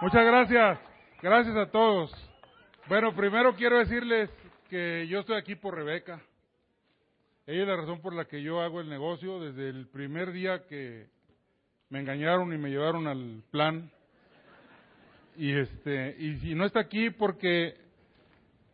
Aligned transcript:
Muchas 0.00 0.24
gracias. 0.24 0.78
Gracias 1.20 1.56
a 1.56 1.72
todos. 1.72 2.12
Bueno, 2.88 3.16
primero 3.16 3.56
quiero 3.56 3.78
decirles 3.78 4.30
que 4.70 5.08
yo 5.08 5.18
estoy 5.18 5.36
aquí 5.36 5.56
por 5.56 5.74
Rebeca. 5.74 6.22
Ella 7.48 7.62
es 7.62 7.68
la 7.68 7.76
razón 7.78 8.00
por 8.00 8.14
la 8.14 8.26
que 8.26 8.40
yo 8.40 8.60
hago 8.60 8.80
el 8.80 8.88
negocio 8.88 9.40
desde 9.40 9.68
el 9.68 9.88
primer 9.88 10.30
día 10.30 10.62
que 10.68 11.08
me 11.90 11.98
engañaron 11.98 12.52
y 12.52 12.58
me 12.58 12.70
llevaron 12.70 13.08
al 13.08 13.42
plan. 13.50 13.90
Y 15.36 15.52
este, 15.58 16.14
y 16.16 16.54
no 16.54 16.64
está 16.64 16.78
aquí 16.78 17.10
porque 17.10 17.74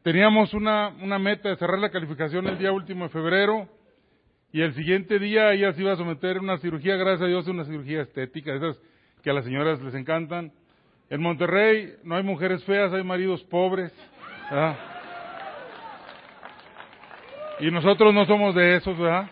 teníamos 0.02 0.52
una, 0.52 0.88
una 0.88 1.18
meta 1.18 1.48
de 1.48 1.56
cerrar 1.56 1.78
la 1.78 1.90
calificación 1.90 2.46
el 2.48 2.58
día 2.58 2.70
último 2.70 3.04
de 3.04 3.10
febrero 3.10 3.66
y 4.52 4.60
el 4.60 4.74
siguiente 4.74 5.18
día 5.18 5.52
ella 5.54 5.72
se 5.72 5.80
iba 5.80 5.92
a 5.92 5.96
someter 5.96 6.38
una 6.38 6.58
cirugía, 6.58 6.96
gracias 6.96 7.22
a 7.22 7.28
Dios, 7.28 7.48
una 7.48 7.64
cirugía 7.64 8.02
estética, 8.02 8.54
esas 8.54 8.78
que 9.22 9.30
a 9.30 9.32
las 9.32 9.46
señoras 9.46 9.80
les 9.80 9.94
encantan 9.94 10.52
en 11.10 11.20
Monterrey 11.20 11.94
no 12.02 12.16
hay 12.16 12.22
mujeres 12.22 12.64
feas, 12.64 12.92
hay 12.92 13.02
maridos 13.02 13.42
pobres. 13.44 13.92
Y 17.60 17.70
nosotros 17.70 18.12
no 18.12 18.24
somos 18.26 18.54
de 18.54 18.76
esos, 18.76 18.98
¿verdad? 18.98 19.30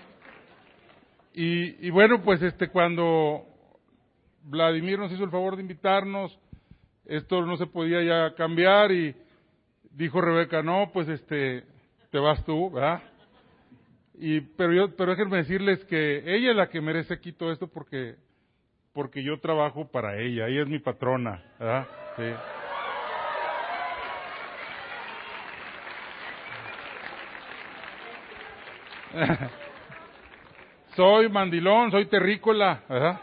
Y, 1.35 1.87
y, 1.87 1.91
bueno, 1.91 2.23
pues 2.23 2.43
este 2.43 2.69
cuando 2.69 3.47
Vladimir 4.45 4.99
nos 4.99 5.11
hizo 5.13 5.25
el 5.25 5.31
favor 5.31 5.57
de 5.57 5.63
invitarnos, 5.63 6.39
esto 7.07 7.45
no 7.45 7.57
se 7.57 7.67
podía 7.67 8.03
ya 8.03 8.35
cambiar 8.35 8.93
y 8.93 9.15
dijo 9.93 10.21
Rebeca, 10.21 10.63
no, 10.63 10.91
pues 10.93 11.09
este, 11.09 11.65
te 12.11 12.19
vas 12.19 12.45
tú, 12.45 12.71
¿verdad? 12.71 13.03
Y, 14.15 14.41
pero 14.41 14.73
yo, 14.73 14.97
pero 14.97 15.13
déjenme 15.13 15.39
decirles 15.39 15.85
que 15.87 16.19
ella 16.19 16.51
es 16.51 16.57
la 16.57 16.69
que 16.69 16.81
merece 16.81 17.15
aquí 17.15 17.33
todo 17.33 17.51
esto 17.51 17.67
porque 17.67 18.17
porque 18.93 19.23
yo 19.23 19.41
trabajo 19.41 19.87
para 19.87 20.19
ella, 20.19 20.49
ella 20.49 20.63
es 20.63 20.69
mi 20.69 20.79
patrona, 20.79 21.43
¿verdad? 21.59 21.87
Sí. 22.17 22.35
soy 30.97 31.29
mandilón, 31.29 31.91
soy 31.91 32.07
terrícola, 32.07 32.83
¿verdad? 32.89 33.21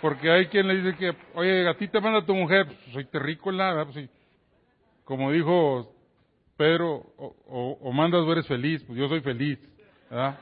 Porque 0.00 0.30
hay 0.30 0.46
quien 0.46 0.68
le 0.68 0.76
dice 0.76 0.96
que, 0.96 1.16
oye, 1.34 1.68
a 1.68 1.74
ti 1.74 1.88
te 1.88 2.00
manda 2.00 2.24
tu 2.24 2.34
mujer, 2.34 2.66
pues, 2.66 2.78
soy 2.92 3.04
terrícola, 3.06 3.72
¿verdad? 3.72 3.92
Pues. 3.92 4.10
Como 5.04 5.30
dijo 5.30 5.92
Pedro, 6.56 6.94
o, 7.16 7.34
o, 7.46 7.78
o 7.80 7.92
mandas 7.92 8.22
o 8.22 8.32
eres 8.32 8.46
feliz, 8.46 8.82
pues 8.84 8.98
yo 8.98 9.08
soy 9.08 9.20
feliz, 9.20 9.58
¿verdad? 10.10 10.36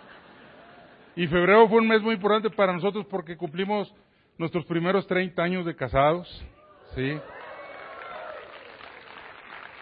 Y 1.16 1.26
febrero 1.28 1.68
fue 1.68 1.78
un 1.78 1.88
mes 1.88 2.02
muy 2.02 2.14
importante 2.14 2.50
para 2.50 2.72
nosotros 2.72 3.06
porque 3.06 3.36
cumplimos 3.36 3.92
nuestros 4.36 4.64
primeros 4.66 5.06
30 5.06 5.40
años 5.42 5.64
de 5.64 5.76
casados, 5.76 6.28
¿sí? 6.94 7.16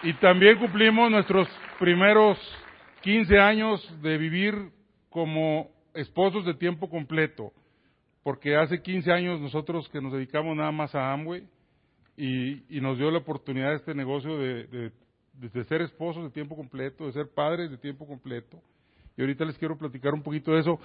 Y 0.03 0.13
también 0.15 0.59
cumplimos 0.59 1.11
nuestros 1.11 1.49
primeros 1.79 2.39
15 3.01 3.39
años 3.39 4.03
de 4.03 4.19
vivir 4.19 4.55
como 5.09 5.71
esposos 5.95 6.45
de 6.45 6.55
tiempo 6.55 6.91
completo, 6.91 7.53
porque 8.23 8.57
hace 8.57 8.83
15 8.83 9.11
años 9.11 9.41
nosotros 9.41 9.89
que 9.89 10.01
nos 10.01 10.13
dedicamos 10.13 10.55
nada 10.57 10.73
más 10.73 10.95
a 10.95 11.13
Amway 11.13 11.47
y, 12.17 12.77
y 12.77 12.81
nos 12.81 12.99
dio 12.99 13.11
la 13.11 13.19
oportunidad 13.19 13.71
de 13.71 13.77
este 13.77 13.95
negocio 13.95 14.37
de, 14.37 14.65
de, 14.67 14.93
de 15.35 15.65
ser 15.65 15.81
esposos 15.81 16.25
de 16.25 16.31
tiempo 16.31 16.57
completo, 16.57 17.07
de 17.07 17.13
ser 17.13 17.29
padres 17.35 17.71
de 17.71 17.79
tiempo 17.79 18.07
completo. 18.07 18.61
Y 19.17 19.23
ahorita 19.23 19.45
les 19.45 19.59
quiero 19.59 19.77
platicar 19.77 20.15
un 20.15 20.23
poquito 20.23 20.53
de 20.53 20.61
eso. 20.61 20.79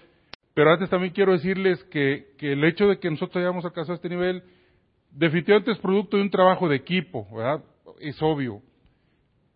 Pero 0.57 0.71
antes 0.71 0.89
también 0.89 1.13
quiero 1.13 1.33
decirles 1.33 1.83
que, 1.91 2.33
el 2.39 2.63
hecho 2.63 2.87
de 2.87 2.97
que 2.97 3.11
nosotros 3.11 3.35
hayamos 3.35 3.63
alcanzado 3.63 3.93
este 3.93 4.09
nivel, 4.09 4.41
definitivamente 5.11 5.69
es 5.69 5.77
producto 5.77 6.17
de 6.17 6.23
un 6.23 6.31
trabajo 6.31 6.67
de 6.67 6.77
equipo, 6.77 7.27
¿verdad? 7.31 7.63
Es 7.99 8.19
obvio. 8.23 8.63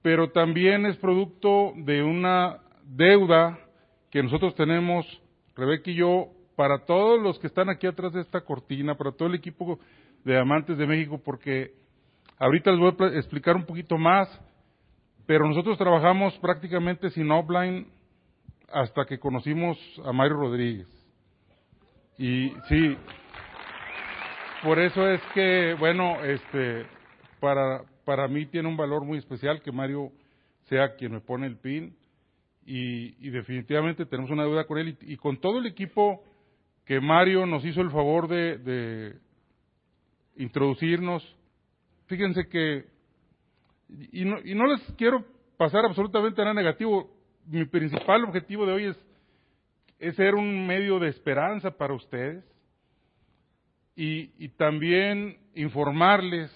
Pero 0.03 0.29
también 0.29 0.85
es 0.85 0.95
producto 0.97 1.73
de 1.75 2.03
una 2.03 2.59
deuda 2.84 3.57
que 4.11 4.22
nosotros 4.22 4.53
tenemos, 4.53 5.07
Rebeca 5.56 5.90
y 5.90 5.95
yo, 5.95 6.28
para 6.56 6.85
todos 6.85 7.19
los 7.19 7.40
que 7.40 7.47
están 7.47 7.69
aquí 7.69 7.88
atrás 7.88 8.13
de 8.13 8.22
esta 8.22 8.41
cortina, 8.41 8.94
para 8.94 9.11
todo 9.11 9.28
el 9.28 9.34
equipo 9.34 9.79
de 10.23 10.38
Amantes 10.38 10.78
de 10.78 10.85
México, 10.85 11.19
porque 11.25 11.73
ahorita 12.38 12.69
les 12.73 12.79
voy 12.79 12.95
a 13.00 13.17
explicar 13.17 13.56
un 13.56 13.66
poquito 13.66 13.97
más, 13.97 14.29
pero 15.25 15.47
nosotros 15.47 15.79
trabajamos 15.79 16.38
prácticamente 16.38 17.09
sin 17.09 17.31
offline 17.31 17.88
hasta 18.74 19.06
que 19.06 19.20
conocimos 19.20 19.78
a 20.06 20.12
Mario 20.12 20.38
Rodríguez. 20.38 20.88
Y 22.18 22.50
sí, 22.70 22.98
por 24.64 24.80
eso 24.80 25.08
es 25.08 25.22
que, 25.34 25.76
bueno, 25.80 26.24
este, 26.24 26.86
para, 27.40 27.84
para 28.06 28.28
mí 28.28 28.46
tiene 28.46 28.70
un 28.70 28.78
valor 28.78 29.04
muy 29.04 29.18
especial 29.18 29.62
que 29.62 29.72
Mario 29.72 30.12
sea 30.70 30.96
quien 30.96 31.14
me 31.14 31.22
pone 31.22 31.48
el 31.48 31.58
pin 31.58 31.96
y, 32.66 33.30
definitivamente 33.32 34.06
tenemos 34.06 34.30
una 34.30 34.44
deuda 34.44 34.66
con 34.66 34.78
él 34.78 34.98
y, 35.02 35.18
con 35.18 35.40
todo 35.42 35.58
el 35.59 35.66
equipo 35.66 36.24
que 36.86 37.00
Mario 37.00 37.46
nos 37.46 37.66
hizo 37.66 37.82
el 37.82 37.90
favor 37.90 38.28
de, 38.28 38.58
de 38.59 39.16
introducirnos. 40.36 41.24
Fíjense 42.06 42.48
que, 42.48 42.86
y 44.12 44.26
no, 44.26 44.38
y 44.44 44.53
no 44.53 44.68
les 44.68 44.82
quiero 44.98 45.26
pasar 45.58 45.86
absolutamente 45.86 46.42
nada 46.42 46.53
negativo, 46.53 47.09
mi 47.47 47.66
principal 47.66 48.24
objetivo 48.24 48.66
de 48.66 48.74
hoy 48.74 48.85
es, 50.00 50.16
ser 50.16 50.35
un 50.35 50.66
medio 50.66 51.00
de 51.00 51.09
esperanza 51.09 51.72
para 51.72 51.94
ustedes 51.94 52.44
y, 53.96 54.31
y 54.44 54.50
también 54.50 55.38
informarles 55.53 56.52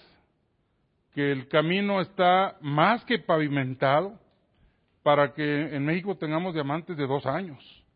que 1.14 1.32
el 1.32 1.48
camino 1.48 2.00
está 2.00 2.56
más 2.60 3.04
que 3.04 3.18
pavimentado 3.18 4.18
para 5.02 5.32
que 5.32 5.74
en 5.74 5.84
México 5.84 6.16
tengamos 6.16 6.52
diamantes 6.52 6.96
de 6.96 7.06
dos 7.06 7.24
años. 7.26 7.86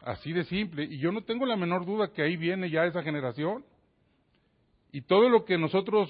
Así 0.00 0.32
de 0.32 0.44
simple. 0.44 0.84
Y 0.84 0.98
yo 0.98 1.10
no 1.10 1.22
tengo 1.22 1.44
la 1.46 1.56
menor 1.56 1.84
duda 1.84 2.12
que 2.12 2.22
ahí 2.22 2.36
viene 2.36 2.70
ya 2.70 2.86
esa 2.86 3.02
generación. 3.02 3.64
Y 4.92 5.02
todo 5.02 5.28
lo 5.28 5.44
que 5.44 5.58
nosotros, 5.58 6.08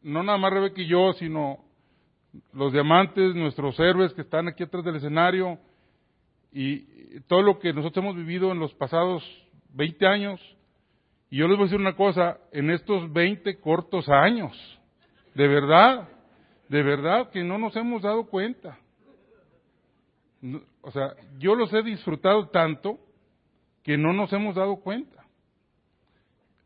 no 0.00 0.22
nada 0.22 0.38
más 0.38 0.52
Rebeca 0.52 0.80
y 0.80 0.86
yo, 0.86 1.12
sino 1.14 1.58
los 2.52 2.72
diamantes, 2.72 3.34
nuestros 3.34 3.78
héroes 3.78 4.12
que 4.14 4.22
están 4.22 4.48
aquí 4.48 4.62
atrás 4.62 4.84
del 4.84 4.96
escenario 4.96 5.58
y 6.52 7.20
todo 7.26 7.42
lo 7.42 7.58
que 7.58 7.72
nosotros 7.72 8.04
hemos 8.04 8.16
vivido 8.16 8.52
en 8.52 8.58
los 8.58 8.72
pasados 8.74 9.22
20 9.74 10.06
años. 10.06 10.40
Y 11.30 11.38
yo 11.38 11.48
les 11.48 11.56
voy 11.56 11.64
a 11.64 11.68
decir 11.68 11.80
una 11.80 11.96
cosa, 11.96 12.38
en 12.52 12.70
estos 12.70 13.10
20 13.12 13.58
cortos 13.60 14.08
años, 14.08 14.52
de 15.34 15.48
verdad, 15.48 16.08
de 16.68 16.82
verdad 16.82 17.30
que 17.30 17.42
no 17.42 17.58
nos 17.58 17.74
hemos 17.76 18.02
dado 18.02 18.26
cuenta. 18.26 18.78
O 20.82 20.90
sea, 20.90 21.14
yo 21.38 21.54
los 21.54 21.72
he 21.72 21.82
disfrutado 21.82 22.48
tanto 22.48 22.98
que 23.82 23.96
no 23.96 24.12
nos 24.12 24.32
hemos 24.32 24.54
dado 24.54 24.76
cuenta. 24.76 25.24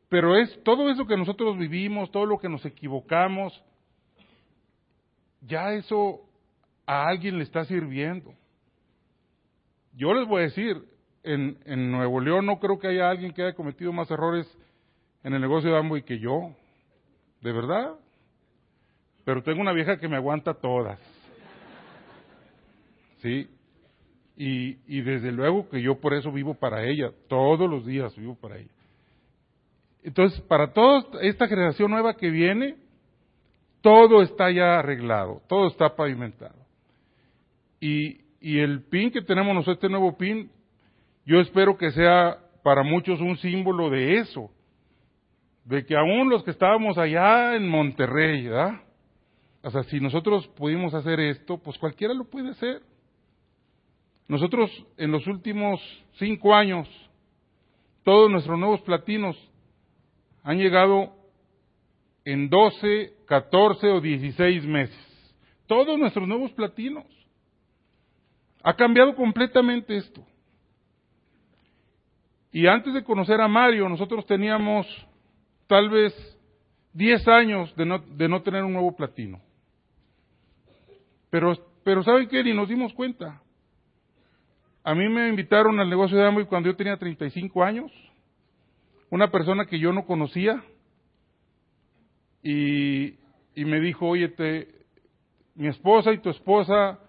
Pero 0.09 0.37
es 0.37 0.63
todo 0.63 0.89
eso 0.91 1.07
que 1.07 1.17
nosotros 1.17 1.59
vivimos, 1.59 2.11
todo 2.11 2.27
lo 2.27 2.39
que 2.39 2.49
nos 2.49 2.65
equivocamos, 2.65 3.63
ya 5.47 5.73
eso 5.73 6.21
a 6.87 7.07
alguien 7.09 7.39
le 7.39 7.45
está 7.45 7.65
sirviendo. 7.65 8.35
Yo 9.95 10.13
les 10.15 10.29
voy 10.29 10.43
a 10.43 10.45
decir, 10.45 10.77
en, 11.23 11.59
en 11.65 11.91
Nuevo 11.91 12.21
León 12.21 12.47
no 12.47 12.59
creo 12.59 12.79
que 12.79 12.89
haya 12.89 13.11
alguien 13.11 13.33
que 13.33 13.43
haya 13.43 13.55
cometido 13.55 13.93
más 13.93 14.11
errores 14.11 14.47
en 15.25 15.35
el 15.35 15.41
negocio 15.41 15.71
de 15.71 15.79
Amway 15.79 16.03
que 16.03 16.19
yo, 16.19 16.55
de 17.41 17.53
verdad. 17.53 17.95
Pero 19.25 19.43
tengo 19.43 19.61
una 19.61 19.73
vieja 19.73 19.99
que 19.99 20.09
me 20.09 20.17
aguanta 20.17 20.55
todas. 20.55 21.01
¿Sí? 23.19 23.49
Y, 24.37 24.79
y 24.87 25.01
desde 25.01 25.33
luego 25.33 25.69
que 25.69 25.83
yo 25.83 25.99
por 25.99 26.15
eso 26.15 26.31
vivo 26.31 26.55
para 26.55 26.85
ella, 26.85 27.11
todos 27.29 27.69
los 27.69 27.85
días 27.87 28.15
vivo 28.17 28.37
para 28.37 28.59
ella. 28.59 28.71
Entonces, 30.03 30.41
para 30.43 30.73
toda 30.73 31.21
esta 31.23 31.49
generación 31.49 31.91
nueva 31.91 32.15
que 32.15 32.31
viene, 32.31 32.77
todo 33.87 34.21
está 34.21 34.51
ya 34.51 34.81
arreglado, 34.81 35.43
todo 35.47 35.69
está 35.69 35.95
pavimentado. 35.95 36.57
Y, 37.81 38.19
el 38.41 38.83
pin 38.83 39.13
que 39.13 39.23
tenemos 39.23 39.55
nosotros, 39.55 39.77
este 39.77 39.89
nuevo 39.89 40.19
pin, 40.19 40.51
yo 41.25 41.39
espero 41.39 41.79
que 41.79 41.93
sea 41.93 42.37
para 42.65 42.83
muchos 42.83 43.21
un 43.21 43.37
símbolo 43.37 43.89
de 43.89 44.19
eso, 44.19 44.51
de 45.65 45.87
que 45.87 45.97
aún 45.97 46.29
los 46.29 46.43
que 46.43 46.51
estábamos 46.51 46.99
allá 46.99 47.55
en 47.55 47.69
Monterrey, 47.69 48.49
¿verdad? 48.49 48.81
O 49.63 49.71
sea, 49.71 49.85
si 49.85 50.01
nosotros 50.01 50.49
pudimos 50.49 50.93
hacer 50.93 51.21
esto, 51.21 51.59
pues 51.59 51.79
cualquiera 51.79 52.13
lo 52.13 52.25
puede 52.25 52.51
hacer. 52.51 52.83
Nosotros 54.27 54.69
en 54.97 55.13
los 55.13 55.29
últimos 55.29 55.81
cinco 56.15 56.57
años, 56.57 56.89
todos 58.03 58.33
nuestros 58.33 58.59
nuevos 58.59 58.81
platinos 58.81 59.37
han 60.43 60.59
llegado 60.59 61.13
en 62.27 62.51
12, 62.51 63.15
14 63.27 63.89
o 63.89 64.01
16 64.01 64.67
meses. 64.67 64.99
Todos 65.67 65.97
nuestros 65.97 66.27
nuevos 66.27 66.51
platinos. 66.53 67.07
Ha 68.65 68.75
cambiado 68.75 69.15
completamente 69.15 69.97
esto. 69.97 70.27
Y 72.51 72.67
antes 72.67 72.93
de 72.95 73.05
conocer 73.05 73.41
a 73.41 73.47
Mario, 73.47 73.89
nosotros 73.89 74.27
teníamos 74.27 74.87
tal 75.69 75.89
vez 75.89 76.13
10 76.95 77.29
años 77.29 77.75
de 77.77 77.87
no, 77.87 77.99
de 77.99 78.29
no 78.29 78.43
tener 78.43 78.65
un 78.65 78.73
nuevo 78.73 78.97
platino. 78.97 79.41
Pero, 81.31 81.57
pero 81.85 82.03
¿saben 82.03 82.29
qué? 82.29 82.43
Ni 82.43 82.53
nos 82.53 82.69
dimos 82.69 82.93
cuenta. 82.93 83.41
A 84.83 84.95
mí 84.97 85.09
me 85.09 85.29
invitaron 85.29 85.79
al 85.79 85.89
negocio 85.89 86.19
de 86.19 86.27
Amway 86.27 86.47
cuando 86.47 86.71
yo 86.71 86.77
tenía 86.77 86.97
35 86.97 87.63
años. 87.63 87.93
Una 89.11 89.31
persona 89.31 89.67
que 89.67 89.79
yo 89.79 89.93
no 89.93 90.07
conocía. 90.07 90.65
Y, 92.49 93.19
me 93.65 93.81
dijo, 93.81 94.07
oye, 94.07 94.33
mi 95.57 95.67
esposa 95.67 96.13
y 96.13 96.19
tu 96.19 96.31
esposa 96.31 97.01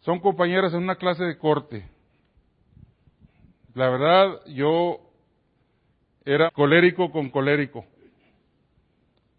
son 0.00 0.18
compañeras 0.18 0.74
en 0.74 0.82
una 0.82 0.96
clase 0.96 1.22
de 1.22 1.38
corte. 1.38 1.88
La 3.74 3.88
verdad, 3.88 4.40
yo 4.46 4.98
era 6.24 6.50
colérico 6.50 7.12
con 7.12 7.30
colérico. 7.30 7.84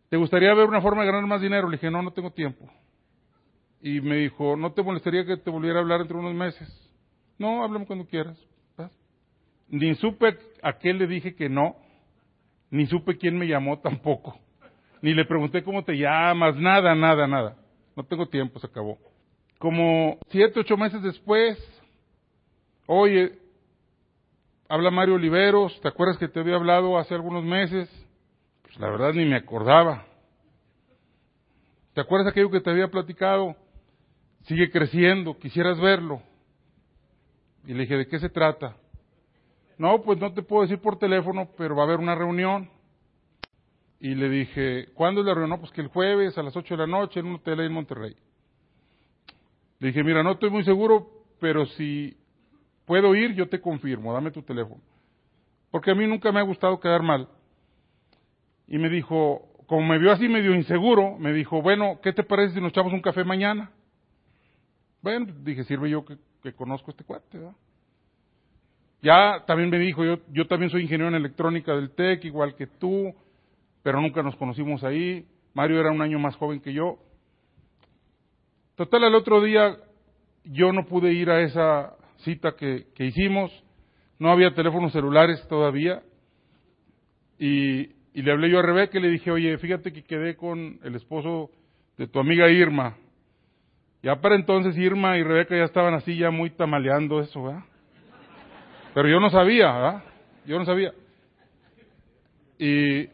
¿Te 0.07 0.15
gustaría 0.15 0.53
ver 0.53 0.69
una 0.69 0.81
forma 0.81 1.01
de 1.01 1.07
ganar 1.07 1.27
más 1.27 1.41
dinero? 1.41 1.67
Le 1.67 1.75
dije, 1.75 1.91
no, 1.91 2.01
no 2.01 2.11
tengo 2.11 2.31
tiempo. 2.31 2.69
Y 3.81 3.99
me 3.99 4.15
dijo, 4.15 4.55
¿no 4.55 4.71
te 4.71 4.83
molestaría 4.83 5.25
que 5.25 5.35
te 5.35 5.49
volviera 5.49 5.79
a 5.79 5.81
hablar 5.81 5.99
entre 5.99 6.15
unos 6.15 6.33
meses? 6.33 6.69
No, 7.37 7.61
háblame 7.61 7.85
cuando 7.85 8.07
quieras. 8.07 8.37
Ni 9.67 9.95
supe 9.95 10.37
a 10.63 10.79
qué 10.79 10.93
le 10.93 11.07
dije 11.07 11.35
que 11.35 11.49
no, 11.49 11.75
ni 12.71 12.87
supe 12.87 13.17
quién 13.17 13.37
me 13.37 13.47
llamó 13.47 13.79
tampoco. 13.79 14.39
Ni 15.01 15.13
le 15.13 15.25
pregunté 15.25 15.63
cómo 15.63 15.83
te 15.83 15.97
llamas, 15.97 16.55
nada, 16.55 16.93
nada, 16.95 17.27
nada. 17.27 17.55
No 17.95 18.03
tengo 18.03 18.27
tiempo, 18.27 18.59
se 18.59 18.67
acabó. 18.67 18.97
Como 19.57 20.17
siete, 20.29 20.59
ocho 20.59 20.77
meses 20.77 21.01
después, 21.01 21.57
oye, 22.85 23.37
habla 24.67 24.91
Mario 24.91 25.15
Oliveros, 25.15 25.79
¿te 25.81 25.87
acuerdas 25.87 26.17
que 26.17 26.27
te 26.27 26.39
había 26.39 26.55
hablado 26.55 26.97
hace 26.97 27.13
algunos 27.13 27.43
meses? 27.43 27.89
Pues 28.61 28.77
la 28.79 28.89
verdad 28.89 29.13
ni 29.13 29.25
me 29.25 29.35
acordaba. 29.35 30.05
¿Te 31.93 32.01
acuerdas 32.01 32.29
aquello 32.29 32.51
que 32.51 32.61
te 32.61 32.69
había 32.69 32.87
platicado? 32.87 33.55
Sigue 34.43 34.71
creciendo, 34.71 35.37
quisieras 35.37 35.79
verlo. 35.79 36.21
Y 37.65 37.73
le 37.73 37.81
dije, 37.81 37.97
¿de 37.97 38.07
qué 38.07 38.19
se 38.19 38.29
trata? 38.29 38.77
No, 39.77 40.01
pues 40.01 40.19
no 40.19 40.33
te 40.33 40.41
puedo 40.41 40.63
decir 40.63 40.79
por 40.79 40.97
teléfono, 40.97 41.49
pero 41.57 41.75
va 41.75 41.83
a 41.83 41.85
haber 41.85 41.99
una 41.99 42.15
reunión. 42.15 42.69
Y 43.99 44.15
le 44.15 44.29
dije, 44.29 44.87
¿cuándo 44.93 45.21
es 45.21 45.27
la 45.27 45.33
reunión? 45.33 45.59
Pues 45.59 45.71
que 45.71 45.81
el 45.81 45.87
jueves 45.87 46.37
a 46.37 46.43
las 46.43 46.55
8 46.55 46.75
de 46.75 46.77
la 46.77 46.87
noche 46.87 47.19
en 47.19 47.25
un 47.27 47.35
hotel 47.35 47.59
en 47.59 47.73
Monterrey. 47.73 48.15
Le 49.79 49.87
dije, 49.87 50.03
mira, 50.03 50.23
no 50.23 50.31
estoy 50.31 50.49
muy 50.49 50.63
seguro, 50.63 51.07
pero 51.39 51.65
si 51.65 52.17
puedo 52.85 53.13
ir, 53.15 53.33
yo 53.33 53.49
te 53.49 53.59
confirmo, 53.59 54.13
dame 54.13 54.31
tu 54.31 54.41
teléfono. 54.41 54.81
Porque 55.71 55.91
a 55.91 55.95
mí 55.95 56.07
nunca 56.07 56.31
me 56.31 56.39
ha 56.39 56.43
gustado 56.43 56.79
quedar 56.79 57.03
mal. 57.03 57.27
Y 58.67 58.77
me 58.77 58.89
dijo, 58.89 59.49
como 59.67 59.85
me 59.85 59.99
vio 59.99 60.11
así 60.11 60.27
medio 60.27 60.55
inseguro, 60.55 61.17
me 61.17 61.33
dijo, 61.33 61.61
bueno, 61.61 61.99
¿qué 62.01 62.13
te 62.13 62.23
parece 62.23 62.55
si 62.55 62.61
nos 62.61 62.71
echamos 62.71 62.93
un 62.93 63.01
café 63.01 63.23
mañana? 63.23 63.71
Bueno, 65.01 65.33
dije, 65.43 65.63
sirve 65.63 65.89
yo 65.89 66.05
que, 66.05 66.53
conozco 66.53 66.91
este 66.91 67.03
cuate, 67.03 67.37
¿verdad? 67.37 67.55
Ya 69.01 69.43
también 69.45 69.69
me 69.69 69.79
dijo, 69.79 70.03
yo, 70.03 70.19
yo 70.31 70.47
también 70.47 70.71
soy 70.71 70.81
ingeniero 70.81 71.09
en 71.09 71.15
electrónica 71.15 71.73
del 71.73 71.91
TEC, 71.91 72.25
igual 72.25 72.55
que 72.55 72.67
tú, 72.67 73.13
pero 73.83 74.01
nunca 74.01 74.23
nos 74.23 74.35
conocimos 74.35 74.83
ahí. 74.83 75.25
Mario 75.53 75.79
era 75.79 75.91
un 75.91 76.01
año 76.01 76.19
más 76.19 76.35
joven 76.35 76.59
que 76.59 76.73
yo. 76.73 76.97
Total, 78.75 79.03
el 79.03 79.15
otro 79.15 79.41
día 79.41 79.77
yo 80.43 80.71
no 80.71 80.85
pude 80.85 81.13
ir 81.13 81.29
a 81.29 81.41
esa 81.41 81.93
cita 82.17 82.55
que, 82.55 82.87
que 82.95 83.05
hicimos, 83.05 83.51
no 84.19 84.31
había 84.31 84.53
teléfonos 84.53 84.91
celulares 84.91 85.45
todavía, 85.47 86.01
y, 87.37 87.89
y 88.13 88.21
le 88.21 88.31
hablé 88.31 88.49
yo 88.49 88.59
a 88.59 88.63
Rebeca 88.63 88.97
y 88.97 89.01
le 89.01 89.09
dije, 89.09 89.31
oye, 89.31 89.57
fíjate 89.57 89.93
que 89.93 90.03
quedé 90.03 90.35
con 90.35 90.79
el 90.83 90.95
esposo 90.95 91.51
de 91.97 92.07
tu 92.07 92.19
amiga 92.19 92.49
Irma. 92.49 92.97
Ya 94.01 94.15
para 94.21 94.35
entonces 94.35 94.77
Irma 94.77 95.17
y 95.17 95.23
Rebeca 95.23 95.55
ya 95.57 95.65
estaban 95.65 95.93
así, 95.93 96.17
ya 96.17 96.31
muy 96.31 96.49
tamaleando 96.51 97.19
eso, 97.19 97.43
¿verdad? 97.43 97.63
Pero 98.93 99.09
yo 99.09 99.19
no 99.19 99.29
sabía, 99.29 99.71
¿verdad? 99.71 100.03
Yo 100.45 100.57
no 100.57 100.65
sabía. 100.65 100.93
Y, 102.57 103.07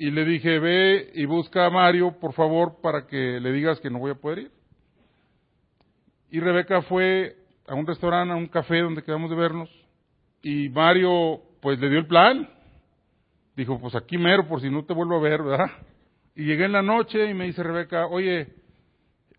y 0.00 0.10
le 0.10 0.24
dije, 0.24 0.58
ve 0.58 1.10
y 1.12 1.26
busca 1.26 1.66
a 1.66 1.70
Mario, 1.70 2.18
por 2.18 2.32
favor, 2.32 2.80
para 2.80 3.06
que 3.06 3.38
le 3.38 3.52
digas 3.52 3.78
que 3.80 3.90
no 3.90 3.98
voy 3.98 4.12
a 4.12 4.14
poder 4.14 4.38
ir. 4.38 4.50
Y 6.30 6.40
Rebeca 6.40 6.80
fue 6.80 7.36
a 7.68 7.74
un 7.74 7.86
restaurante, 7.86 8.32
a 8.32 8.36
un 8.36 8.46
café 8.46 8.78
donde 8.78 9.02
quedamos 9.02 9.28
de 9.28 9.36
vernos, 9.36 9.68
y 10.42 10.70
Mario, 10.70 11.42
pues 11.60 11.78
le 11.80 11.90
dio 11.90 11.98
el 11.98 12.06
plan. 12.06 12.48
Dijo, 13.54 13.78
pues 13.78 13.94
aquí 13.94 14.16
mero, 14.16 14.48
por 14.48 14.62
si 14.62 14.70
no 14.70 14.86
te 14.86 14.94
vuelvo 14.94 15.18
a 15.18 15.20
ver, 15.20 15.42
¿verdad? 15.42 15.70
Y 16.34 16.46
llegué 16.46 16.64
en 16.64 16.72
la 16.72 16.80
noche 16.80 17.28
y 17.28 17.34
me 17.34 17.44
dice 17.44 17.62
Rebeca, 17.62 18.06
oye, 18.06 18.48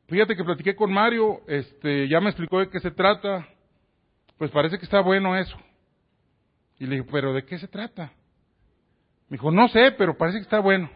fíjate 0.10 0.36
que 0.36 0.44
platiqué 0.44 0.76
con 0.76 0.94
Mario, 0.94 1.42
este, 1.48 2.08
ya 2.08 2.22
me 2.22 2.30
explicó 2.30 2.60
de 2.60 2.70
qué 2.70 2.80
se 2.80 2.92
trata, 2.92 3.48
pues 4.38 4.52
parece 4.52 4.78
que 4.78 4.86
está 4.86 5.02
bueno 5.02 5.36
eso. 5.36 5.58
Y 6.78 6.86
le 6.86 6.98
dije, 6.98 7.10
pero 7.12 7.34
¿de 7.34 7.46
qué 7.46 7.58
se 7.58 7.68
trata? 7.68 8.14
Me 9.32 9.36
dijo, 9.36 9.50
no 9.50 9.70
sé, 9.70 9.94
pero 9.94 10.18
parece 10.18 10.40
que 10.40 10.44
está 10.44 10.60
bueno. 10.60 10.90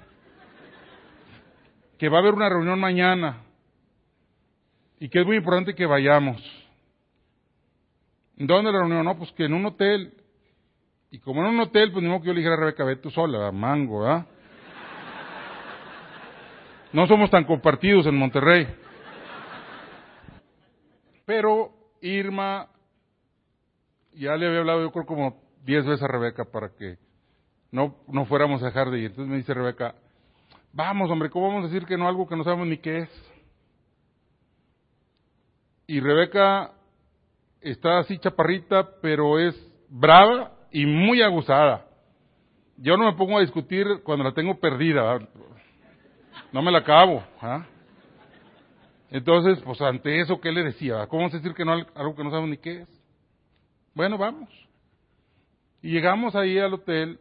Que 1.98 2.10
va 2.10 2.18
a 2.18 2.20
haber 2.20 2.34
una 2.34 2.50
reunión 2.50 2.78
mañana 2.78 3.44
y 5.00 5.08
que 5.08 5.22
es 5.22 5.26
muy 5.26 5.38
importante 5.38 5.74
que 5.74 5.86
vayamos. 5.86 6.44
¿Dónde 8.36 8.74
la 8.74 8.80
reunión? 8.80 9.06
No, 9.06 9.18
pues 9.18 9.32
que 9.32 9.46
en 9.46 9.54
un 9.54 9.66
hotel. 9.66 10.14
Y 11.12 11.20
como 11.20 11.44
en 11.44 11.48
un 11.48 11.62
hotel, 11.62 11.94
pues 11.94 12.04
ni 12.04 12.10
modo 12.10 12.20
que 12.20 12.28
yo 12.28 12.34
le 12.34 12.40
dijera 12.40 12.56
a 12.56 12.60
Rebeca, 12.60 12.84
ve 12.84 12.98
tú 12.98 13.10
sola, 13.10 13.54
mango, 13.54 14.06
¿ah? 14.06 14.26
No 16.92 17.08
somos 17.08 17.32
tan 17.32 17.46
compartidos 17.46 18.06
en 18.06 18.18
Monterrey. 18.18 18.68
Pero 21.26 21.72
Irma, 22.02 22.68
ya 24.14 24.36
le 24.36 24.48
había 24.48 24.60
hablado 24.60 24.82
yo 24.82 24.92
creo 24.92 25.06
como 25.06 25.42
diez 25.64 25.86
veces 25.86 26.04
a 26.04 26.08
Rebeca 26.10 26.44
para 26.44 26.76
que 26.76 27.05
no, 27.76 27.96
no 28.08 28.26
fuéramos 28.26 28.64
a 28.64 28.68
dejar 28.68 28.90
de 28.90 29.00
ir. 29.00 29.06
Entonces 29.12 29.30
me 29.30 29.38
dice 29.38 29.54
Rebeca, 29.54 29.96
vamos 30.72 31.12
hombre, 31.12 31.30
¿cómo 31.30 31.48
vamos 31.48 31.66
a 31.66 31.68
decir 31.68 31.86
que 31.86 31.98
no 31.98 32.08
algo 32.08 32.28
que 32.28 32.36
no 32.36 32.44
sabemos 32.44 32.68
ni 32.68 32.78
qué 32.78 33.00
es? 33.00 33.36
y 35.88 36.00
Rebeca 36.00 36.72
está 37.62 38.00
así 38.00 38.18
chaparrita, 38.18 38.90
pero 39.02 39.40
es 39.40 39.56
brava 39.90 40.52
y 40.72 40.86
muy 40.86 41.22
aguzada. 41.22 41.86
Yo 42.78 42.98
no 42.98 43.06
me 43.06 43.14
pongo 43.14 43.38
a 43.38 43.42
discutir 43.42 43.86
cuando 44.04 44.24
la 44.24 44.34
tengo 44.34 44.60
perdida, 44.60 45.20
no 46.52 46.62
me 46.62 46.72
la 46.72 46.80
acabo. 46.80 47.24
¿ah? 47.42 47.66
Entonces, 49.12 49.62
pues 49.64 49.80
ante 49.82 50.20
eso, 50.20 50.42
¿qué 50.42 50.52
le 50.52 50.64
decía? 50.64 51.06
¿Cómo 51.08 51.30
decir 51.30 51.54
que 51.54 51.64
no 51.64 51.74
algo 51.74 52.16
que 52.16 52.24
no 52.24 52.32
sabemos 52.32 52.50
ni 52.50 52.58
qué 52.58 52.82
es? 52.82 53.04
Bueno, 53.94 54.18
vamos. 54.18 54.50
Y 55.82 55.92
llegamos 55.92 56.36
ahí 56.36 56.58
al 56.58 56.74
hotel 56.74 57.20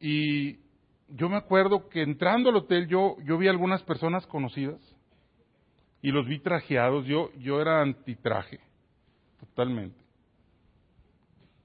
y 0.00 0.58
yo 1.08 1.28
me 1.28 1.36
acuerdo 1.36 1.88
que 1.88 2.02
entrando 2.02 2.50
al 2.50 2.56
hotel 2.56 2.86
yo, 2.86 3.16
yo 3.24 3.38
vi 3.38 3.48
algunas 3.48 3.82
personas 3.82 4.26
conocidas 4.26 4.78
y 6.02 6.10
los 6.10 6.26
vi 6.26 6.38
trajeados. 6.38 7.06
Yo, 7.06 7.30
yo 7.38 7.60
era 7.60 7.80
antitraje, 7.82 8.60
totalmente. 9.40 9.98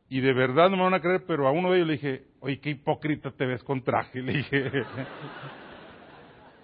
Y 0.09 0.21
de 0.21 0.33
verdad 0.33 0.69
no 0.69 0.77
me 0.77 0.83
van 0.83 0.93
a 0.93 1.01
creer, 1.01 1.23
pero 1.25 1.47
a 1.47 1.51
uno 1.51 1.71
de 1.71 1.77
ellos 1.77 1.87
le 1.87 1.93
dije, 1.93 2.23
oye, 2.39 2.59
qué 2.59 2.71
hipócrita 2.71 3.31
te 3.31 3.45
ves 3.45 3.63
con 3.63 3.83
traje. 3.83 4.21
Le 4.21 4.33
dije. 4.33 4.71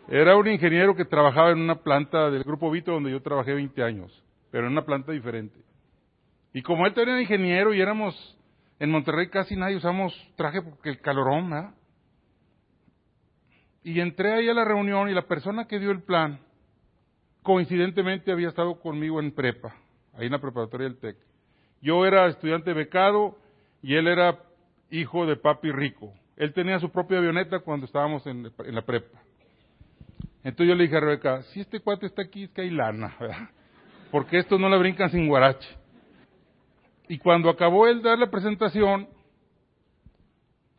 era 0.08 0.36
un 0.36 0.48
ingeniero 0.48 0.96
que 0.96 1.06
trabajaba 1.06 1.52
en 1.52 1.60
una 1.60 1.76
planta 1.76 2.30
del 2.30 2.44
Grupo 2.44 2.70
Vito 2.70 2.92
donde 2.92 3.12
yo 3.12 3.22
trabajé 3.22 3.54
20 3.54 3.82
años, 3.84 4.24
pero 4.52 4.68
en 4.68 4.74
una 4.74 4.86
planta 4.86 5.12
diferente. 5.12 5.60
Y 6.54 6.62
como 6.62 6.86
él 6.86 6.94
también 6.94 7.16
era 7.16 7.22
ingeniero 7.22 7.74
y 7.74 7.82
éramos, 7.82 8.38
en 8.80 8.92
Monterrey 8.92 9.30
casi 9.30 9.56
nadie 9.56 9.76
usamos 9.76 10.14
traje 10.36 10.62
porque 10.62 10.90
el 10.90 11.02
calorón, 11.02 11.50
¿verdad? 11.50 11.74
Y 13.84 14.00
entré 14.00 14.34
ahí 14.34 14.50
a 14.50 14.54
la 14.54 14.66
reunión 14.66 15.10
y 15.10 15.14
la 15.14 15.28
persona 15.28 15.68
que 15.68 15.80
dio 15.80 15.92
el 15.92 16.02
plan 16.02 16.40
coincidentemente 17.44 18.32
había 18.32 18.50
estado 18.50 18.80
conmigo 18.80 19.20
en 19.20 19.32
prepa, 19.32 19.76
ahí 20.14 20.26
en 20.28 20.32
la 20.32 20.40
preparatoria 20.40 20.88
del 20.88 21.00
TEC. 21.00 21.18
Yo 21.82 22.06
era 22.06 22.28
estudiante 22.28 22.74
becado 22.74 23.38
y 23.82 23.96
él 23.96 24.08
era 24.08 24.40
hijo 24.92 25.26
de 25.26 25.36
papi 25.36 25.72
rico. 25.72 26.14
Él 26.36 26.54
tenía 26.54 26.80
su 26.80 26.92
propia 26.92 27.18
avioneta 27.18 27.60
cuando 27.60 27.86
estábamos 27.86 28.26
en, 28.28 28.52
en 28.60 28.76
la 28.76 28.82
prepa. 28.82 29.20
Entonces 30.44 30.68
yo 30.68 30.76
le 30.76 30.84
dije 30.84 30.98
a 30.98 31.02
Rebeca, 31.02 31.44
si 31.44 31.60
este 31.62 31.80
cuate 31.80 32.06
está 32.06 32.22
aquí 32.22 32.44
es 32.44 32.50
que 32.52 32.62
hay 32.62 32.70
lana, 32.70 33.16
¿verdad? 33.20 33.50
Porque 34.12 34.38
estos 34.38 34.60
no 34.60 34.70
la 34.70 34.78
brincan 34.78 35.10
sin 35.10 35.28
guarache. 35.28 35.68
Y 37.10 37.18
cuando 37.18 37.50
acabó 37.50 37.88
él 37.88 38.04
dar 38.04 38.20
la 38.20 38.30
presentación, 38.30 39.10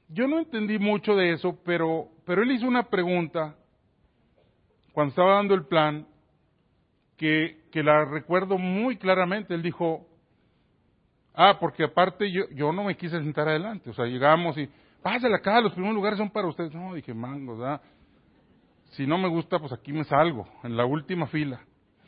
yo 0.08 0.28
no 0.28 0.38
entendí 0.38 0.78
mucho 0.78 1.16
de 1.16 1.32
eso, 1.32 1.58
pero, 1.64 2.06
pero 2.24 2.44
él 2.44 2.52
hizo 2.52 2.68
una 2.68 2.84
pregunta 2.84 3.56
cuando 4.92 5.10
estaba 5.10 5.34
dando 5.34 5.54
el 5.54 5.66
plan 5.66 6.06
que, 7.16 7.64
que 7.72 7.82
la 7.82 8.04
recuerdo 8.04 8.58
muy 8.58 8.96
claramente. 8.96 9.54
Él 9.54 9.62
dijo, 9.62 10.06
ah, 11.34 11.58
porque 11.58 11.82
aparte 11.82 12.30
yo, 12.30 12.44
yo 12.52 12.72
no 12.72 12.84
me 12.84 12.96
quise 12.96 13.18
sentar 13.18 13.48
adelante. 13.48 13.90
O 13.90 13.92
sea, 13.92 14.04
llegamos 14.06 14.56
y, 14.56 14.68
pásale 15.02 15.34
acá, 15.34 15.60
los 15.60 15.72
primeros 15.72 15.96
lugares 15.96 16.16
son 16.16 16.30
para 16.30 16.46
ustedes. 16.46 16.72
No, 16.72 16.94
dije, 16.94 17.12
¿verdad? 17.12 17.82
Si 18.90 19.04
no 19.04 19.18
me 19.18 19.26
gusta, 19.26 19.58
pues 19.58 19.72
aquí 19.72 19.92
me 19.92 20.04
salgo, 20.04 20.46
en 20.62 20.76
la 20.76 20.84
última 20.84 21.26
fila. 21.26 21.60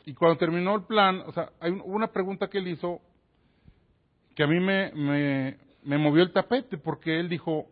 Y 0.05 0.13
cuando 0.13 0.37
terminó 0.37 0.75
el 0.75 0.83
plan, 0.83 1.23
o 1.25 1.33
sea, 1.33 1.49
hay 1.59 1.71
una 1.71 2.07
pregunta 2.07 2.47
que 2.47 2.59
él 2.59 2.69
hizo 2.69 3.01
que 4.35 4.43
a 4.43 4.47
mí 4.47 4.59
me, 4.59 4.91
me, 4.93 5.57
me 5.83 5.97
movió 5.97 6.23
el 6.23 6.31
tapete, 6.31 6.77
porque 6.77 7.19
él 7.19 7.29
dijo, 7.29 7.67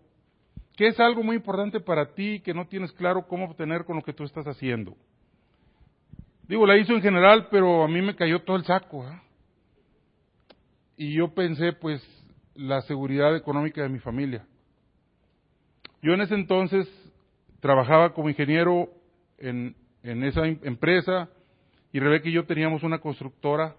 ¿qué 0.75 0.87
es 0.87 0.99
algo 0.99 1.23
muy 1.23 1.35
importante 1.35 1.79
para 1.79 2.13
ti 2.13 2.41
que 2.41 2.53
no 2.53 2.67
tienes 2.67 2.91
claro 2.93 3.27
cómo 3.27 3.45
obtener 3.45 3.85
con 3.85 3.95
lo 3.95 4.03
que 4.03 4.13
tú 4.13 4.23
estás 4.23 4.45
haciendo? 4.45 4.95
Digo, 6.47 6.65
la 6.65 6.77
hizo 6.77 6.93
en 6.93 7.01
general, 7.01 7.47
pero 7.49 7.83
a 7.83 7.87
mí 7.87 8.01
me 8.01 8.15
cayó 8.15 8.41
todo 8.41 8.57
el 8.57 8.65
saco. 8.65 9.07
¿eh? 9.07 9.21
Y 10.97 11.13
yo 11.13 11.33
pensé, 11.33 11.73
pues, 11.73 12.05
la 12.55 12.81
seguridad 12.81 13.35
económica 13.35 13.81
de 13.81 13.89
mi 13.89 13.99
familia. 13.99 14.45
Yo 16.01 16.13
en 16.13 16.21
ese 16.21 16.35
entonces 16.35 16.87
trabajaba 17.59 18.13
como 18.13 18.29
ingeniero 18.29 18.89
en, 19.37 19.75
en 20.03 20.23
esa 20.23 20.45
empresa 20.45 21.29
y 21.93 21.99
Rebeca 21.99 22.27
y 22.27 22.33
yo 22.33 22.45
teníamos 22.45 22.83
una 22.83 22.99
constructora 22.99 23.75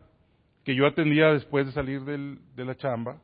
que 0.65 0.75
yo 0.75 0.87
atendía 0.87 1.33
después 1.33 1.67
de 1.67 1.73
salir 1.73 2.03
del, 2.05 2.39
de 2.55 2.65
la 2.65 2.77
chamba. 2.77 3.21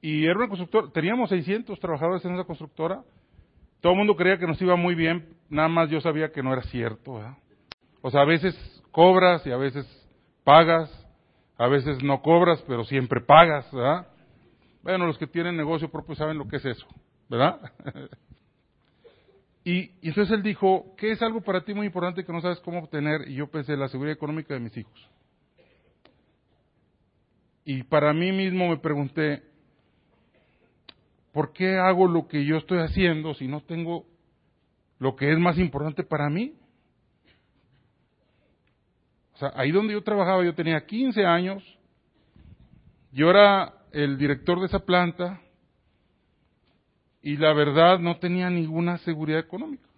Y 0.00 0.26
era 0.26 0.36
una 0.36 0.48
constructora, 0.48 0.92
teníamos 0.92 1.30
600 1.30 1.78
trabajadores 1.80 2.24
en 2.24 2.34
esa 2.34 2.44
constructora. 2.44 3.02
Todo 3.80 3.92
el 3.92 3.98
mundo 3.98 4.16
creía 4.16 4.38
que 4.38 4.46
nos 4.46 4.60
iba 4.60 4.76
muy 4.76 4.94
bien, 4.94 5.36
nada 5.48 5.68
más 5.68 5.90
yo 5.90 6.00
sabía 6.00 6.30
que 6.30 6.42
no 6.42 6.52
era 6.52 6.62
cierto. 6.64 7.20
O 8.02 8.10
sea, 8.10 8.20
a 8.20 8.26
veces 8.26 8.54
cobras 8.90 9.46
y 9.46 9.50
a 9.50 9.56
veces 9.56 9.86
pagas, 10.44 10.90
a 11.56 11.68
veces 11.68 12.02
no 12.02 12.20
cobras, 12.20 12.62
pero 12.66 12.84
siempre 12.84 13.20
pagas. 13.20 13.66
Bueno, 14.82 15.06
los 15.06 15.18
que 15.18 15.26
tienen 15.26 15.56
negocio 15.56 15.90
propio 15.90 16.14
saben 16.14 16.38
lo 16.38 16.46
que 16.46 16.56
es 16.56 16.64
eso, 16.66 16.86
¿verdad? 17.28 17.60
y, 19.64 19.90
y 20.02 20.08
entonces 20.08 20.34
él 20.34 20.42
dijo, 20.42 20.94
¿qué 20.98 21.12
es 21.12 21.22
algo 21.22 21.40
para 21.40 21.64
ti 21.64 21.72
muy 21.72 21.86
importante 21.86 22.24
que 22.24 22.32
no 22.32 22.42
sabes 22.42 22.60
cómo 22.60 22.80
obtener? 22.80 23.28
Y 23.28 23.36
yo 23.36 23.46
pensé, 23.46 23.76
la 23.76 23.88
seguridad 23.88 24.14
económica 24.14 24.52
de 24.52 24.60
mis 24.60 24.76
hijos. 24.76 25.10
Y 27.64 27.82
para 27.84 28.12
mí 28.12 28.30
mismo 28.30 28.68
me 28.68 28.76
pregunté, 28.76 29.42
¿por 31.32 31.52
qué 31.52 31.78
hago 31.78 32.06
lo 32.06 32.28
que 32.28 32.44
yo 32.44 32.58
estoy 32.58 32.78
haciendo 32.78 33.34
si 33.34 33.48
no 33.48 33.62
tengo 33.62 34.06
lo 34.98 35.16
que 35.16 35.32
es 35.32 35.38
más 35.38 35.58
importante 35.58 36.04
para 36.04 36.28
mí? 36.28 36.54
O 39.32 39.38
sea, 39.38 39.52
ahí 39.56 39.72
donde 39.72 39.94
yo 39.94 40.02
trabajaba, 40.02 40.44
yo 40.44 40.54
tenía 40.54 40.84
15 40.84 41.24
años, 41.24 41.64
yo 43.12 43.30
era 43.30 43.72
el 43.92 44.18
director 44.18 44.60
de 44.60 44.66
esa 44.66 44.80
planta 44.80 45.40
y 47.22 47.36
la 47.38 47.54
verdad 47.54 47.98
no 47.98 48.18
tenía 48.18 48.50
ninguna 48.50 48.98
seguridad 48.98 49.40
económica. 49.40 49.88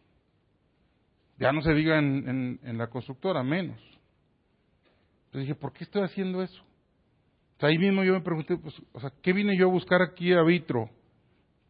Ya 1.38 1.52
no 1.52 1.60
se 1.60 1.74
diga 1.74 1.98
en, 1.98 2.60
en 2.62 2.78
la 2.78 2.86
constructora, 2.86 3.42
menos. 3.42 3.78
Entonces 5.26 5.48
dije, 5.48 5.54
¿por 5.54 5.72
qué 5.72 5.84
estoy 5.84 6.02
haciendo 6.02 6.42
eso? 6.42 6.65
Ahí 7.60 7.78
mismo 7.78 8.04
yo 8.04 8.12
me 8.12 8.20
pregunté, 8.20 8.56
pues, 8.56 8.74
o 8.92 9.00
sea, 9.00 9.10
¿qué 9.22 9.32
vine 9.32 9.56
yo 9.56 9.68
a 9.68 9.70
buscar 9.70 10.02
aquí 10.02 10.32
a 10.32 10.42
Vitro? 10.42 10.90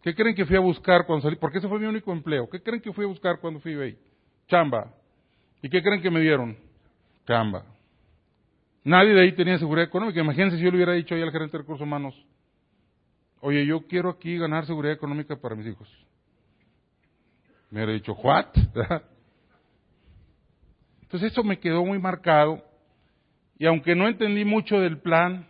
¿Qué 0.03 0.15
creen 0.15 0.35
que 0.35 0.45
fui 0.45 0.57
a 0.57 0.61
buscar 0.61 1.07
cuando 1.07 1.23
salí? 1.23 1.37
Porque 1.37 1.59
ese 1.59 1.69
fue 1.69 1.79
mi 1.79 1.87
único 1.87 2.13
empleo. 2.13 2.49
¿Qué 2.49 2.63
creen 2.63 2.81
que 2.81 2.93
fui 2.93 3.05
a 3.05 3.09
buscar 3.09 3.41
cuando 3.41 3.61
fui 3.61 3.75
ahí? 3.75 3.99
Chamba. 4.49 4.93
¿Y 5.63 5.69
qué 5.69 5.83
creen 5.83 6.01
que 6.01 6.11
me 6.11 6.21
dieron? 6.21 6.57
Chamba. 7.27 7.65
Nadie 8.85 9.15
de 9.15 9.23
ahí 9.23 9.33
tenía 9.33 9.59
seguridad 9.59 9.89
económica. 9.89 10.21
Imagínense 10.21 10.59
si 10.59 10.63
yo 10.63 10.71
le 10.71 10.77
hubiera 10.77 10.93
dicho 10.93 11.15
ahí 11.15 11.23
al 11.23 11.33
gerente 11.33 11.57
de 11.57 11.63
recursos 11.63 11.85
humanos, 11.85 12.15
oye, 13.41 13.67
yo 13.67 13.87
quiero 13.89 14.11
aquí 14.11 14.39
ganar 14.39 14.65
seguridad 14.65 14.95
económica 14.95 15.35
para 15.35 15.57
mis 15.57 15.67
hijos. 15.67 15.89
Me 17.71 17.81
hubiera 17.81 17.95
dicho, 17.95 18.13
¿what? 18.13 18.47
Entonces 21.03 21.33
eso 21.33 21.43
me 21.43 21.59
quedó 21.59 21.85
muy 21.85 21.99
marcado. 21.99 22.63
Y 23.59 23.67
aunque 23.67 23.97
no 23.97 24.07
entendí 24.07 24.45
mucho 24.45 24.79
del 24.79 25.01
plan, 25.01 25.49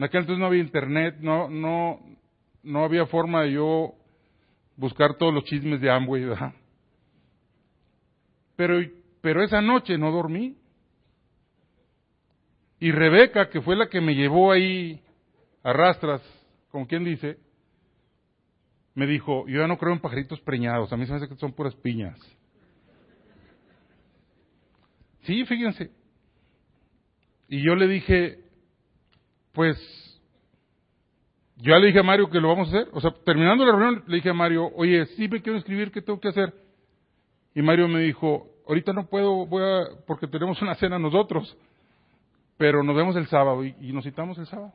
en 0.00 0.04
aquel 0.04 0.20
entonces 0.20 0.40
no 0.40 0.46
había 0.46 0.62
internet, 0.62 1.16
no, 1.20 1.50
no, 1.50 2.00
no 2.62 2.84
había 2.84 3.04
forma 3.04 3.42
de 3.42 3.52
yo 3.52 3.92
buscar 4.74 5.18
todos 5.18 5.34
los 5.34 5.44
chismes 5.44 5.78
de 5.78 5.90
Amway, 5.90 6.24
¿verdad? 6.24 6.54
Pero, 8.56 8.80
pero 9.20 9.44
esa 9.44 9.60
noche 9.60 9.98
no 9.98 10.10
dormí. 10.10 10.56
Y 12.78 12.92
Rebeca, 12.92 13.50
que 13.50 13.60
fue 13.60 13.76
la 13.76 13.90
que 13.90 14.00
me 14.00 14.14
llevó 14.14 14.52
ahí 14.52 15.02
a 15.62 15.74
rastras, 15.74 16.22
como 16.70 16.86
quien 16.86 17.04
dice, 17.04 17.36
me 18.94 19.06
dijo, 19.06 19.46
yo 19.48 19.60
ya 19.60 19.66
no 19.66 19.76
creo 19.76 19.92
en 19.92 20.00
pajaritos 20.00 20.40
preñados, 20.40 20.90
a 20.94 20.96
mí 20.96 21.04
se 21.04 21.12
me 21.12 21.18
hace 21.18 21.28
que 21.28 21.36
son 21.36 21.52
puras 21.52 21.74
piñas. 21.74 22.18
Sí, 25.24 25.44
fíjense. 25.44 25.90
Y 27.48 27.62
yo 27.62 27.74
le 27.74 27.86
dije, 27.86 28.49
pues 29.60 29.76
yo 31.56 31.78
le 31.78 31.88
dije 31.88 31.98
a 31.98 32.02
Mario 32.02 32.30
que 32.30 32.40
lo 32.40 32.48
vamos 32.48 32.68
a 32.68 32.70
hacer. 32.70 32.88
O 32.94 33.00
sea, 33.02 33.10
terminando 33.26 33.62
la 33.66 33.72
reunión, 33.72 34.04
le 34.06 34.16
dije 34.16 34.30
a 34.30 34.32
Mario, 34.32 34.70
oye, 34.74 35.04
sí 35.04 35.28
me 35.28 35.42
quiero 35.42 35.58
escribir, 35.58 35.92
¿qué 35.92 36.00
tengo 36.00 36.18
que 36.18 36.28
hacer? 36.28 36.54
Y 37.54 37.60
Mario 37.60 37.86
me 37.86 38.00
dijo, 38.00 38.48
ahorita 38.66 38.94
no 38.94 39.08
puedo, 39.08 39.44
voy 39.44 39.62
a, 39.62 40.02
porque 40.06 40.26
tenemos 40.28 40.62
una 40.62 40.76
cena 40.76 40.98
nosotros, 40.98 41.58
pero 42.56 42.82
nos 42.82 42.96
vemos 42.96 43.14
el 43.16 43.26
sábado 43.26 43.62
y, 43.62 43.92
nos 43.92 44.02
citamos 44.02 44.38
el 44.38 44.46
sábado. 44.46 44.72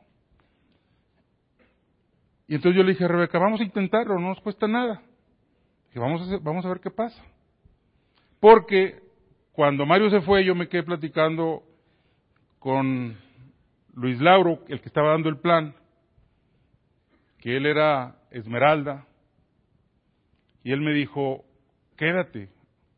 Y 2.46 2.54
entonces 2.54 2.76
yo 2.76 2.84
le 2.84 2.92
dije 2.92 3.06
a 3.06 3.08
Rebeca, 3.08 3.40
vamos 3.40 3.60
a 3.60 3.64
intentarlo, 3.64 4.20
no 4.20 4.28
nos 4.28 4.40
cuesta 4.40 4.68
nada. 4.68 5.02
Y 5.96 5.98
vamos 5.98 6.30
a, 6.30 6.38
vamos 6.38 6.64
a 6.64 6.68
ver 6.68 6.78
qué 6.78 6.92
pasa. 6.92 7.20
Porque 8.38 9.00
cuando 9.50 9.84
Mario 9.84 10.10
se 10.10 10.20
fue, 10.20 10.44
yo 10.44 10.54
me 10.54 10.68
quedé 10.68 10.84
platicando 10.84 11.64
con 12.60 13.25
Luis 13.96 14.20
Lauro, 14.20 14.60
el 14.68 14.80
que 14.80 14.88
estaba 14.88 15.10
dando 15.10 15.30
el 15.30 15.38
plan, 15.38 15.74
que 17.38 17.56
él 17.56 17.64
era 17.64 18.16
Esmeralda, 18.30 19.06
y 20.62 20.72
él 20.72 20.82
me 20.82 20.92
dijo, 20.92 21.44
quédate. 21.96 22.50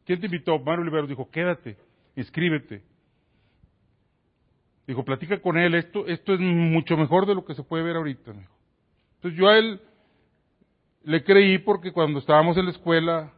¿Quién 0.04 0.20
te 0.20 0.26
invitó? 0.26 0.58
Mario 0.58 0.82
Olivero 0.82 1.06
dijo, 1.06 1.30
quédate, 1.30 1.76
inscríbete. 2.16 2.82
Dijo, 4.88 5.04
platica 5.04 5.40
con 5.40 5.56
él, 5.56 5.74
esto, 5.74 6.06
esto 6.06 6.34
es 6.34 6.40
mucho 6.40 6.96
mejor 6.96 7.26
de 7.26 7.34
lo 7.34 7.44
que 7.44 7.54
se 7.54 7.62
puede 7.62 7.84
ver 7.84 7.96
ahorita. 7.96 8.32
Entonces 9.16 9.38
yo 9.38 9.48
a 9.48 9.58
él 9.58 9.80
le 11.04 11.22
creí 11.22 11.58
porque 11.58 11.92
cuando 11.92 12.18
estábamos 12.18 12.56
en 12.56 12.64
la 12.64 12.70
escuela 12.72 13.32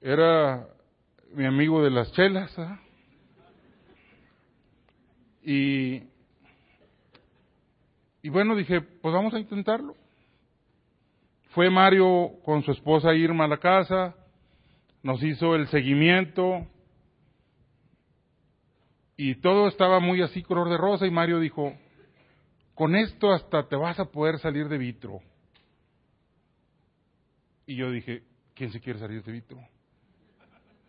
era 0.00 0.66
mi 1.34 1.44
amigo 1.44 1.82
de 1.82 1.90
las 1.90 2.12
chelas. 2.12 2.56
¿ah? 2.58 2.80
Y 5.42 6.09
y 8.22 8.28
bueno, 8.28 8.54
dije, 8.54 8.80
pues 8.80 9.14
vamos 9.14 9.34
a 9.34 9.38
intentarlo. 9.38 9.96
Fue 11.50 11.70
Mario 11.70 12.32
con 12.44 12.62
su 12.62 12.72
esposa 12.72 13.14
Irma 13.14 13.44
a 13.44 13.48
la 13.48 13.58
casa, 13.58 14.14
nos 15.02 15.22
hizo 15.22 15.54
el 15.56 15.66
seguimiento 15.68 16.66
y 19.16 19.34
todo 19.36 19.68
estaba 19.68 20.00
muy 20.00 20.22
así 20.22 20.42
color 20.42 20.68
de 20.68 20.76
rosa 20.76 21.06
y 21.06 21.10
Mario 21.10 21.40
dijo, 21.40 21.74
con 22.74 22.94
esto 22.94 23.32
hasta 23.32 23.68
te 23.68 23.76
vas 23.76 23.98
a 23.98 24.06
poder 24.06 24.38
salir 24.38 24.68
de 24.68 24.78
vitro. 24.78 25.20
Y 27.66 27.76
yo 27.76 27.90
dije, 27.90 28.22
¿quién 28.54 28.72
se 28.72 28.80
quiere 28.80 28.98
salir 28.98 29.22
de 29.22 29.32
vitro? 29.32 29.58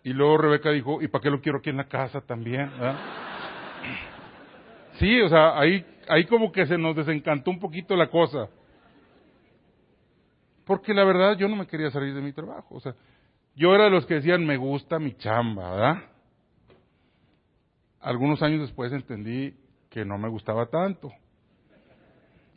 Y 0.04 0.14
luego 0.14 0.38
Rebeca 0.38 0.72
dijo, 0.72 1.02
¿y 1.02 1.08
para 1.08 1.22
qué 1.22 1.30
lo 1.30 1.42
quiero 1.42 1.60
aquí 1.60 1.70
en 1.70 1.78
la 1.78 1.88
casa 1.88 2.22
también? 2.22 2.72
Sí, 5.02 5.20
o 5.20 5.30
sea, 5.30 5.60
ahí 5.60 5.84
ahí 6.08 6.26
como 6.26 6.52
que 6.52 6.66
se 6.66 6.78
nos 6.78 6.96
desencantó 6.96 7.52
un 7.52 7.60
poquito 7.60 7.96
la 7.96 8.10
cosa. 8.10 8.50
Porque 10.66 10.94
la 10.94 11.04
verdad 11.04 11.38
yo 11.38 11.48
no 11.48 11.56
me 11.56 11.68
quería 11.68 11.90
salir 11.90 12.14
de 12.14 12.22
mi 12.22 12.34
trabajo. 12.34 12.76
O 12.76 12.80
sea, 12.80 12.94
yo 13.56 13.74
era 13.74 13.86
de 13.86 13.90
los 13.90 14.06
que 14.06 14.16
decían, 14.16 14.46
me 14.46 14.58
gusta 14.58 15.00
mi 15.00 15.14
chamba, 15.14 15.72
¿verdad? 15.72 16.04
Algunos 18.02 18.42
años 18.42 18.62
después 18.62 18.92
entendí 18.92 19.56
que 19.90 20.06
no 20.06 20.18
me 20.18 20.30
gustaba 20.30 20.68
tanto. 20.68 21.12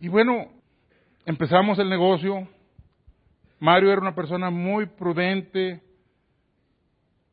Y 0.01 0.09
bueno, 0.09 0.49
empezamos 1.25 1.79
el 1.79 1.89
negocio. 1.89 2.49
Mario 3.59 3.91
era 3.91 4.01
una 4.01 4.15
persona 4.15 4.51
muy 4.51 4.87
prudente, 4.87 5.81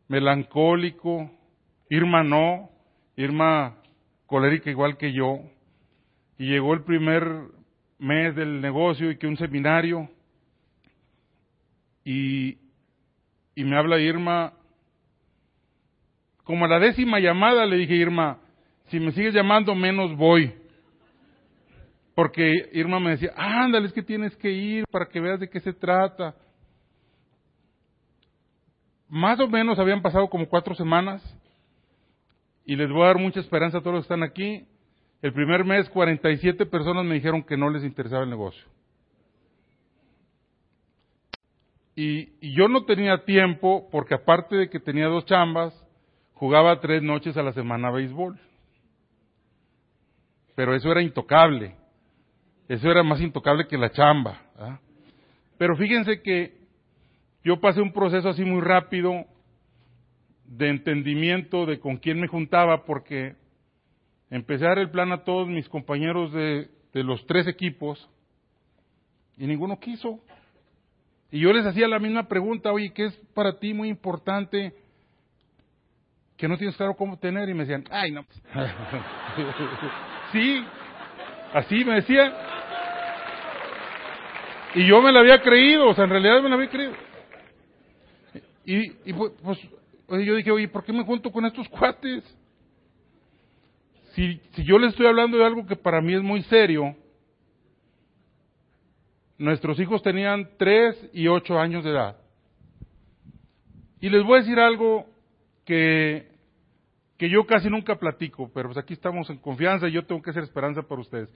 melancólico. 0.08 1.30
Irma 1.89 2.24
no. 2.24 2.70
Irma 3.18 3.81
colérica 4.32 4.70
igual 4.70 4.98
que 4.98 5.12
yo. 5.12 5.42
Y 6.38 6.48
llegó 6.48 6.74
el 6.74 6.84
primer 6.84 7.24
mes 8.00 8.34
del 8.34 8.62
negocio 8.62 9.12
y 9.12 9.18
que 9.18 9.28
un 9.28 9.36
seminario. 9.36 10.10
Y, 12.06 12.58
y 13.56 13.64
me 13.66 13.78
habla 13.78 14.00
Irma. 14.00 14.54
Como 16.46 16.64
a 16.64 16.70
la 16.70 16.80
décima 16.80 17.20
llamada 17.20 17.66
le 17.66 17.76
dije, 17.76 17.94
Irma, 17.94 18.40
si 18.88 19.02
me 19.02 19.12
sigues 19.12 19.34
llamando 19.34 19.76
menos 19.76 20.16
voy. 20.16 20.54
Porque 22.16 22.70
Irma 22.72 23.02
me 23.02 23.12
decía, 23.12 23.34
ándale, 23.36 23.88
es 23.88 23.94
que 23.94 24.02
tienes 24.02 24.34
que 24.38 24.50
ir 24.50 24.86
para 24.90 25.08
que 25.08 25.20
veas 25.20 25.42
de 25.42 25.50
qué 25.50 25.60
se 25.60 25.74
trata. 25.74 26.36
Más 29.10 29.42
o 29.42 29.48
menos 29.50 29.78
habían 29.78 30.02
pasado 30.02 30.30
como 30.30 30.48
cuatro 30.48 30.74
semanas 30.74 31.22
y 32.65 32.75
les 32.75 32.89
voy 32.89 33.03
a 33.03 33.08
dar 33.08 33.18
mucha 33.18 33.39
esperanza 33.39 33.80
a 33.80 33.82
todos 33.82 33.96
los 33.96 34.03
que 34.03 34.13
están 34.13 34.24
aquí. 34.24 34.65
El 35.22 35.34
primer 35.34 35.65
mes 35.65 35.89
47 35.89 36.65
personas 36.65 37.06
me 37.06 37.15
dijeron 37.15 37.44
que 37.44 37.58
no 37.58 37.70
les 37.70 37.84
interesaba 37.84 38.24
el 38.24 38.30
negocio. 38.30 38.63
Y, 41.96 42.56
yo 42.56 42.68
no 42.68 42.86
tenía 42.86 43.25
tiempo 43.25 43.88
porque 43.91 44.15
aparte 44.15 44.56
de 44.56 44.70
que 44.70 44.80
tenía 44.80 45.08
dos 45.08 45.25
chambas, 45.25 45.74
jugaba 46.34 46.80
tres 46.80 47.03
noches 47.03 47.38
a 47.38 47.44
la 47.44 47.53
semana 47.53 47.91
béisbol. 47.91 48.39
Pero 50.56 50.75
eso 50.75 50.91
era 50.91 51.01
intocable. 51.01 51.75
Eso 52.68 52.89
era 52.89 53.03
más 53.03 53.22
intocable 53.22 53.68
que 53.68 53.77
la 53.77 53.91
chamba. 53.91 54.41
Pero 55.58 55.75
fíjense 55.75 56.22
que 56.22 56.58
yo 57.44 57.60
pasé 57.60 57.82
un 57.82 57.91
proceso 57.91 58.30
así 58.30 58.44
muy 58.44 58.62
rápido 58.62 59.25
de 60.58 60.67
entendimiento 60.70 61.65
de 61.65 61.79
con 61.79 61.98
quién 61.98 62.20
me 62.20 62.27
juntaba 62.27 62.84
porque 62.84 63.36
empecé 64.29 64.65
a 64.65 64.70
dar 64.70 64.79
el 64.79 64.91
plan 64.91 65.12
a 65.13 65.24
todos 65.24 65.48
mis 65.48 65.67
compañeros 65.70 66.34
de, 66.34 66.70
de 66.93 67.03
los 67.03 67.25
tres 67.25 67.48
equipos 67.48 68.10
y 69.38 69.48
ninguno 69.48 69.79
quiso. 69.79 70.20
Y 71.31 71.39
yo 71.39 71.53
les 71.53 71.65
hacía 71.65 71.88
la 71.88 72.00
misma 72.00 72.27
pregunta, 72.27 72.74
oye, 72.74 72.91
¿qué 72.93 73.05
es 73.05 73.15
para 73.34 73.60
ti 73.60 73.74
muy 73.74 73.88
importante 73.88 74.74
que 76.36 76.50
no 76.50 76.58
tienes 76.58 76.75
claro 76.75 76.96
cómo 76.96 77.17
tener? 77.17 77.48
Y 77.48 77.53
me 77.53 77.62
decían, 77.62 77.86
ay, 77.89 78.12
no. 78.12 78.25
sí, 80.34 80.65
así 81.53 81.86
me 81.86 81.96
decían. 81.96 82.34
Y 84.75 84.86
yo 84.86 85.01
me 85.01 85.13
la 85.13 85.22
había 85.22 85.41
creído, 85.41 85.88
o 85.88 85.93
sea, 85.93 86.03
en 86.03 86.10
realidad 86.10 86.41
me 86.41 86.50
la 86.50 86.55
había 86.55 86.70
creído. 86.70 86.93
Y, 88.65 88.91
y 89.05 89.13
pues, 89.13 89.60
pues 90.12 90.25
yo 90.25 90.36
dije, 90.36 90.51
oye, 90.51 90.68
¿por 90.68 90.84
qué 90.84 90.91
me 90.91 91.06
junto 91.06 91.32
con 91.32 91.46
estos 91.46 91.70
cuates? 91.70 92.22
Si, 94.13 94.41
si 94.51 94.63
yo 94.65 94.77
les 94.77 94.89
estoy 94.89 95.08
hablando 95.08 95.38
de 95.38 95.46
algo 95.46 95.65
que 95.65 95.77
para 95.77 96.01
mí 96.01 96.13
es 96.13 96.22
muy 96.22 96.41
serio, 96.41 96.98
nuestros 99.38 99.80
hijos 99.80 100.03
tenían 100.03 100.50
tres 100.58 100.98
y 101.13 101.30
ocho 101.30 101.58
años 101.58 101.86
de 101.86 101.91
edad. 101.91 102.18
Y 104.01 104.10
les 104.10 104.22
voy 104.25 104.39
a 104.39 104.41
decir 104.41 104.60
algo 104.60 105.06
que, 105.63 106.27
que 107.18 107.30
yo 107.30 107.46
casi 107.46 107.70
nunca 107.70 107.96
platico, 107.96 108.51
pero 108.53 108.68
pues 108.68 108.80
aquí 108.80 108.91
estamos 108.91 109.30
en 109.30 109.38
confianza 109.38 109.88
y 109.88 109.94
yo 109.94 110.03
tengo 110.03 110.22
que 110.22 110.32
hacer 110.32 110.44
esperanza 110.44 110.82
para 110.82 111.00
ustedes. 111.00 111.30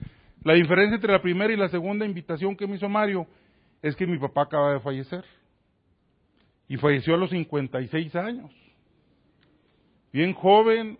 La 0.44 0.52
diferencia 0.52 0.96
entre 0.96 1.12
la 1.14 1.22
primera 1.22 1.50
y 1.50 1.56
la 1.56 1.70
segunda 1.70 2.04
invitación 2.04 2.54
que 2.54 2.66
me 2.66 2.76
hizo 2.76 2.90
Mario 2.90 3.26
es 3.80 3.96
que 3.96 4.06
mi 4.06 4.18
papá 4.18 4.42
acaba 4.42 4.74
de 4.74 4.80
fallecer. 4.80 5.24
Y 6.68 6.76
falleció 6.76 7.14
a 7.14 7.16
los 7.16 7.30
56 7.30 8.14
años. 8.16 8.65
Bien 10.16 10.32
joven, 10.32 10.98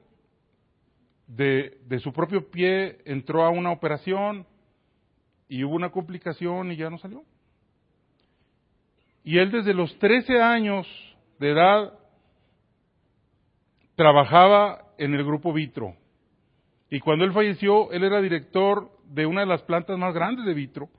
de, 1.27 1.79
su 2.03 2.13
propio 2.13 2.51
pie 2.51 2.99
entró 3.07 3.47
a 3.47 3.49
una 3.49 3.71
operación 3.71 4.47
y 5.49 5.65
hubo 5.65 5.75
una 5.75 5.89
complicación 5.89 6.71
y 6.71 6.77
ya 6.77 6.91
no 6.91 6.99
salió. 6.99 7.25
Y 9.25 9.39
él 9.39 9.51
desde 9.53 9.73
los 9.73 9.99
13 10.01 10.43
años 10.43 10.87
de 11.39 11.53
edad 11.53 11.95
trabajaba 13.95 14.85
en 14.99 15.15
el 15.15 15.25
grupo 15.25 15.51
Vitro. 15.51 15.95
Y 16.91 17.01
cuando 17.01 17.25
él 17.25 17.33
falleció, 17.33 17.91
él 17.93 18.05
era 18.05 18.21
director 18.21 18.91
de 19.07 19.25
una 19.25 19.41
de 19.41 19.47
las 19.47 19.63
plantas 19.63 19.99
más 19.99 20.13
grandes 20.13 20.45
de 20.45 20.53
Vitro. 20.53 20.91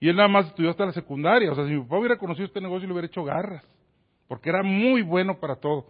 Y 0.00 0.08
él 0.08 0.16
nada 0.16 0.28
más 0.28 0.46
estudió 0.46 0.70
hasta 0.70 0.86
la 0.86 0.92
secundaria. 0.92 1.52
O 1.52 1.54
sea, 1.54 1.66
si 1.66 1.72
mi 1.72 1.82
papá 1.82 1.98
hubiera 1.98 2.16
conocido 2.16 2.46
este 2.46 2.62
negocio, 2.62 2.86
le 2.86 2.94
hubiera 2.94 3.08
hecho 3.08 3.22
garras. 3.22 3.68
Porque 4.28 4.48
era 4.48 4.62
muy 4.62 5.02
bueno 5.02 5.38
para 5.38 5.56
todo. 5.56 5.88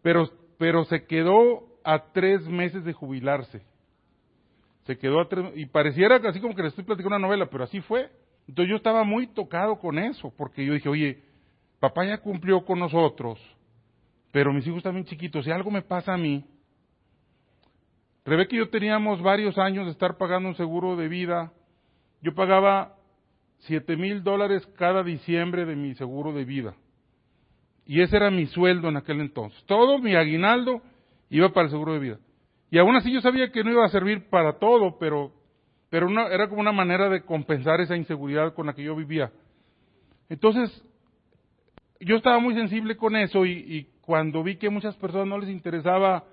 Pero, 0.00 0.43
pero 0.58 0.84
se 0.84 1.06
quedó 1.06 1.66
a 1.84 2.12
tres 2.12 2.46
meses 2.46 2.84
de 2.84 2.92
jubilarse. 2.92 3.62
Se 4.84 4.98
quedó 4.98 5.20
a 5.20 5.28
tres, 5.28 5.52
y 5.56 5.66
pareciera 5.66 6.16
así 6.16 6.40
como 6.40 6.54
que 6.54 6.62
le 6.62 6.68
estoy 6.68 6.84
platicando 6.84 7.16
una 7.16 7.26
novela, 7.26 7.46
pero 7.46 7.64
así 7.64 7.80
fue. 7.80 8.10
Entonces 8.46 8.70
yo 8.70 8.76
estaba 8.76 9.04
muy 9.04 9.26
tocado 9.28 9.78
con 9.78 9.98
eso, 9.98 10.32
porque 10.36 10.64
yo 10.64 10.74
dije, 10.74 10.88
oye, 10.88 11.22
papá 11.80 12.04
ya 12.04 12.18
cumplió 12.18 12.64
con 12.64 12.78
nosotros, 12.78 13.38
pero 14.30 14.52
mis 14.52 14.66
hijos 14.66 14.82
también 14.82 15.06
chiquitos, 15.06 15.44
si 15.44 15.50
algo 15.50 15.70
me 15.70 15.82
pasa 15.82 16.12
a 16.12 16.18
mí, 16.18 16.44
Rebeca 18.24 18.54
y 18.54 18.58
yo 18.58 18.70
teníamos 18.70 19.20
varios 19.20 19.58
años 19.58 19.84
de 19.84 19.92
estar 19.92 20.16
pagando 20.16 20.48
un 20.48 20.56
seguro 20.56 20.96
de 20.96 21.08
vida. 21.08 21.52
Yo 22.22 22.34
pagaba 22.34 22.96
siete 23.58 23.96
mil 23.96 24.22
dólares 24.22 24.66
cada 24.78 25.02
diciembre 25.02 25.66
de 25.66 25.76
mi 25.76 25.94
seguro 25.94 26.32
de 26.32 26.44
vida. 26.46 26.74
Y 27.86 28.00
ese 28.00 28.16
era 28.16 28.30
mi 28.30 28.46
sueldo 28.46 28.88
en 28.88 28.96
aquel 28.96 29.20
entonces. 29.20 29.62
Todo 29.66 29.98
mi 29.98 30.14
aguinaldo 30.14 30.80
iba 31.30 31.50
para 31.50 31.66
el 31.66 31.70
seguro 31.70 31.92
de 31.92 31.98
vida. 31.98 32.18
Y 32.70 32.78
aún 32.78 32.96
así 32.96 33.12
yo 33.12 33.20
sabía 33.20 33.50
que 33.50 33.62
no 33.62 33.70
iba 33.70 33.84
a 33.84 33.90
servir 33.90 34.28
para 34.30 34.58
todo, 34.58 34.98
pero, 34.98 35.32
era 35.90 36.48
como 36.48 36.60
una 36.60 36.72
manera 36.72 37.08
de 37.08 37.22
compensar 37.22 37.80
esa 37.80 37.96
inseguridad 37.96 38.54
con 38.54 38.66
la 38.66 38.74
que 38.74 38.82
yo 38.82 38.96
vivía. 38.96 39.30
Entonces, 40.28 40.82
yo 42.00 42.16
estaba 42.16 42.38
muy 42.38 42.54
sensible 42.54 42.96
con 42.96 43.14
eso 43.16 43.44
y, 43.44 43.52
y 43.52 43.88
cuando 44.00 44.42
vi 44.42 44.56
que 44.56 44.70
muchas 44.70 44.96
personas 44.96 45.28
no 45.28 45.38
les 45.38 45.50
interesaba 45.50 46.24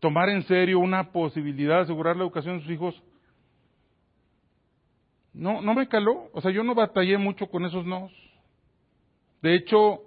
tomar 0.00 0.28
en 0.28 0.42
serio 0.44 0.78
una 0.78 1.10
posibilidad 1.10 1.76
de 1.76 1.82
asegurar 1.82 2.16
la 2.16 2.22
educación 2.22 2.58
de 2.58 2.62
sus 2.62 2.72
hijos, 2.72 3.02
no, 5.32 5.62
no 5.62 5.74
me 5.74 5.88
caló. 5.88 6.30
O 6.32 6.40
sea, 6.40 6.50
yo 6.50 6.64
no 6.64 6.74
batallé 6.74 7.16
mucho 7.16 7.46
con 7.46 7.64
esos 7.64 7.84
nos. 7.86 8.12
De 9.42 9.54
hecho, 9.54 10.00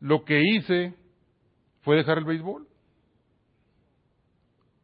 lo 0.00 0.24
que 0.24 0.40
hice 0.42 0.94
fue 1.82 1.96
dejar 1.96 2.18
el 2.18 2.24
béisbol. 2.24 2.66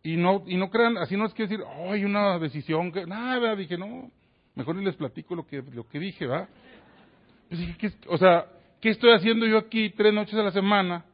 Y 0.02 0.16
no, 0.16 0.44
y 0.46 0.56
no 0.56 0.70
crean, 0.70 0.96
así 0.98 1.16
no 1.16 1.26
es 1.26 1.34
que 1.34 1.42
decir, 1.42 1.60
oh, 1.60 1.92
hay 1.92 2.04
una 2.04 2.38
decisión 2.38 2.90
que, 2.90 3.06
nada, 3.06 3.54
dije, 3.54 3.76
no, 3.76 4.10
mejor 4.54 4.76
les 4.76 4.96
platico 4.96 5.34
lo 5.34 5.46
que, 5.46 5.62
lo 5.62 5.86
que 5.86 5.98
dije, 5.98 6.26
¿va? 6.26 6.48
Pues 7.48 7.60
dije, 7.60 7.92
o 8.06 8.16
sea, 8.16 8.46
¿qué 8.80 8.90
estoy 8.90 9.12
haciendo 9.12 9.46
yo 9.46 9.58
aquí 9.58 9.90
tres 9.90 10.14
noches 10.14 10.34
a 10.34 10.42
la 10.42 10.52
semana 10.52 11.04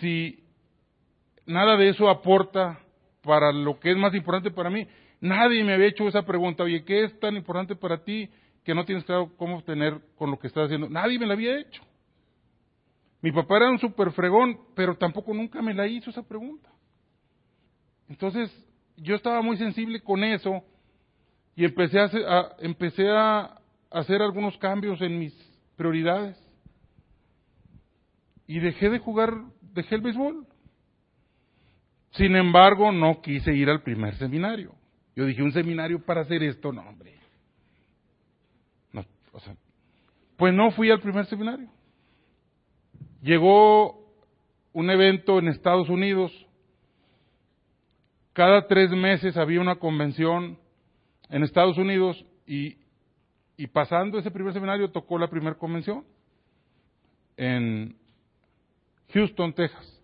si 0.00 0.44
nada 1.46 1.76
de 1.76 1.88
eso 1.88 2.08
aporta 2.08 2.78
para 3.22 3.52
lo 3.52 3.78
que 3.78 3.90
es 3.90 3.96
más 3.96 4.14
importante 4.14 4.50
para 4.50 4.70
mí. 4.70 4.86
Nadie 5.20 5.64
me 5.64 5.74
había 5.74 5.88
hecho 5.88 6.06
esa 6.06 6.22
pregunta, 6.22 6.62
oye, 6.62 6.84
¿qué 6.84 7.04
es 7.04 7.18
tan 7.18 7.36
importante 7.36 7.74
para 7.74 8.04
ti 8.04 8.30
que 8.66 8.74
no 8.74 8.84
tienes 8.84 9.04
claro 9.04 9.30
cómo 9.36 9.58
obtener 9.58 10.00
con 10.16 10.28
lo 10.28 10.40
que 10.40 10.48
estás 10.48 10.64
haciendo? 10.64 10.90
Nadie 10.90 11.20
me 11.20 11.26
la 11.26 11.34
había 11.34 11.56
hecho. 11.56 11.80
Mi 13.22 13.30
papá 13.30 13.58
era 13.58 13.70
un 13.70 13.78
super 13.78 14.10
fregón, 14.10 14.58
pero 14.74 14.96
tampoco 14.96 15.32
nunca 15.32 15.62
me 15.62 15.72
la 15.72 15.86
hizo 15.86 16.10
esa 16.10 16.24
pregunta. 16.24 16.68
Entonces, 18.08 18.50
yo 18.96 19.14
estaba 19.14 19.40
muy 19.40 19.56
sensible 19.56 20.00
con 20.00 20.24
eso 20.24 20.64
y 21.54 21.64
empecé 21.64 22.00
a, 22.00 22.56
empecé 22.58 23.08
a 23.08 23.56
hacer 23.88 24.20
algunos 24.20 24.58
cambios 24.58 25.00
en 25.00 25.16
mis 25.16 25.32
prioridades. 25.76 26.36
Y 28.48 28.58
dejé 28.58 28.90
de 28.90 28.98
jugar, 28.98 29.32
dejé 29.60 29.94
el 29.94 30.00
béisbol. 30.00 30.44
Sin 32.10 32.34
embargo, 32.34 32.90
no 32.90 33.20
quise 33.22 33.54
ir 33.54 33.70
al 33.70 33.82
primer 33.82 34.16
seminario. 34.16 34.74
Yo 35.14 35.24
dije, 35.24 35.44
un 35.44 35.52
seminario 35.52 36.04
para 36.04 36.22
hacer 36.22 36.42
esto, 36.42 36.72
no, 36.72 36.82
hombre. 36.82 37.15
Pues 40.36 40.52
no 40.52 40.70
fui 40.70 40.90
al 40.90 41.00
primer 41.00 41.26
seminario. 41.26 41.68
Llegó 43.22 44.06
un 44.72 44.90
evento 44.90 45.38
en 45.38 45.48
Estados 45.48 45.88
Unidos. 45.88 46.30
Cada 48.32 48.66
tres 48.66 48.90
meses 48.90 49.36
había 49.36 49.60
una 49.60 49.76
convención 49.76 50.58
en 51.30 51.42
Estados 51.42 51.78
Unidos 51.78 52.24
y, 52.46 52.76
pasando 53.72 54.18
ese 54.18 54.30
primer 54.30 54.52
seminario 54.52 54.90
tocó 54.90 55.18
la 55.18 55.28
primera 55.28 55.56
convención 55.56 56.04
en 57.36 57.96
Houston, 59.12 59.54
Texas. 59.54 60.00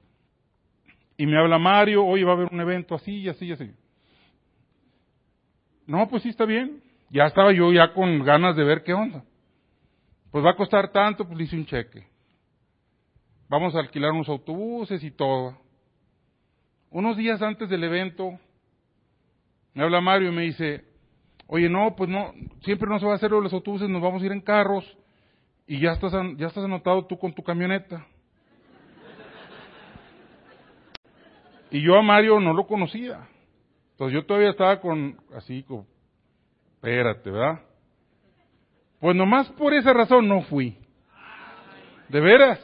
Y 1.19 1.27
me 1.27 1.39
habla 1.39 1.59
Mario, 1.59 2.05
hoy 2.05 2.23
va 2.23 2.33
a 2.33 2.35
haber 2.35 2.49
un 2.51 2.61
evento 2.61 2.95
así 2.95 3.13
y 3.13 3.29
así 3.29 3.47
y 3.47 3.53
así. 3.53 3.71
No, 5.87 6.09
pues 6.09 6.23
sí 6.23 6.31
está 6.31 6.47
bien. 6.47 6.83
ya 7.11 7.27
estaba 7.27 7.53
yo 7.53 7.73
ya 7.73 7.93
con 7.93 8.25
ganas 8.25 8.57
de 8.57 8.65
ver 8.65 8.83
qué 8.83 8.95
onda. 8.95 9.23
Pues 10.33 10.43
va 10.43 10.51
a 10.51 10.57
costar 10.57 10.91
tanto, 10.91 11.27
pues 11.27 11.37
le 11.37 11.45
hice 11.45 11.57
un 11.57 11.67
cheque. 11.67 12.07
Vamos 13.49 13.75
a 13.75 13.81
alquilar 13.81 14.13
unos 14.13 14.31
autobuses 14.31 15.05
y 15.05 15.11
todo. 15.11 15.59
Unos 16.91 17.19
días 17.19 17.43
antes 17.43 17.69
del 17.69 17.85
evento, 17.85 18.39
me 19.75 19.85
habla 19.85 20.01
Mario 20.01 20.33
y 20.33 20.35
me 20.35 20.43
dice, 20.43 20.85
oye, 21.47 21.69
no, 21.69 21.95
pues 21.95 22.09
no, 22.09 22.33
siempre 22.65 22.89
no 22.89 22.99
se 22.99 23.05
va 23.05 23.13
a 23.13 23.17
hacer 23.17 23.31
los 23.31 23.53
autobuses, 23.53 23.91
nos 23.91 24.01
vamos 24.01 24.23
a 24.23 24.27
ir 24.27 24.33
en 24.33 24.41
carros 24.41 24.85
y 25.67 25.81
ya 25.81 25.93
estás, 25.93 26.13
ya 26.39 26.47
estás 26.47 26.65
anotado 26.65 27.05
tú 27.05 27.19
con 27.19 27.35
tu 27.35 27.43
camioneta. 27.43 28.07
Y 31.71 31.83
yo 31.83 31.99
a 31.99 32.03
Mario 32.03 32.41
no 32.41 32.55
lo 32.55 32.67
conocía. 32.67 33.29
Entonces 33.93 34.15
yo 34.15 34.25
todavía 34.25 34.51
estaba 34.51 34.81
con, 34.81 35.21
así, 35.35 35.63
como, 35.63 35.87
espérate, 36.77 37.31
¿verdad? 37.31 37.61
Pues 39.03 39.17
nomás 39.17 39.49
por 39.55 39.75
esa 39.75 39.93
razón 39.93 40.29
no 40.29 40.43
fui. 40.43 40.79
De 42.09 42.21
veras. 42.21 42.61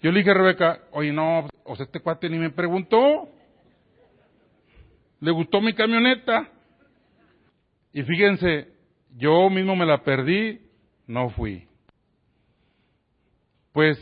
Yo 0.00 0.10
le 0.10 0.20
dije 0.20 0.30
a 0.30 0.34
Rebeca, 0.34 0.80
oye, 0.92 1.12
no, 1.12 1.46
o 1.64 1.76
sea, 1.76 1.84
este 1.84 2.00
cuate 2.00 2.30
ni 2.30 2.38
me 2.38 2.48
preguntó. 2.48 3.28
Le 5.20 5.30
gustó 5.30 5.60
mi 5.60 5.74
camioneta. 5.74 6.48
Y 7.92 8.02
fíjense, 8.02 8.72
yo 9.18 9.50
mismo 9.50 9.76
me 9.76 9.84
la 9.84 10.02
perdí, 10.02 10.58
no 11.06 11.28
fui. 11.28 11.68
Pues 13.72 13.98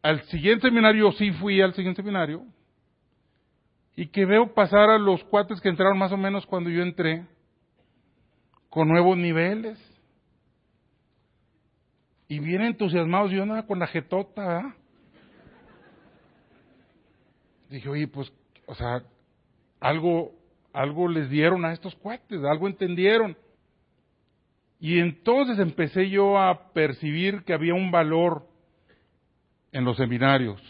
al 0.00 0.22
siguiente 0.26 0.68
seminario 0.68 1.10
sí 1.10 1.32
fui 1.32 1.60
al 1.60 1.74
siguiente 1.74 2.02
seminario 2.02 2.44
y 3.96 4.06
que 4.06 4.24
veo 4.26 4.54
pasar 4.54 4.90
a 4.90 4.98
los 4.98 5.24
cuates 5.24 5.60
que 5.60 5.68
entraron 5.70 5.98
más 5.98 6.12
o 6.12 6.16
menos 6.16 6.46
cuando 6.46 6.70
yo 6.70 6.82
entré 6.82 7.26
con 8.70 8.86
nuevos 8.86 9.16
niveles. 9.16 9.87
Y 12.28 12.40
bien 12.40 12.60
entusiasmados, 12.60 13.30
yo 13.30 13.42
andaba 13.42 13.66
con 13.66 13.78
la 13.78 13.86
jetota. 13.86 14.76
Dije, 17.70 17.88
oye, 17.88 18.06
pues, 18.06 18.30
o 18.66 18.74
sea, 18.74 19.02
algo, 19.80 20.32
algo 20.74 21.08
les 21.08 21.30
dieron 21.30 21.64
a 21.64 21.72
estos 21.72 21.94
cuates, 21.96 22.44
algo 22.44 22.68
entendieron. 22.68 23.36
Y 24.78 24.98
entonces 24.98 25.58
empecé 25.58 26.08
yo 26.10 26.38
a 26.38 26.72
percibir 26.72 27.42
que 27.44 27.54
había 27.54 27.74
un 27.74 27.90
valor 27.90 28.46
en 29.72 29.84
los 29.84 29.96
seminarios. 29.96 30.60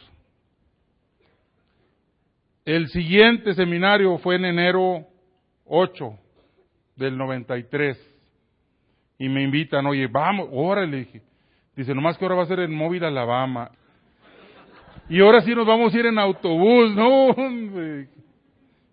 El 2.65 2.89
siguiente 2.89 3.55
seminario 3.55 4.17
fue 4.19 4.37
en 4.37 4.45
enero 4.45 5.07
8 5.65 6.19
del 6.97 7.17
93. 7.17 7.99
Y 9.19 9.29
me 9.29 9.43
invitan, 9.43 9.87
oye, 9.87 10.07
vamos, 10.07 10.49
órale, 10.53 10.99
dije. 10.99 11.23
Dice, 11.79 11.95
nomás 11.95 12.19
que 12.19 12.25
ahora 12.25 12.35
va 12.35 12.43
a 12.43 12.47
ser 12.47 12.61
en 12.61 12.75
Móvil 12.75 13.05
Alabama. 13.05 13.71
Y 15.09 15.21
ahora 15.21 15.41
sí 15.41 15.55
nos 15.55 15.67
vamos 15.67 15.95
a 15.95 15.99
ir 15.99 16.07
en 16.07 16.19
autobús, 16.19 16.95
no, 16.95 17.35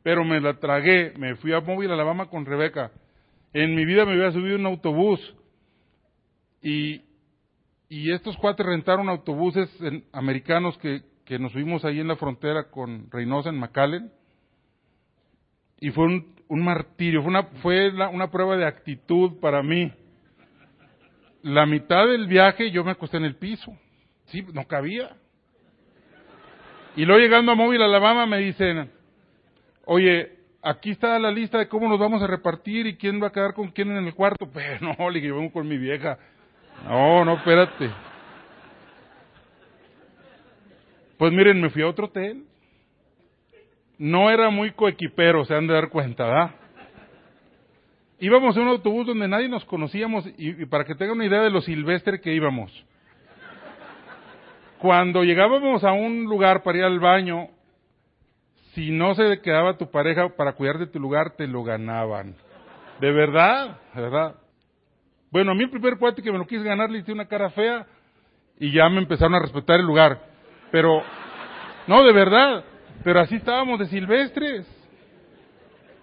Pero 0.03 0.23
me 0.23 0.39
la 0.39 0.53
tragué, 0.59 1.13
me 1.17 1.35
fui 1.35 1.51
a 1.51 1.59
Móvil 1.59 1.91
Alabama 1.91 2.27
con 2.27 2.45
Rebeca. 2.45 2.91
En 3.51 3.75
mi 3.75 3.85
vida 3.85 4.05
me 4.05 4.13
había 4.13 4.31
subido 4.31 4.55
un 4.55 4.65
autobús. 4.67 5.19
Y, 6.61 7.01
y 7.89 8.11
estos 8.11 8.37
cuatro 8.37 8.65
rentaron 8.67 9.09
autobuses 9.09 9.69
americanos 10.13 10.77
que 10.77 11.01
que 11.25 11.39
nos 11.39 11.51
subimos 11.51 11.83
ahí 11.83 11.99
en 11.99 12.07
la 12.07 12.15
frontera 12.15 12.69
con 12.69 13.09
Reynosa 13.11 13.49
en 13.49 13.57
McAllen 13.57 14.11
y 15.79 15.89
fue 15.89 16.05
un, 16.05 16.35
un 16.47 16.63
martirio, 16.63 17.21
fue, 17.21 17.29
una, 17.29 17.43
fue 17.61 17.89
una 17.89 18.29
prueba 18.31 18.55
de 18.55 18.65
actitud 18.65 19.39
para 19.41 19.61
mí. 19.61 19.91
La 21.45 21.67
mitad 21.67 22.07
del 22.07 22.25
viaje 22.25 22.71
yo 22.71 22.83
me 22.83 22.89
acosté 22.89 23.17
en 23.17 23.25
el 23.25 23.35
piso, 23.35 23.71
sí, 24.25 24.43
no 24.51 24.65
cabía. 24.65 25.15
Y 26.95 27.05
luego 27.05 27.21
llegando 27.21 27.51
a 27.51 27.55
Móvil, 27.55 27.83
Alabama, 27.83 28.25
me 28.25 28.39
dicen, 28.39 28.89
oye, 29.85 30.39
aquí 30.63 30.89
está 30.89 31.19
la 31.19 31.29
lista 31.29 31.59
de 31.59 31.67
cómo 31.67 31.87
nos 31.87 31.99
vamos 31.99 32.23
a 32.23 32.27
repartir 32.27 32.87
y 32.87 32.97
quién 32.97 33.21
va 33.21 33.27
a 33.27 33.31
quedar 33.31 33.53
con 33.53 33.67
quién 33.67 33.91
en 33.91 34.07
el 34.07 34.15
cuarto. 34.15 34.49
Pero 34.53 34.95
no, 34.97 35.07
le 35.07 35.19
dije, 35.19 35.27
yo 35.27 35.35
vengo 35.35 35.53
con 35.53 35.67
mi 35.67 35.77
vieja. 35.77 36.17
No, 36.89 37.23
no, 37.23 37.35
espérate. 37.35 37.91
Pues 41.19 41.31
miren, 41.31 41.61
me 41.61 41.69
fui 41.69 41.83
a 41.83 41.87
otro 41.87 42.05
hotel. 42.07 42.43
No 43.99 44.31
era 44.31 44.49
muy 44.49 44.71
coequipero, 44.71 45.45
se 45.45 45.53
han 45.53 45.67
de 45.67 45.75
dar 45.75 45.89
cuenta, 45.89 46.25
¿verdad? 46.25 46.55
Íbamos 48.19 48.55
en 48.55 48.63
un 48.63 48.69
autobús 48.69 49.07
donde 49.07 49.27
nadie 49.27 49.49
nos 49.49 49.65
conocíamos 49.65 50.25
y, 50.37 50.65
para 50.65 50.85
que 50.85 50.95
tengan 50.95 51.17
una 51.17 51.25
idea 51.25 51.41
de 51.41 51.49
lo 51.49 51.61
silvestre 51.61 52.21
que 52.21 52.33
íbamos. 52.33 52.71
Cuando 54.79 55.23
llegábamos 55.23 55.83
a 55.83 55.91
un 55.91 56.23
lugar 56.23 56.63
para 56.63 56.77
ir 56.77 56.83
al 56.85 56.99
baño, 56.99 57.49
si 58.73 58.91
no 58.91 59.15
se 59.15 59.41
quedaba 59.41 59.77
tu 59.77 59.89
pareja 59.89 60.29
para 60.29 60.53
cuidar 60.53 60.77
de 60.77 60.87
tu 60.87 60.99
lugar, 60.99 61.35
te 61.35 61.47
lo 61.47 61.63
ganaban. 61.63 62.35
De 62.99 63.11
verdad, 63.11 63.79
de 63.93 64.01
verdad. 64.01 64.35
Bueno, 65.31 65.51
a 65.51 65.55
mí 65.55 65.63
el 65.63 65.69
primer 65.69 65.97
cuate 65.97 66.21
que 66.21 66.31
me 66.31 66.37
lo 66.37 66.47
quise 66.47 66.63
ganar 66.63 66.89
le 66.89 66.99
hice 66.99 67.11
una 67.11 67.27
cara 67.27 67.49
fea 67.49 67.85
y 68.59 68.71
ya 68.71 68.87
me 68.87 68.99
empezaron 68.99 69.35
a 69.35 69.39
respetar 69.39 69.79
el 69.79 69.85
lugar. 69.85 70.21
Pero, 70.71 71.03
no, 71.87 72.03
de 72.03 72.13
verdad, 72.13 72.63
pero 73.03 73.19
así 73.19 73.35
estábamos 73.35 73.79
de 73.79 73.87
silvestres. 73.87 74.65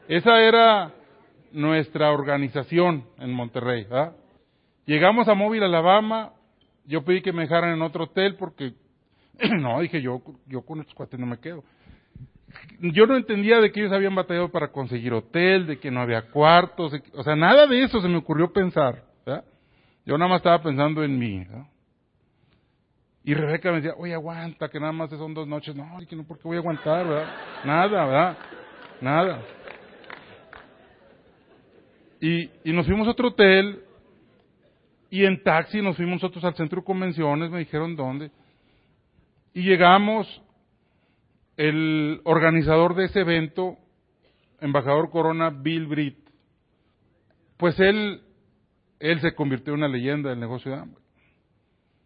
Esa 0.09 0.41
era 0.41 0.93
nuestra 1.53 2.11
organización 2.13 3.05
en 3.19 3.33
Monterrey. 3.33 3.87
Llegamos 4.87 5.29
a 5.29 5.35
Móvil, 5.35 5.63
Alabama. 5.63 6.33
Yo 6.85 7.05
pedí 7.05 7.23
que 7.23 7.33
me 7.33 7.43
dejaran 7.43 7.75
en 7.75 7.83
otro 7.83 8.05
hotel 8.05 8.37
porque, 8.37 8.75
no, 9.59 9.81
dije 9.81 10.03
yo, 10.03 10.23
yo 10.47 10.63
con 10.63 10.81
estos 10.81 10.95
cuates 10.95 11.19
no 11.19 11.27
me 11.27 11.39
quedo. 11.39 11.65
Yo 12.81 13.07
no 13.07 13.17
entendía 13.17 13.61
de 13.61 13.73
que 13.73 13.81
ellos 13.81 13.93
habían 13.93 14.15
batallado 14.15 14.51
para 14.51 14.69
conseguir 14.69 15.13
hotel, 15.15 15.67
de 15.67 15.79
que 15.79 15.91
no 15.91 16.01
había 16.01 16.31
cuartos, 16.31 16.93
o 17.15 17.23
sea, 17.23 17.35
nada 17.35 17.67
de 17.67 17.83
eso 17.83 18.01
se 18.01 18.09
me 18.09 18.19
ocurrió 18.19 18.53
pensar. 18.53 19.05
Yo 20.05 20.19
nada 20.19 20.29
más 20.29 20.39
estaba 20.39 20.61
pensando 20.61 21.05
en 21.05 21.17
mí. 21.17 21.47
Y 23.25 23.35
Rebeca 23.35 23.71
me 23.71 23.77
decía, 23.77 23.95
oye, 23.97 24.15
aguanta, 24.15 24.69
que 24.69 24.81
nada 24.81 24.93
más 24.93 25.11
son 25.11 25.33
dos 25.33 25.47
noches. 25.47 25.77
No, 25.77 25.87
que 26.09 26.17
no, 26.17 26.25
porque 26.25 26.43
voy 26.43 26.57
a 26.57 26.61
aguantar, 26.61 27.07
¿verdad? 27.07 27.33
Nada, 27.65 28.05
¿verdad? 28.05 28.37
Nada. 29.01 29.43
Y, 32.23 32.49
y 32.63 32.73
nos 32.73 32.87
fuimos 32.87 33.09
a 33.09 33.11
otro 33.11 33.31
hotel, 33.31 33.83
y 35.11 35.25
en 35.25 35.43
taxi 35.43 35.83
nos 35.83 35.97
fuimos 35.97 36.23
nosotros 36.23 36.45
al 36.45 36.55
centro 36.55 36.81
de 36.81 36.87
convenciones, 36.87 37.51
me 37.51 37.59
dijeron 37.59 37.97
dónde. 37.97 38.31
Y 39.53 39.63
llegamos, 39.63 40.41
el 41.57 42.21
organizador 42.23 42.95
de 42.95 43.07
ese 43.07 43.23
evento, 43.23 43.77
embajador 44.61 45.11
Corona, 45.11 45.51
Bill 45.51 45.89
Britt, 45.89 46.17
pues 47.57 47.81
él, 47.81 48.23
él 49.01 49.21
se 49.21 49.35
convirtió 49.35 49.73
en 49.73 49.81
una 49.81 49.89
leyenda 49.89 50.31
del 50.31 50.39
negocio 50.39 50.71
de 50.71 50.79
hambre. 50.79 51.03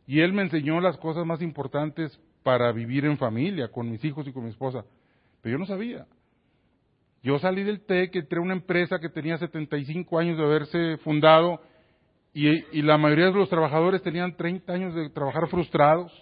Y 0.07 0.21
él 0.21 0.33
me 0.33 0.45
enseñó 0.45 0.81
las 0.81 0.97
cosas 0.97 1.27
más 1.27 1.43
importantes 1.43 2.19
para 2.43 2.73
vivir 2.73 3.05
en 3.05 3.19
familia, 3.19 3.69
con 3.69 3.91
mis 3.91 4.03
hijos 4.03 4.27
y 4.27 4.33
con 4.33 4.45
mi 4.45 4.51
esposa. 4.51 4.83
Pero 5.43 5.57
yo 5.57 5.59
no 5.59 5.67
sabía. 5.67 6.07
Yo 7.27 7.41
salí 7.41 7.65
del 7.65 7.81
TEC, 7.81 8.15
entré 8.15 8.39
a 8.39 8.41
una 8.41 8.55
empresa 8.55 9.01
que 9.01 9.09
tenía 9.09 9.37
75 9.37 10.17
años 10.17 10.39
de 10.39 10.45
haberse 10.45 10.97
fundado 10.99 11.61
y, 12.33 12.83
la 12.83 12.99
mayoría 12.99 13.25
de 13.27 13.33
los 13.33 13.49
trabajadores 13.49 14.01
tenían 14.01 14.37
30 14.37 14.73
años 14.73 14.95
de 14.95 15.11
trabajar 15.11 15.49
frustrados 15.49 16.13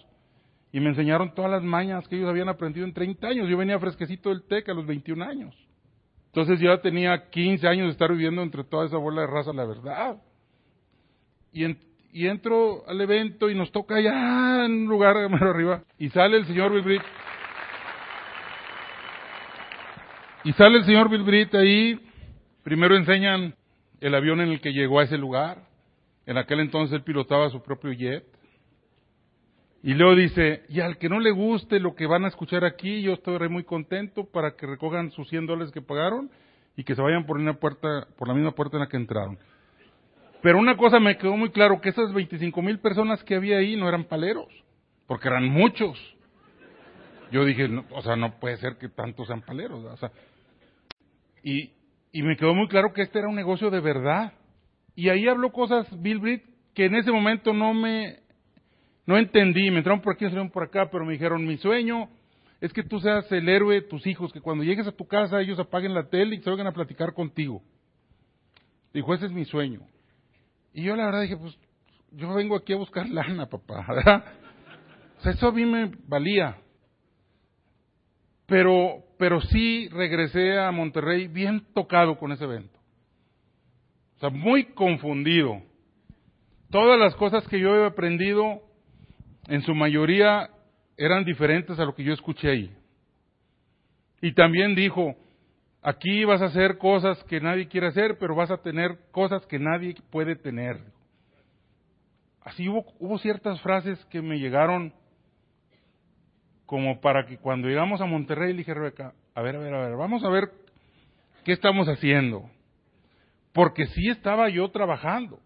y 0.71 0.79
me 0.79 0.89
enseñaron 0.89 1.35
todas 1.35 1.51
las 1.51 1.61
mañas 1.61 2.07
que 2.07 2.15
ellos 2.15 2.27
habían 2.27 2.49
aprendido 2.49 2.87
en 2.87 2.93
30 2.93 3.27
años. 3.27 3.47
Yo 3.47 3.55
venía 3.55 3.77
fresquecito 3.77 4.29
del 4.29 4.47
TEC 4.47 4.67
a 4.69 4.73
los 4.73 4.87
21 4.87 5.23
años. 5.23 5.55
Entonces 6.33 6.59
ya 6.59 6.81
tenía 6.81 7.29
15 7.29 7.67
años 7.67 7.85
de 7.85 7.91
estar 7.91 8.09
viviendo 8.11 8.41
entre 8.41 8.63
toda 8.63 8.87
esa 8.87 8.97
bola 8.97 9.21
de 9.21 9.27
raza, 9.27 9.53
la 9.53 9.65
verdad. 9.65 10.19
Y, 11.53 11.65
en, 11.65 11.77
y 12.13 12.25
entro 12.25 12.83
al 12.87 12.99
evento 12.99 13.47
y 13.47 13.53
nos 13.53 13.71
toca 13.71 13.97
allá 13.97 14.65
en 14.65 14.71
un 14.71 14.85
lugar 14.87 15.17
arriba 15.17 15.83
y 15.99 16.09
sale 16.09 16.37
el 16.37 16.47
señor 16.47 16.83
Bill 16.83 16.99
Y 20.45 20.53
sale 20.53 20.77
el 20.77 20.85
señor 20.85 21.09
Bill 21.09 21.49
ahí, 21.53 21.99
primero 22.63 22.95
enseñan 22.95 23.55
el 23.99 24.13
avión 24.13 24.41
en 24.41 24.49
el 24.49 24.61
que 24.61 24.73
llegó 24.73 24.99
a 24.99 25.03
ese 25.03 25.17
lugar. 25.17 25.63
En 26.27 26.37
aquel 26.37 26.59
entonces 26.59 26.93
él 26.95 27.03
pilotaba 27.03 27.49
su 27.49 27.63
propio 27.63 27.91
jet. 27.93 28.23
Y 29.81 29.95
luego 29.95 30.13
dice, 30.13 30.61
y 30.69 30.81
al 30.81 30.99
que 30.99 31.09
no 31.09 31.19
le 31.19 31.31
guste 31.31 31.79
lo 31.79 31.95
que 31.95 32.05
van 32.05 32.25
a 32.25 32.27
escuchar 32.27 32.63
aquí, 32.63 33.01
yo 33.01 33.13
estoy 33.13 33.49
muy 33.49 33.63
contento 33.63 34.25
para 34.25 34.55
que 34.55 34.67
recojan 34.67 35.09
sus 35.09 35.27
100 35.29 35.47
dólares 35.47 35.73
que 35.73 35.81
pagaron 35.81 36.29
y 36.77 36.83
que 36.83 36.93
se 36.93 37.01
vayan 37.01 37.25
por 37.25 37.37
una 37.37 37.55
puerta, 37.55 38.07
por 38.15 38.27
la 38.27 38.35
misma 38.35 38.51
puerta 38.51 38.77
en 38.77 38.81
la 38.81 38.87
que 38.87 38.97
entraron. 38.97 39.39
Pero 40.43 40.59
una 40.59 40.77
cosa 40.77 40.99
me 40.99 41.17
quedó 41.17 41.35
muy 41.35 41.49
claro, 41.49 41.81
que 41.81 41.89
esas 41.89 42.13
25 42.13 42.61
mil 42.61 42.77
personas 42.77 43.23
que 43.23 43.33
había 43.33 43.57
ahí 43.57 43.75
no 43.75 43.89
eran 43.89 44.03
paleros, 44.03 44.49
porque 45.07 45.27
eran 45.27 45.45
muchos. 45.45 45.97
Yo 47.31 47.43
dije, 47.45 47.67
o 47.89 48.01
sea, 48.03 48.15
no 48.15 48.39
puede 48.39 48.57
ser 48.57 48.77
que 48.77 48.89
tantos 48.89 49.25
sean 49.25 49.41
paleros. 49.41 49.83
O 49.83 49.97
sea, 49.97 50.11
y, 51.45 51.73
y 52.11 52.23
me 52.23 52.35
quedó 52.35 52.55
muy 52.55 52.67
claro 52.67 52.91
que 52.91 53.03
este 53.03 53.19
era 53.19 53.27
un 53.27 53.35
negocio 53.35 53.69
de 53.69 53.79
verdad. 53.79 54.33
Y 54.95 55.09
ahí 55.09 55.27
habló 55.27 55.51
cosas 55.51 55.87
Bill 56.01 56.17
Britt 56.17 56.43
que 56.73 56.85
en 56.85 56.95
ese 56.95 57.11
momento 57.11 57.53
no 57.53 57.71
me 57.73 58.19
no 59.05 59.15
entendí, 59.15 59.69
me 59.69 59.77
entraron 59.77 60.01
por 60.01 60.13
aquí, 60.13 60.23
me 60.23 60.29
entraron 60.29 60.49
por 60.49 60.63
acá, 60.63 60.89
pero 60.89 61.05
me 61.05 61.13
dijeron, 61.13 61.45
mi 61.45 61.57
sueño 61.57 62.09
es 62.59 62.73
que 62.73 62.81
tú 62.81 62.99
seas 62.99 63.31
el 63.31 63.47
héroe 63.47 63.75
de 63.75 63.81
tus 63.83 64.07
hijos, 64.07 64.33
que 64.33 64.41
cuando 64.41 64.63
llegues 64.63 64.87
a 64.87 64.91
tu 64.91 65.05
casa 65.05 65.39
ellos 65.39 65.59
apaguen 65.59 65.93
la 65.93 66.09
tele 66.09 66.35
y 66.35 66.41
se 66.41 66.49
vengan 66.49 66.65
a 66.65 66.71
platicar 66.71 67.13
contigo. 67.13 67.61
Dijo, 68.91 69.13
ese 69.13 69.27
es 69.27 69.31
mi 69.31 69.45
sueño. 69.45 69.81
Y 70.73 70.81
yo 70.81 70.95
la 70.95 71.05
verdad 71.05 71.21
dije, 71.21 71.37
pues 71.37 71.55
yo 72.11 72.33
vengo 72.33 72.55
aquí 72.55 72.73
a 72.73 72.77
buscar 72.77 73.07
lana, 73.09 73.45
papá, 73.45 73.85
¿verdad? 73.87 74.25
O 75.19 75.21
sea, 75.21 75.33
eso 75.33 75.49
a 75.49 75.51
mí 75.51 75.63
me 75.63 75.91
valía. 76.07 76.57
Pero, 78.47 79.04
pero 79.17 79.41
sí 79.41 79.87
regresé 79.89 80.59
a 80.59 80.71
Monterrey 80.71 81.27
bien 81.27 81.65
tocado 81.73 82.17
con 82.17 82.31
ese 82.31 82.43
evento. 82.43 82.77
O 84.17 84.19
sea, 84.19 84.29
muy 84.29 84.65
confundido. 84.73 85.61
Todas 86.69 86.99
las 86.99 87.15
cosas 87.15 87.47
que 87.47 87.59
yo 87.59 87.75
he 87.75 87.85
aprendido, 87.85 88.61
en 89.47 89.61
su 89.61 89.75
mayoría, 89.75 90.49
eran 90.97 91.25
diferentes 91.25 91.79
a 91.79 91.85
lo 91.85 91.93
que 91.95 92.03
yo 92.03 92.13
escuché 92.13 92.49
ahí. 92.49 92.75
Y 94.21 94.33
también 94.33 94.75
dijo, 94.75 95.15
aquí 95.81 96.23
vas 96.25 96.41
a 96.41 96.45
hacer 96.45 96.77
cosas 96.77 97.21
que 97.25 97.39
nadie 97.39 97.67
quiere 97.67 97.87
hacer, 97.87 98.17
pero 98.17 98.35
vas 98.35 98.51
a 98.51 98.57
tener 98.57 98.97
cosas 99.11 99.45
que 99.45 99.59
nadie 99.59 99.95
puede 100.09 100.35
tener. 100.35 100.79
Así 102.41 102.67
hubo, 102.69 102.85
hubo 102.99 103.17
ciertas 103.17 103.59
frases 103.61 104.03
que 104.05 104.21
me 104.21 104.39
llegaron 104.39 104.93
como 106.65 106.99
para 106.99 107.25
que 107.25 107.37
cuando 107.37 107.67
llegamos 107.67 108.01
a 108.01 108.05
Monterrey 108.05 108.51
le 108.51 108.59
dije, 108.59 108.73
Rebeca, 108.73 109.13
a 109.33 109.41
ver, 109.41 109.55
a 109.55 109.59
ver, 109.59 109.73
a 109.73 109.87
ver, 109.87 109.97
vamos 109.97 110.23
a 110.23 110.29
ver 110.29 110.49
qué 111.43 111.51
estamos 111.51 111.87
haciendo. 111.87 112.49
Porque 113.53 113.85
sí 113.87 114.09
estaba 114.09 114.49
yo 114.49 114.69
trabajando. 114.69 115.39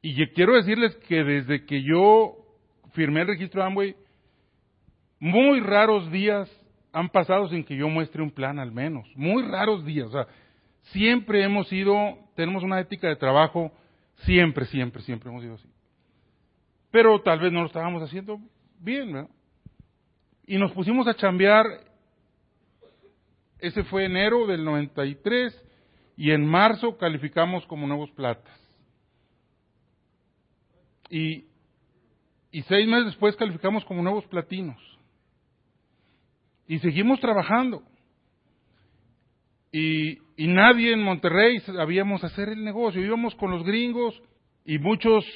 Y 0.00 0.14
quiero 0.28 0.54
decirles 0.54 0.94
que 1.08 1.24
desde 1.24 1.64
que 1.64 1.82
yo 1.82 2.36
firmé 2.92 3.22
el 3.22 3.28
registro 3.28 3.62
de 3.62 3.66
Amway, 3.66 3.96
muy 5.18 5.60
raros 5.60 6.10
días 6.12 6.48
han 6.92 7.08
pasado 7.08 7.48
sin 7.48 7.64
que 7.64 7.76
yo 7.76 7.88
muestre 7.88 8.22
un 8.22 8.30
plan 8.30 8.58
al 8.58 8.72
menos. 8.72 9.08
Muy 9.16 9.42
raros 9.42 9.84
días. 9.84 10.06
O 10.08 10.12
sea, 10.12 10.26
siempre 10.92 11.42
hemos 11.42 11.72
ido, 11.72 11.94
tenemos 12.34 12.62
una 12.62 12.80
ética 12.80 13.08
de 13.08 13.16
trabajo, 13.16 13.72
siempre, 14.18 14.66
siempre, 14.66 15.02
siempre 15.02 15.30
hemos 15.30 15.44
ido 15.44 15.54
así. 15.54 15.68
Pero 16.90 17.20
tal 17.20 17.40
vez 17.40 17.52
no 17.52 17.60
lo 17.60 17.66
estábamos 17.66 18.02
haciendo 18.02 18.38
bien, 18.80 19.12
¿verdad? 19.12 19.30
Y 20.48 20.56
nos 20.56 20.72
pusimos 20.72 21.06
a 21.06 21.14
chambear, 21.14 21.66
ese 23.58 23.84
fue 23.84 24.06
enero 24.06 24.46
del 24.46 24.64
93, 24.64 25.54
y 26.16 26.30
en 26.30 26.46
marzo 26.46 26.96
calificamos 26.96 27.66
como 27.66 27.86
nuevos 27.86 28.10
platas. 28.12 28.58
Y, 31.10 31.44
y 32.50 32.62
seis 32.62 32.88
meses 32.88 33.06
después 33.06 33.36
calificamos 33.36 33.84
como 33.84 34.02
nuevos 34.02 34.24
platinos. 34.24 34.78
Y 36.66 36.78
seguimos 36.78 37.20
trabajando. 37.20 37.82
Y, 39.70 40.18
y, 40.36 40.46
nadie 40.46 40.94
en 40.94 41.02
Monterrey 41.02 41.60
sabíamos 41.60 42.24
hacer 42.24 42.48
el 42.48 42.64
negocio. 42.64 43.04
Íbamos 43.04 43.34
con 43.34 43.50
los 43.50 43.64
gringos 43.64 44.18
y 44.64 44.78
muchos 44.78 45.26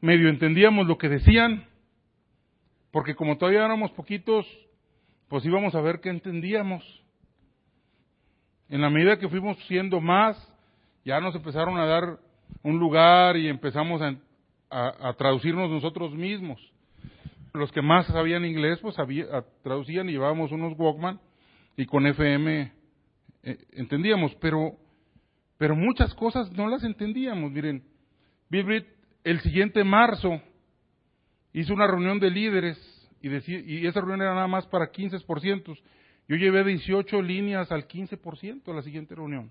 medio 0.00 0.28
entendíamos 0.28 0.88
lo 0.88 0.98
que 0.98 1.08
decían, 1.08 1.69
porque 2.90 3.14
como 3.14 3.38
todavía 3.38 3.64
éramos 3.64 3.90
poquitos, 3.92 4.46
pues 5.28 5.44
íbamos 5.44 5.74
a 5.74 5.80
ver 5.80 6.00
qué 6.00 6.10
entendíamos. 6.10 6.84
En 8.68 8.80
la 8.80 8.90
medida 8.90 9.18
que 9.18 9.28
fuimos 9.28 9.56
siendo 9.66 10.00
más, 10.00 10.36
ya 11.04 11.20
nos 11.20 11.34
empezaron 11.34 11.78
a 11.78 11.86
dar 11.86 12.18
un 12.62 12.78
lugar 12.78 13.36
y 13.36 13.48
empezamos 13.48 14.02
a, 14.02 14.16
a, 14.70 15.12
traducirnos 15.14 15.70
nosotros 15.70 16.12
mismos. 16.14 16.60
Los 17.52 17.72
que 17.72 17.82
más 17.82 18.06
sabían 18.06 18.44
inglés, 18.44 18.78
pues 18.80 18.96
traducían 19.62 20.08
y 20.08 20.12
llevábamos 20.12 20.52
unos 20.52 20.78
Walkman 20.78 21.20
y 21.76 21.86
con 21.86 22.06
FM 22.06 22.72
eh, 23.42 23.58
entendíamos, 23.72 24.34
pero, 24.36 24.76
pero 25.58 25.74
muchas 25.74 26.14
cosas 26.14 26.50
no 26.52 26.68
las 26.68 26.84
entendíamos. 26.84 27.50
Miren, 27.50 27.82
el 29.24 29.40
siguiente 29.40 29.82
marzo 29.84 30.40
hizo 31.52 31.74
una 31.74 31.86
reunión 31.86 32.18
de 32.20 32.30
líderes 32.30 32.78
y, 33.22 33.28
y 33.28 33.86
esa 33.86 34.00
reunión 34.00 34.22
era 34.22 34.34
nada 34.34 34.46
más 34.46 34.66
para 34.66 34.90
15%. 34.90 35.78
Yo 36.28 36.36
llevé 36.36 36.64
18 36.64 37.22
líneas 37.22 37.70
al 37.72 37.86
15% 37.88 38.68
a 38.70 38.74
la 38.74 38.82
siguiente 38.82 39.14
reunión. 39.14 39.50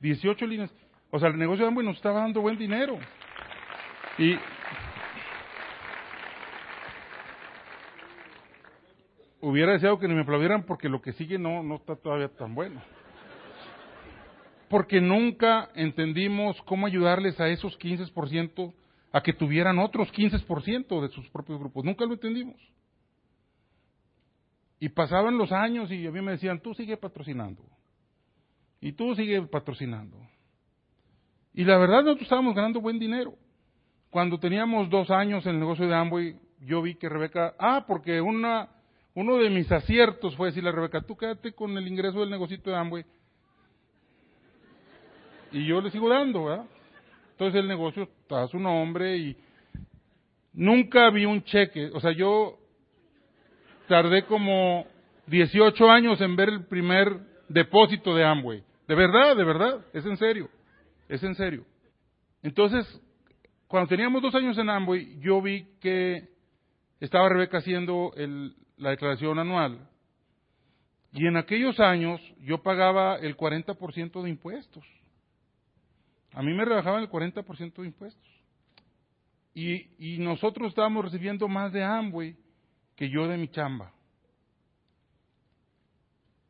18 0.00 0.46
líneas. 0.46 0.72
O 1.10 1.18
sea, 1.18 1.28
el 1.28 1.38
negocio 1.38 1.64
de 1.64 1.68
Amway 1.68 1.86
nos 1.86 1.96
estaba 1.96 2.20
dando 2.20 2.40
buen 2.40 2.58
dinero. 2.58 2.98
Y 4.18 4.36
hubiera 9.40 9.72
deseado 9.72 9.98
que 9.98 10.08
ni 10.08 10.14
me 10.14 10.22
aplaudieran 10.22 10.64
porque 10.64 10.88
lo 10.88 11.00
que 11.00 11.12
sigue 11.12 11.38
no, 11.38 11.62
no 11.62 11.76
está 11.76 11.96
todavía 11.96 12.28
tan 12.28 12.54
bueno. 12.54 12.80
Porque 14.68 15.00
nunca 15.00 15.70
entendimos 15.74 16.60
cómo 16.62 16.86
ayudarles 16.86 17.40
a 17.40 17.48
esos 17.48 17.78
15% 17.78 18.72
a 19.12 19.22
que 19.22 19.32
tuvieran 19.32 19.78
otros 19.78 20.12
15% 20.12 21.00
de 21.00 21.08
sus 21.08 21.28
propios 21.30 21.58
grupos. 21.58 21.84
Nunca 21.84 22.04
lo 22.04 22.14
entendimos. 22.14 22.56
Y 24.80 24.90
pasaban 24.90 25.38
los 25.38 25.50
años 25.50 25.90
y 25.90 26.06
a 26.06 26.10
mí 26.10 26.20
me 26.20 26.32
decían, 26.32 26.60
tú 26.60 26.74
sigue 26.74 26.96
patrocinando. 26.96 27.64
Y 28.80 28.92
tú 28.92 29.14
sigue 29.14 29.42
patrocinando. 29.42 30.18
Y 31.54 31.64
la 31.64 31.78
verdad 31.78 32.02
nosotros 32.02 32.22
estábamos 32.22 32.54
ganando 32.54 32.80
buen 32.80 32.98
dinero. 32.98 33.34
Cuando 34.10 34.38
teníamos 34.38 34.88
dos 34.88 35.10
años 35.10 35.44
en 35.46 35.54
el 35.54 35.60
negocio 35.60 35.86
de 35.86 35.94
Amway, 35.94 36.36
yo 36.60 36.82
vi 36.82 36.94
que 36.94 37.08
Rebeca, 37.08 37.54
ah, 37.58 37.84
porque 37.86 38.20
una, 38.20 38.68
uno 39.14 39.36
de 39.38 39.50
mis 39.50 39.70
aciertos 39.72 40.36
fue 40.36 40.48
decirle 40.48 40.70
a 40.70 40.72
Rebeca, 40.72 41.02
tú 41.02 41.16
quédate 41.16 41.52
con 41.52 41.76
el 41.76 41.86
ingreso 41.88 42.20
del 42.20 42.30
negocio 42.30 42.56
de 42.58 42.76
Amway. 42.76 43.04
Y 45.50 45.66
yo 45.66 45.80
le 45.80 45.90
sigo 45.90 46.08
dando, 46.08 46.44
¿verdad? 46.44 46.66
Entonces 47.38 47.60
el 47.60 47.68
negocio 47.68 48.02
está 48.02 48.42
a 48.42 48.48
su 48.48 48.58
nombre 48.58 49.16
y 49.16 49.36
nunca 50.54 51.08
vi 51.10 51.24
un 51.24 51.44
cheque. 51.44 51.88
O 51.94 52.00
sea, 52.00 52.10
yo 52.10 52.58
tardé 53.86 54.24
como 54.24 54.84
18 55.28 55.88
años 55.88 56.20
en 56.20 56.34
ver 56.34 56.48
el 56.48 56.66
primer 56.66 57.16
depósito 57.48 58.12
de 58.16 58.24
Amway. 58.24 58.64
De 58.88 58.94
verdad, 58.96 59.36
de 59.36 59.44
verdad, 59.44 59.86
es 59.92 60.04
en 60.04 60.16
serio, 60.16 60.50
es 61.08 61.22
en 61.22 61.36
serio. 61.36 61.64
Entonces, 62.42 62.84
cuando 63.68 63.88
teníamos 63.88 64.20
dos 64.20 64.34
años 64.34 64.58
en 64.58 64.68
Amway, 64.68 65.20
yo 65.20 65.40
vi 65.40 65.64
que 65.80 66.30
estaba 66.98 67.28
Rebeca 67.28 67.58
haciendo 67.58 68.10
la 68.78 68.90
declaración 68.90 69.38
anual. 69.38 69.78
Y 71.12 71.28
en 71.28 71.36
aquellos 71.36 71.78
años 71.78 72.20
yo 72.40 72.64
pagaba 72.64 73.14
el 73.14 73.36
40% 73.36 74.22
de 74.24 74.28
impuestos. 74.28 74.84
A 76.32 76.42
mí 76.42 76.52
me 76.52 76.64
rebajaban 76.64 77.02
el 77.02 77.10
40% 77.10 77.74
de 77.74 77.86
impuestos. 77.86 78.28
Y, 79.54 79.88
y 79.98 80.18
nosotros 80.18 80.68
estábamos 80.68 81.04
recibiendo 81.04 81.48
más 81.48 81.72
de 81.72 81.82
Amway 81.82 82.36
que 82.94 83.08
yo 83.08 83.26
de 83.26 83.36
mi 83.36 83.48
chamba. 83.48 83.92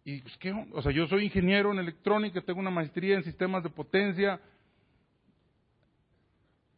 Y 0.04 0.22
pues, 0.22 0.36
¿qué? 0.38 0.52
O 0.72 0.80
sea, 0.80 0.90
yo 0.90 1.06
soy 1.06 1.24
ingeniero 1.24 1.70
en 1.70 1.78
electrónica, 1.78 2.40
tengo 2.40 2.60
una 2.60 2.70
maestría 2.70 3.16
en 3.16 3.24
sistemas 3.24 3.62
de 3.62 3.68
potencia. 3.68 4.40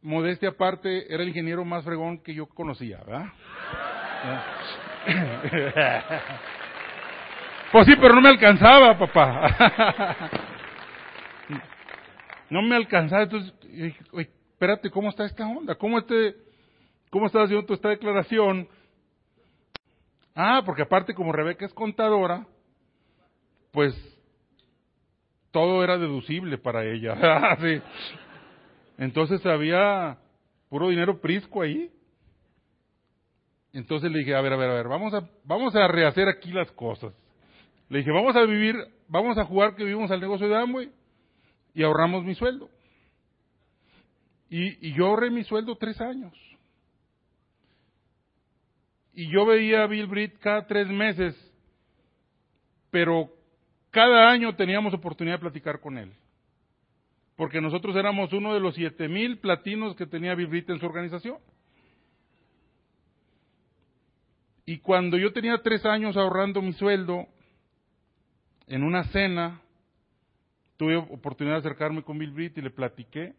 Modestia 0.03 0.49
aparte, 0.49 1.13
era 1.13 1.23
el 1.23 1.29
ingeniero 1.29 1.65
más 1.65 1.85
fregón 1.85 2.23
que 2.23 2.35
yo 2.35 2.47
conocía, 2.47 2.99
¿verdad? 3.07 3.27
pues 7.73 7.87
sí, 7.87 7.95
pero 8.01 8.15
no 8.15 8.21
me 8.21 8.31
alcanzaba, 8.31 8.99
papá. 8.99 10.31
no 12.51 12.63
me 12.63 12.77
alcanzaba. 12.77 13.23
Entonces, 13.23 13.55
oye, 14.13 14.29
espérate, 14.53 14.91
¿cómo 14.91 15.09
está 15.09 15.25
esta 15.25 15.47
onda? 15.47 15.75
¿Cómo, 15.77 15.99
este, 15.99 16.35
cómo 17.09 17.27
estás 17.27 17.45
haciendo 17.45 17.65
tú 17.65 17.75
esta 17.75 17.89
declaración? 17.89 18.69
Ah, 20.35 20.63
porque 20.67 20.83
aparte 20.83 21.15
como 21.15 21.33
Rebeca 21.33 21.65
es 21.65 21.73
contadora, 21.73 22.47
pues 23.73 23.95
todo 25.51 25.83
era 25.83 25.97
deducible 25.97 26.59
para 26.59 26.85
ella. 26.85 27.57
Entonces 28.99 29.45
había 29.47 30.19
puro 30.69 30.89
dinero 30.89 31.21
prisco 31.21 31.63
ahí. 31.63 31.91
Entonces 33.73 34.11
le 34.11 34.19
dije, 34.19 34.35
a 34.35 34.41
ver, 34.41 34.53
a 34.53 34.57
ver, 34.57 34.71
a 34.71 34.75
ver, 34.75 34.89
vamos 34.89 35.15
a, 35.15 35.29
vamos 35.45 35.75
a 35.77 35.87
rehacer 35.87 36.29
aquí 36.29 36.53
las 36.53 36.71
cosas. 36.73 37.15
Le 37.89 37.99
dije, 37.99 38.11
vamos 38.11 38.35
a 38.35 38.43
vivir, 38.43 38.77
vamos 39.09 39.39
a 39.39 39.45
jugar 39.45 39.75
que 39.75 39.85
vivimos 39.85 40.11
al 40.11 40.21
negocio 40.21 40.49
de 40.49 40.57
Amway 40.57 41.00
y 41.75 41.83
ahorramos 41.83 42.25
mi 42.25 42.35
sueldo. 42.35 42.69
Y, 44.49 44.93
yo 44.93 45.07
ahorré 45.07 45.31
mi 45.31 45.45
sueldo 45.45 45.77
tres 45.77 46.01
años. 46.01 46.33
Y 49.15 49.31
yo 49.31 49.47
veía 49.47 49.85
a 49.85 49.87
Bill 49.87 50.07
Britt 50.07 50.39
cada 50.39 50.67
tres 50.67 50.89
meses, 50.89 51.35
pero 52.91 53.31
cada 53.91 54.31
año 54.31 54.55
teníamos 54.57 54.95
oportunidad 54.95 55.37
de 55.37 55.43
platicar 55.43 55.81
con 55.81 55.99
él. 55.99 56.13
Porque 57.37 57.61
nosotros 57.61 57.97
éramos 57.97 58.33
uno 58.33 58.53
de 58.53 58.61
los 58.61 58.75
siete 58.75 59.09
mil 59.09 59.39
platinos 59.39 59.95
que 59.97 60.07
tenía 60.07 60.35
Bill 60.35 60.65
en 60.69 60.81
su 60.81 60.87
organización. 60.87 61.39
Y 64.67 64.79
cuando 64.79 65.17
yo 65.17 65.33
tenía 65.33 65.59
tres 65.63 65.85
años 65.85 66.17
ahorrando 66.17 66.63
mi 66.63 66.73
sueldo, 66.73 67.27
en 68.67 68.85
una 68.85 69.05
cena, 69.05 69.61
tuve 70.81 70.97
oportunidad 70.97 71.57
de 71.57 71.69
acercarme 71.69 72.03
con 72.03 72.17
Bill 72.17 72.31
Britt 72.31 72.57
y 72.57 72.63
le 72.63 72.71
platiqué. 72.71 73.35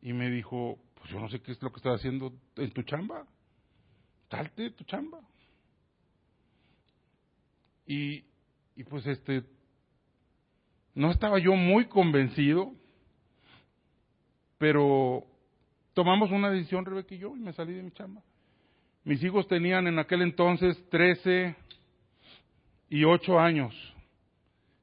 Y 0.00 0.12
me 0.12 0.30
dijo, 0.30 0.78
pues 0.94 1.10
yo 1.10 1.18
no 1.18 1.28
sé 1.28 1.40
qué 1.40 1.50
es 1.50 1.60
lo 1.60 1.72
que 1.72 1.78
estás 1.78 1.96
haciendo 1.96 2.32
en 2.54 2.70
tu 2.70 2.84
chamba. 2.84 3.26
Salte 4.30 4.70
tu 4.70 4.84
chamba. 4.84 5.18
Y, 7.88 8.24
y 8.76 8.84
pues 8.84 9.04
este, 9.08 9.42
no 10.94 11.10
estaba 11.10 11.40
yo 11.40 11.56
muy 11.56 11.86
convencido, 11.86 12.72
pero 14.58 15.26
tomamos 15.92 16.30
una 16.30 16.52
decisión, 16.52 16.84
Rebeca 16.84 17.16
y 17.16 17.18
yo, 17.18 17.36
y 17.36 17.40
me 17.40 17.52
salí 17.52 17.74
de 17.74 17.82
mi 17.82 17.90
chamba. 17.90 18.22
Mis 19.02 19.20
hijos 19.24 19.48
tenían 19.48 19.88
en 19.88 19.98
aquel 19.98 20.22
entonces 20.22 20.80
13 20.88 21.56
y 22.90 23.02
8 23.02 23.40
años. 23.40 23.74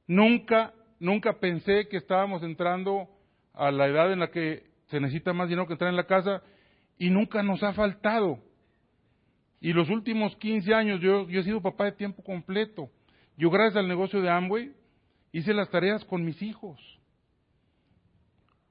Nunca, 0.06 0.74
nunca 0.98 1.34
pensé 1.40 1.88
que 1.88 1.96
estábamos 1.96 2.42
entrando 2.42 3.08
a 3.52 3.70
la 3.70 3.86
edad 3.86 4.12
en 4.12 4.20
la 4.20 4.30
que 4.30 4.64
se 4.86 5.00
necesita 5.00 5.32
más 5.32 5.48
dinero 5.48 5.66
que 5.66 5.74
entrar 5.74 5.90
en 5.90 5.96
la 5.96 6.06
casa 6.06 6.42
y 6.98 7.10
nunca 7.10 7.42
nos 7.42 7.62
ha 7.62 7.72
faltado. 7.72 8.38
Y 9.60 9.72
los 9.72 9.88
últimos 9.88 10.36
15 10.36 10.74
años 10.74 11.00
yo, 11.00 11.26
he 11.28 11.42
sido 11.42 11.62
papá 11.62 11.86
de 11.86 11.92
tiempo 11.92 12.22
completo. 12.22 12.90
Yo 13.36 13.50
gracias 13.50 13.76
al 13.76 13.88
negocio 13.88 14.20
de 14.20 14.30
Amway 14.30 14.72
hice 15.32 15.54
las 15.54 15.70
tareas 15.70 16.04
con 16.04 16.24
mis 16.24 16.40
hijos. 16.42 16.78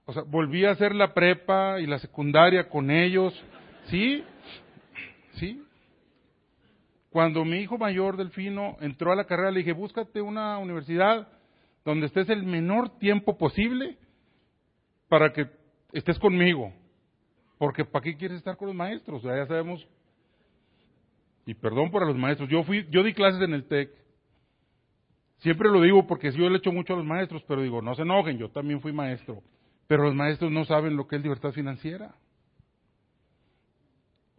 O 0.06 0.14
sea, 0.14 0.24
volví 0.24 0.66
a 0.66 0.72
hacer 0.72 0.94
la 0.94 1.14
prepa 1.14 1.80
y 1.80 1.88
la 1.88 2.00
secundaria 2.00 2.70
con 2.70 2.92
ellos. 2.92 3.34
¿Sí? 3.86 4.24
¿Sí? 5.36 5.64
Cuando 7.10 7.46
mi 7.46 7.58
hijo 7.58 7.78
mayor, 7.78 8.18
Delfino, 8.18 8.78
entró 8.80 9.12
a 9.12 9.16
la 9.16 9.26
carrera, 9.26 9.52
le 9.52 9.60
dije, 9.60 9.74
búscate 9.74 10.22
una 10.22 10.58
universidad 10.58 11.28
donde 11.86 12.08
estés 12.08 12.30
el 12.30 12.44
menor 12.44 12.98
tiempo 12.98 13.38
posible 13.38 13.98
para 15.10 15.34
que 15.34 15.48
estés 15.92 16.18
conmigo. 16.20 16.74
Porque 17.58 17.86
¿para 17.86 18.04
qué 18.04 18.16
quieres 18.16 18.38
estar 18.38 18.58
con 18.58 18.68
los 18.68 18.76
maestros? 18.76 19.24
ya 19.24 19.46
sabemos. 19.46 19.88
Y 21.46 21.54
perdón 21.54 21.92
para 21.92 22.06
los 22.06 22.18
maestros. 22.18 22.50
Yo 22.50 22.64
fui, 22.64 22.88
yo 22.90 23.04
di 23.04 23.14
clases 23.14 23.42
en 23.42 23.54
el 23.54 23.66
TEC. 23.66 23.92
Siempre 25.40 25.70
lo 25.70 25.82
digo 25.82 26.08
porque 26.08 26.32
yo 26.32 26.50
le 26.50 26.58
echo 26.58 26.72
mucho 26.72 26.94
a 26.94 26.98
los 26.98 27.06
maestros, 27.06 27.44
pero 27.48 27.62
digo, 27.62 27.82
no 27.82 27.96
se 27.96 28.04
enojen, 28.04 28.38
yo 28.38 28.50
también 28.50 28.80
fui 28.80 28.94
maestro. 28.94 29.44
Pero 29.88 30.04
los 30.04 30.16
maestros 30.16 30.52
no 30.52 30.64
saben 30.64 30.96
lo 30.96 31.06
que 31.06 31.18
es 31.18 31.22
libertad 31.22 31.52
financiera. 31.52 32.16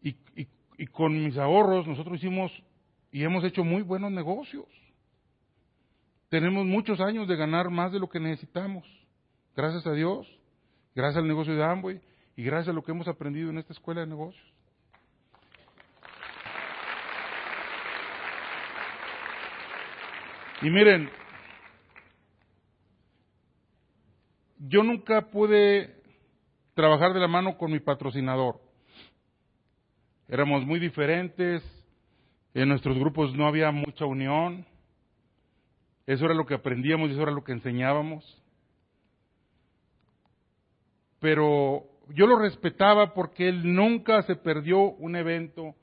Y, 0.02 0.16
y 0.34 0.48
y 0.78 0.86
con 0.86 1.24
mis 1.24 1.36
ahorros 1.36 1.86
nosotros 1.86 2.18
hicimos 2.18 2.52
y 3.12 3.22
hemos 3.22 3.44
hecho 3.44 3.64
muy 3.64 3.82
buenos 3.82 4.10
negocios. 4.10 4.66
Tenemos 6.28 6.66
muchos 6.66 7.00
años 7.00 7.28
de 7.28 7.36
ganar 7.36 7.70
más 7.70 7.92
de 7.92 7.98
lo 7.98 8.08
que 8.08 8.20
necesitamos. 8.20 8.84
Gracias 9.56 9.86
a 9.86 9.92
Dios, 9.92 10.26
gracias 10.94 11.22
al 11.22 11.28
negocio 11.28 11.54
de 11.54 11.64
Amway 11.64 12.00
y 12.36 12.42
gracias 12.42 12.68
a 12.70 12.72
lo 12.72 12.82
que 12.82 12.92
hemos 12.92 13.06
aprendido 13.06 13.50
en 13.50 13.58
esta 13.58 13.72
escuela 13.72 14.00
de 14.00 14.06
negocios. 14.08 14.52
Y 20.62 20.70
miren, 20.70 21.10
yo 24.58 24.82
nunca 24.82 25.30
pude 25.30 26.02
trabajar 26.74 27.12
de 27.12 27.20
la 27.20 27.28
mano 27.28 27.56
con 27.58 27.70
mi 27.70 27.80
patrocinador 27.80 28.64
éramos 30.28 30.64
muy 30.64 30.80
diferentes, 30.80 31.62
en 32.54 32.68
nuestros 32.68 32.98
grupos 32.98 33.34
no 33.34 33.46
había 33.46 33.70
mucha 33.70 34.04
unión, 34.04 34.66
eso 36.06 36.26
era 36.26 36.34
lo 36.34 36.46
que 36.46 36.54
aprendíamos 36.54 37.08
y 37.08 37.12
eso 37.12 37.22
era 37.22 37.32
lo 37.32 37.44
que 37.44 37.52
enseñábamos. 37.52 38.42
Pero 41.20 41.84
yo 42.10 42.26
lo 42.26 42.38
respetaba 42.38 43.14
porque 43.14 43.48
él 43.48 43.74
nunca 43.74 44.22
se 44.22 44.36
perdió 44.36 44.80
un 44.80 45.16
evento, 45.16 45.74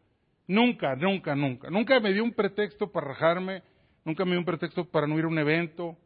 nunca, 0.47 0.95
nunca, 0.95 1.35
nunca. 1.35 1.69
Nunca 1.71 1.99
me 1.99 2.13
dio 2.13 2.23
un 2.23 2.33
pretexto 2.33 2.91
para 2.91 3.07
rajarme, 3.07 3.63
nunca 4.05 4.23
me 4.23 4.31
dio 4.31 4.39
un 4.39 4.45
pretexto 4.45 4.85
para 4.85 5.07
no 5.07 5.17
ir 5.17 5.25
a 5.25 5.29
un 5.29 5.39
evento. 5.39 5.97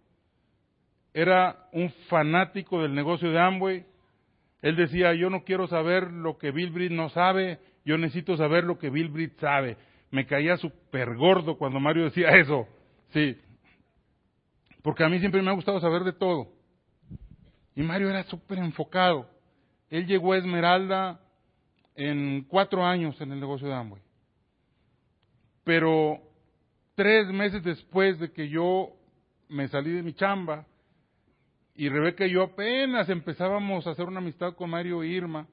Era 1.14 1.68
un 1.74 1.90
fanático 2.10 2.82
del 2.82 2.94
negocio 2.94 3.32
de 3.32 3.40
Amway. 3.40 3.86
Él 4.62 4.76
decía, 4.78 5.14
yo 5.14 5.30
no 5.30 5.44
quiero 5.44 5.68
saber 5.68 6.12
lo 6.12 6.38
que 6.38 6.52
Bill 6.52 6.72
Britt 6.72 6.92
no 6.92 7.10
sabe, 7.10 7.60
yo 7.84 7.98
necesito 7.98 8.36
saber 8.38 8.64
lo 8.64 8.78
que 8.78 8.90
Bill 8.90 9.10
Britt 9.10 9.38
sabe. 9.40 9.78
Me 10.12 10.26
caía 10.26 10.58
súper 10.58 11.16
gordo 11.16 11.58
cuando 11.58 11.80
Mario 11.80 12.06
decía 12.06 12.30
eso. 12.38 12.68
Sí. 13.10 13.38
Porque 14.86 15.04
a 15.04 15.10
mí 15.10 15.18
siempre 15.18 15.42
me 15.42 15.50
ha 15.50 15.56
gustado 15.56 15.80
saber 15.80 16.04
de 16.04 16.14
todo. 16.14 16.48
Y 17.76 17.82
Mario 17.82 18.08
era 18.08 18.22
súper 18.26 18.60
enfocado. 18.60 19.28
Él 19.90 20.06
llegó 20.06 20.34
a 20.34 20.38
Esmeralda 20.38 21.20
en 21.96 22.44
cuatro 22.44 22.86
años 22.86 23.20
en 23.20 23.32
el 23.32 23.40
negocio 23.40 23.68
de 23.68 23.74
Amway. 23.74 24.04
Pero 25.64 26.20
tres 26.94 27.28
meses 27.30 27.64
después 27.64 28.20
de 28.20 28.32
que 28.32 28.48
yo 28.48 28.92
me 29.50 29.68
salí 29.70 29.92
de 29.92 30.04
mi 30.04 30.14
chamba 30.14 30.68
y 31.74 31.90
Rebeca 31.90 32.28
y 32.28 32.34
yo 32.34 32.44
apenas 32.44 33.10
empezábamos 33.10 33.88
a 33.88 33.90
hacer 33.90 34.06
una 34.06 34.20
amistad 34.20 34.54
con 34.54 34.70
Mario 34.70 35.02
e 35.02 35.08
Irma, 35.08 35.48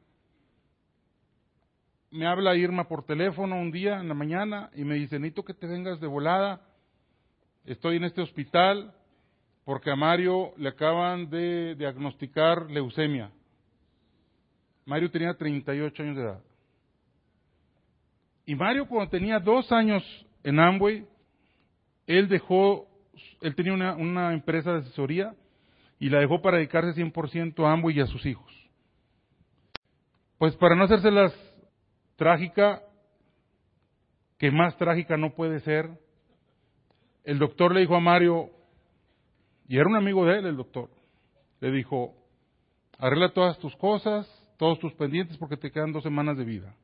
me 2.10 2.26
habla 2.26 2.54
Irma 2.54 2.86
por 2.86 3.06
teléfono 3.06 3.58
un 3.58 3.72
día 3.72 3.98
en 3.98 4.08
la 4.08 4.14
mañana 4.14 4.68
y 4.74 4.84
me 4.84 4.96
dice, 4.96 5.18
necesito 5.18 5.42
que 5.42 5.54
te 5.54 5.66
vengas 5.66 6.00
de 6.00 6.06
volada, 6.06 6.60
estoy 7.64 7.96
en 7.96 8.04
este 8.04 8.20
hospital 8.20 8.94
porque 9.64 9.90
a 9.90 9.96
Mario 9.96 10.52
le 10.56 10.68
acaban 10.68 11.30
de 11.30 11.74
diagnosticar 11.76 12.70
leucemia. 12.70 13.30
Mario 14.84 15.10
tenía 15.10 15.34
38 15.34 16.02
años 16.02 16.16
de 16.16 16.22
edad. 16.22 16.40
Y 18.44 18.54
Mario 18.54 18.88
cuando 18.88 19.10
tenía 19.10 19.38
dos 19.38 19.70
años 19.70 20.02
en 20.42 20.58
Amway, 20.58 21.06
él 22.06 22.28
dejó, 22.28 22.88
él 23.40 23.54
tenía 23.54 23.94
una, 23.94 24.32
empresa 24.32 24.72
de 24.72 24.78
asesoría 24.80 25.34
y 26.00 26.08
la 26.08 26.18
dejó 26.18 26.42
para 26.42 26.56
dedicarse 26.56 27.00
100% 27.00 27.64
a 27.64 27.72
Amway 27.72 27.98
y 27.98 28.00
a 28.00 28.06
sus 28.06 28.26
hijos. 28.26 28.52
Pues 30.38 30.56
para 30.56 30.74
no 30.74 30.84
hacerse 30.84 31.12
las 31.12 31.32
trágica, 32.16 32.82
que 34.38 34.50
más 34.50 34.76
trágica 34.76 35.16
no 35.16 35.34
puede 35.34 35.60
ser. 35.60 35.88
El 37.22 37.38
doctor 37.38 37.72
le 37.72 37.80
dijo 37.80 37.94
a 37.94 38.00
Mario, 38.00 38.50
y 39.68 39.78
era 39.78 39.88
un 39.88 39.96
amigo 39.96 40.24
de 40.24 40.38
él 40.38 40.46
el 40.46 40.56
doctor, 40.56 40.90
le 41.60 41.70
dijo, 41.70 42.14
arregla 42.98 43.32
todas 43.32 43.58
tus 43.58 43.74
cosas, 43.76 44.28
todos 44.58 44.78
tus 44.78 44.92
pendientes 44.94 45.36
porque 45.38 45.56
te 45.56 45.70
quedan 45.70 45.92
dos 45.92 46.02
semanas 46.02 46.36
de 46.36 46.44
vida. 46.44 46.74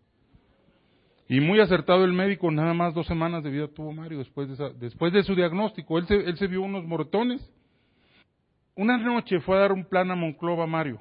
Y 1.29 1.41
muy 1.41 1.61
acertado 1.61 2.05
el 2.05 2.13
médico, 2.13 2.51
nada 2.51 2.73
más 2.73 2.95
dos 2.95 3.07
semanas 3.07 3.45
de 3.45 3.51
vida 3.51 3.69
tuvo 3.69 3.93
Mario 3.93 4.19
después 4.19 4.57
de, 4.57 4.73
después 4.81 5.13
de 5.13 5.23
su 5.23 5.35
diagnóstico. 5.35 5.99
Él 5.99 6.37
se, 6.39 6.47
vio 6.47 6.63
unos 6.63 6.85
moretones. 6.87 7.47
Una 8.75 8.97
noche 8.97 9.39
fue 9.41 9.57
a 9.57 9.61
dar 9.61 9.73
un 9.73 9.85
plan 9.85 10.11
a 10.11 10.15
Monclova 10.15 10.67
Mario. 10.67 11.01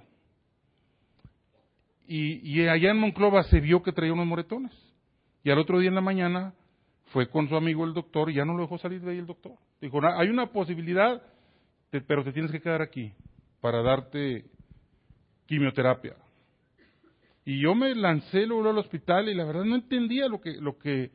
Y, 2.09 2.61
allá 2.67 2.91
en 2.91 2.99
Monclova 2.99 3.43
se 3.43 3.59
vio 3.61 3.81
que 3.81 3.93
traía 3.93 4.11
unos 4.11 4.27
moretones. 4.27 4.71
Y 5.43 5.49
al 5.49 5.59
otro 5.59 5.79
día 5.79 5.89
en 5.89 5.95
la 5.95 6.01
mañana 6.01 6.53
fue 7.05 7.29
con 7.29 7.47
su 7.47 7.55
amigo 7.55 7.85
el 7.85 7.93
doctor 7.93 8.29
y 8.29 8.33
ya 8.33 8.43
no 8.43 8.53
lo 8.53 8.63
dejó 8.63 8.77
salir 8.77 9.01
de 9.01 9.11
ahí 9.11 9.17
el 9.19 9.27
doctor. 9.27 9.53
Dijo, 9.79 10.01
hay 10.03 10.27
una 10.27 10.47
posibilidad, 10.47 11.21
pero 11.91 12.23
te 12.23 12.33
tienes 12.33 12.51
que 12.51 12.61
quedar 12.61 12.81
aquí 12.81 13.13
para 13.61 13.81
darte 13.81 14.45
quimioterapia. 15.45 16.15
Y 17.45 17.61
yo 17.61 17.75
me 17.75 17.95
lancé 17.95 18.45
luego 18.45 18.69
al 18.69 18.77
hospital 18.77 19.29
y 19.29 19.33
la 19.33 19.45
verdad 19.45 19.63
no 19.63 19.75
entendía 19.75 20.27
lo 20.27 20.41
que, 20.41 20.59
lo 20.59 20.77
que, 20.77 21.11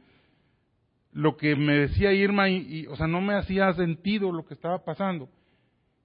lo 1.12 1.36
que 1.36 1.54
me 1.56 1.74
decía 1.74 2.12
Irma 2.12 2.48
y, 2.48 2.86
o 2.86 2.96
sea, 2.96 3.06
no 3.06 3.20
me 3.20 3.34
hacía 3.34 3.72
sentido 3.74 4.32
lo 4.32 4.46
que 4.46 4.54
estaba 4.54 4.82
pasando. 4.82 5.28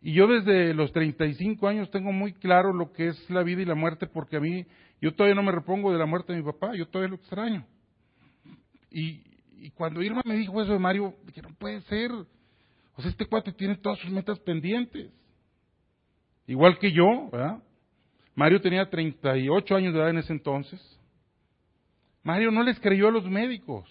Y 0.02 0.14
yo 0.14 0.28
desde 0.28 0.74
los 0.74 0.92
35 0.92 1.68
años 1.68 1.90
tengo 1.92 2.12
muy 2.12 2.34
claro 2.34 2.74
lo 2.74 2.92
que 2.92 3.08
es 3.08 3.30
la 3.30 3.42
vida 3.44 3.62
y 3.62 3.66
la 3.66 3.76
muerte, 3.76 4.06
porque 4.06 4.38
a 4.38 4.40
mí, 4.40 4.66
yo 5.02 5.14
todavía 5.16 5.36
no 5.36 5.44
me 5.44 5.52
repongo 5.52 5.92
de 5.92 5.98
la 5.98 6.06
muerte 6.06 6.34
de 6.34 6.40
mi 6.40 6.46
papá, 6.46 6.76
yo 6.76 6.88
todavía 6.88 7.10
lo 7.10 7.16
extraño. 7.16 7.66
Y, 8.92 9.24
cuando 9.76 10.02
Irma 10.02 10.22
me 10.26 10.36
dijo 10.36 10.62
eso 10.62 10.74
de 10.74 10.80
Mario, 10.80 11.16
dije, 11.26 11.42
no 11.42 11.50
puede 11.58 11.82
ser. 11.82 12.12
Sea, 13.02 13.12
este 13.12 13.26
cuate 13.26 13.52
tiene 13.54 13.76
todas 13.78 14.00
sus 14.00 14.10
metas 14.10 14.40
pendientes. 14.40 15.12
Igual 16.48 16.78
que 16.80 16.92
yo, 16.92 17.30
¿verdad? 17.32 17.62
Mario 18.36 18.62
tenía 18.62 18.90
38 18.90 19.76
años 19.76 19.94
de 19.94 20.00
edad 20.00 20.10
en 20.10 20.20
ese 20.20 20.34
entonces. 20.34 20.82
Mario 22.24 22.52
no 22.52 22.64
les 22.64 22.80
creyó 22.80 23.08
a 23.08 23.12
los 23.12 23.26
médicos. 23.26 23.90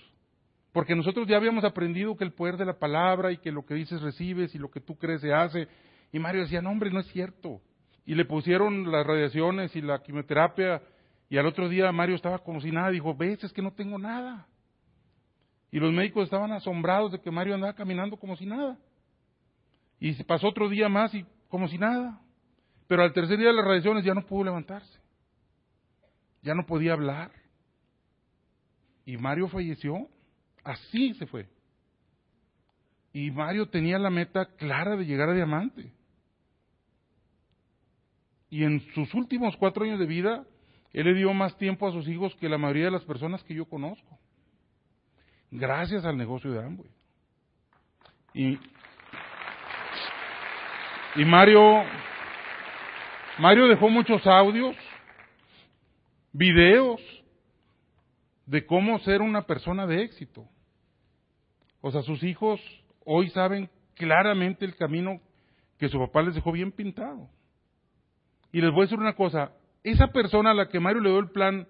Porque 0.72 0.94
nosotros 0.94 1.26
ya 1.26 1.36
habíamos 1.36 1.64
aprendido 1.64 2.16
que 2.16 2.24
el 2.24 2.32
poder 2.32 2.56
de 2.56 2.66
la 2.66 2.78
palabra 2.78 3.32
y 3.32 3.38
que 3.38 3.50
lo 3.50 3.64
que 3.64 3.74
dices 3.74 4.00
recibes 4.02 4.54
y 4.54 4.58
lo 4.58 4.70
que 4.70 4.80
tú 4.80 4.96
crees 4.96 5.22
se 5.22 5.32
hace. 5.32 5.68
Y 6.12 6.18
Mario 6.18 6.42
decía, 6.42 6.60
no 6.60 6.70
hombre, 6.70 6.90
no 6.90 7.00
es 7.00 7.06
cierto. 7.06 7.60
Y 8.04 8.14
le 8.14 8.24
pusieron 8.24 8.90
las 8.90 9.06
radiaciones 9.06 9.74
y 9.74 9.80
la 9.80 10.02
quimioterapia 10.02 10.82
y 11.28 11.38
al 11.38 11.46
otro 11.46 11.68
día 11.68 11.90
Mario 11.92 12.16
estaba 12.16 12.38
como 12.38 12.60
si 12.60 12.70
nada, 12.70 12.90
dijo, 12.90 13.14
ves, 13.14 13.42
es 13.42 13.52
que 13.52 13.62
no 13.62 13.72
tengo 13.72 13.98
nada. 13.98 14.46
Y 15.72 15.80
los 15.80 15.92
médicos 15.92 16.24
estaban 16.24 16.52
asombrados 16.52 17.12
de 17.12 17.20
que 17.20 17.30
Mario 17.30 17.54
andaba 17.54 17.74
caminando 17.74 18.16
como 18.16 18.36
si 18.36 18.46
nada. 18.46 18.78
Y 19.98 20.14
se 20.14 20.24
pasó 20.24 20.48
otro 20.48 20.68
día 20.68 20.88
más 20.88 21.14
y 21.14 21.24
como 21.48 21.68
si 21.68 21.78
nada. 21.78 22.20
Pero 22.86 23.02
al 23.02 23.12
tercer 23.12 23.38
día 23.38 23.48
de 23.48 23.54
las 23.54 23.64
radiaciones 23.64 24.04
ya 24.04 24.14
no 24.14 24.26
pudo 24.26 24.44
levantarse. 24.44 25.00
Ya 26.42 26.54
no 26.54 26.66
podía 26.66 26.92
hablar. 26.92 27.32
Y 29.04 29.16
Mario 29.16 29.48
falleció. 29.48 30.08
Así 30.62 31.14
se 31.14 31.26
fue. 31.26 31.48
Y 33.12 33.30
Mario 33.30 33.68
tenía 33.68 33.98
la 33.98 34.10
meta 34.10 34.44
clara 34.56 34.96
de 34.96 35.06
llegar 35.06 35.30
a 35.30 35.34
diamante. 35.34 35.92
Y 38.50 38.64
en 38.64 38.80
sus 38.92 39.12
últimos 39.14 39.56
cuatro 39.56 39.84
años 39.84 39.98
de 39.98 40.06
vida, 40.06 40.44
él 40.92 41.04
le 41.04 41.14
dio 41.14 41.32
más 41.32 41.56
tiempo 41.56 41.88
a 41.88 41.92
sus 41.92 42.06
hijos 42.08 42.34
que 42.36 42.48
la 42.48 42.58
mayoría 42.58 42.86
de 42.86 42.90
las 42.92 43.04
personas 43.04 43.42
que 43.44 43.54
yo 43.54 43.64
conozco. 43.64 44.18
Gracias 45.50 46.04
al 46.04 46.16
negocio 46.16 46.50
de 46.52 46.64
Amway. 46.64 46.90
Y, 48.34 48.58
y 51.16 51.24
Mario, 51.24 51.82
Mario 53.38 53.68
dejó 53.68 53.88
muchos 53.88 54.26
audios, 54.26 54.76
videos 56.32 57.00
de 58.44 58.66
cómo 58.66 58.98
ser 59.00 59.22
una 59.22 59.42
persona 59.42 59.86
de 59.86 60.02
éxito. 60.02 60.46
O 61.80 61.90
sea, 61.90 62.02
sus 62.02 62.22
hijos 62.22 62.60
hoy 63.04 63.30
saben 63.30 63.70
claramente 63.94 64.64
el 64.64 64.76
camino 64.76 65.20
que 65.78 65.88
su 65.88 65.98
papá 65.98 66.22
les 66.22 66.34
dejó 66.34 66.52
bien 66.52 66.70
pintado. 66.70 67.30
Y 68.52 68.60
les 68.60 68.70
voy 68.70 68.80
a 68.80 68.84
decir 68.84 68.98
una 68.98 69.14
cosa, 69.14 69.52
esa 69.84 70.08
persona 70.08 70.50
a 70.50 70.54
la 70.54 70.68
que 70.68 70.80
Mario 70.80 71.00
le 71.00 71.10
dio 71.10 71.18
el 71.18 71.30
plan 71.30 71.66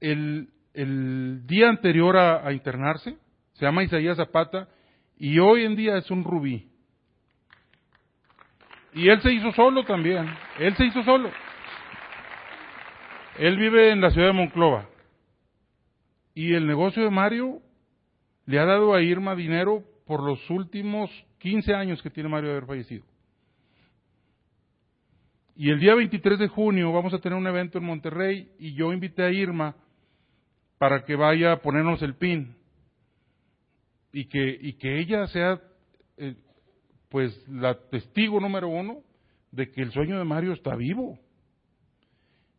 el, 0.00 0.48
día 1.46 1.68
anterior 1.68 2.16
a, 2.16 2.46
a, 2.46 2.52
internarse, 2.52 3.16
se 3.52 3.64
llama 3.64 3.84
Isaías 3.84 4.16
Zapata, 4.16 4.68
y 5.16 5.38
hoy 5.38 5.64
en 5.64 5.76
día 5.76 5.96
es 5.96 6.10
un 6.10 6.24
rubí. 6.24 6.73
Y 8.94 9.08
él 9.08 9.20
se 9.22 9.32
hizo 9.32 9.52
solo 9.52 9.84
también, 9.84 10.26
él 10.58 10.74
se 10.76 10.86
hizo 10.86 11.02
solo. 11.02 11.30
Él 13.38 13.56
vive 13.58 13.90
en 13.90 14.00
la 14.00 14.10
ciudad 14.10 14.28
de 14.28 14.32
Monclova. 14.32 14.88
Y 16.34 16.54
el 16.54 16.66
negocio 16.66 17.02
de 17.02 17.10
Mario 17.10 17.60
le 18.46 18.58
ha 18.58 18.64
dado 18.64 18.94
a 18.94 19.02
Irma 19.02 19.34
dinero 19.34 19.82
por 20.06 20.22
los 20.22 20.48
últimos 20.50 21.10
15 21.38 21.74
años 21.74 22.02
que 22.02 22.10
tiene 22.10 22.28
Mario 22.28 22.50
de 22.50 22.56
haber 22.56 22.66
fallecido. 22.66 23.04
Y 25.56 25.70
el 25.70 25.78
día 25.78 25.94
23 25.94 26.38
de 26.38 26.48
junio 26.48 26.92
vamos 26.92 27.14
a 27.14 27.18
tener 27.18 27.38
un 27.38 27.46
evento 27.46 27.78
en 27.78 27.84
Monterrey 27.84 28.50
y 28.58 28.74
yo 28.74 28.92
invité 28.92 29.22
a 29.22 29.30
Irma 29.30 29.76
para 30.78 31.04
que 31.04 31.14
vaya 31.14 31.52
a 31.52 31.62
ponernos 31.62 32.02
el 32.02 32.14
pin 32.14 32.56
y 34.12 34.26
que, 34.26 34.58
y 34.60 34.74
que 34.74 34.98
ella 34.98 35.26
sea 35.28 35.60
eh, 36.16 36.34
pues 37.14 37.46
la 37.48 37.78
testigo 37.90 38.40
número 38.40 38.68
uno 38.68 39.04
de 39.52 39.70
que 39.70 39.82
el 39.82 39.92
sueño 39.92 40.18
de 40.18 40.24
Mario 40.24 40.52
está 40.52 40.74
vivo. 40.74 41.16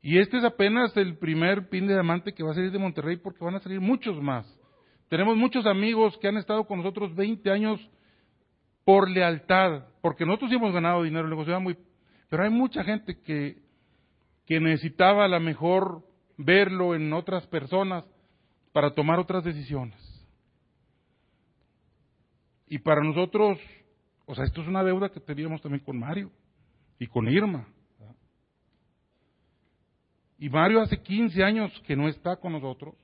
Y 0.02 0.18
este 0.18 0.38
es 0.38 0.46
apenas 0.46 0.96
el 0.96 1.18
primer 1.18 1.68
pin 1.68 1.88
de 1.88 1.94
diamante 1.94 2.34
que 2.34 2.42
va 2.42 2.52
a 2.52 2.54
salir 2.54 2.72
de 2.72 2.80
Monterrey 2.80 3.18
porque 3.18 3.44
van 3.44 3.56
a 3.56 3.60
salir 3.60 3.82
muchos 3.82 4.16
más. 4.22 4.48
Tenemos 5.10 5.36
muchos 5.36 5.66
amigos 5.66 6.18
que 6.20 6.30
han 6.30 6.38
estado 6.38 6.64
con 6.68 6.78
nosotros 6.78 7.14
20 7.14 7.52
años 7.52 7.86
por 8.86 9.10
lealtad, 9.10 9.90
porque 10.02 10.26
nosotros 10.26 10.54
hemos 10.54 10.74
ganado 10.74 11.04
dinero 11.04 11.28
negocio 11.28 11.60
muy 11.60 11.78
pero 12.30 12.44
hay 12.44 12.50
mucha 12.50 12.82
gente 12.86 13.20
que, 13.20 13.58
que 14.46 14.62
necesitaba 14.62 15.26
a 15.26 15.28
lo 15.28 15.42
mejor 15.42 16.02
verlo 16.38 16.96
en 16.96 17.12
otras 17.12 17.46
personas 17.48 18.06
para 18.72 18.96
tomar 18.96 19.20
otras 19.20 19.44
decisiones. 19.44 20.00
Y 22.70 22.78
para 22.78 23.04
nosotros, 23.04 23.60
o 24.26 24.36
sea, 24.36 24.46
esto 24.46 24.62
es 24.62 24.68
una 24.68 24.84
deuda 24.84 25.10
que 25.10 25.20
teníamos 25.20 25.62
también 25.62 25.84
con 25.84 26.00
Mario 26.00 26.32
y 27.00 27.08
con 27.08 27.28
Irma. 27.30 27.68
Y 30.38 30.50
Mario 30.50 30.82
hace 30.82 31.02
15 31.02 31.44
años 31.44 31.72
que 31.88 31.96
no 31.96 32.08
está 32.08 32.36
con 32.38 32.54
nosotros. 32.54 32.96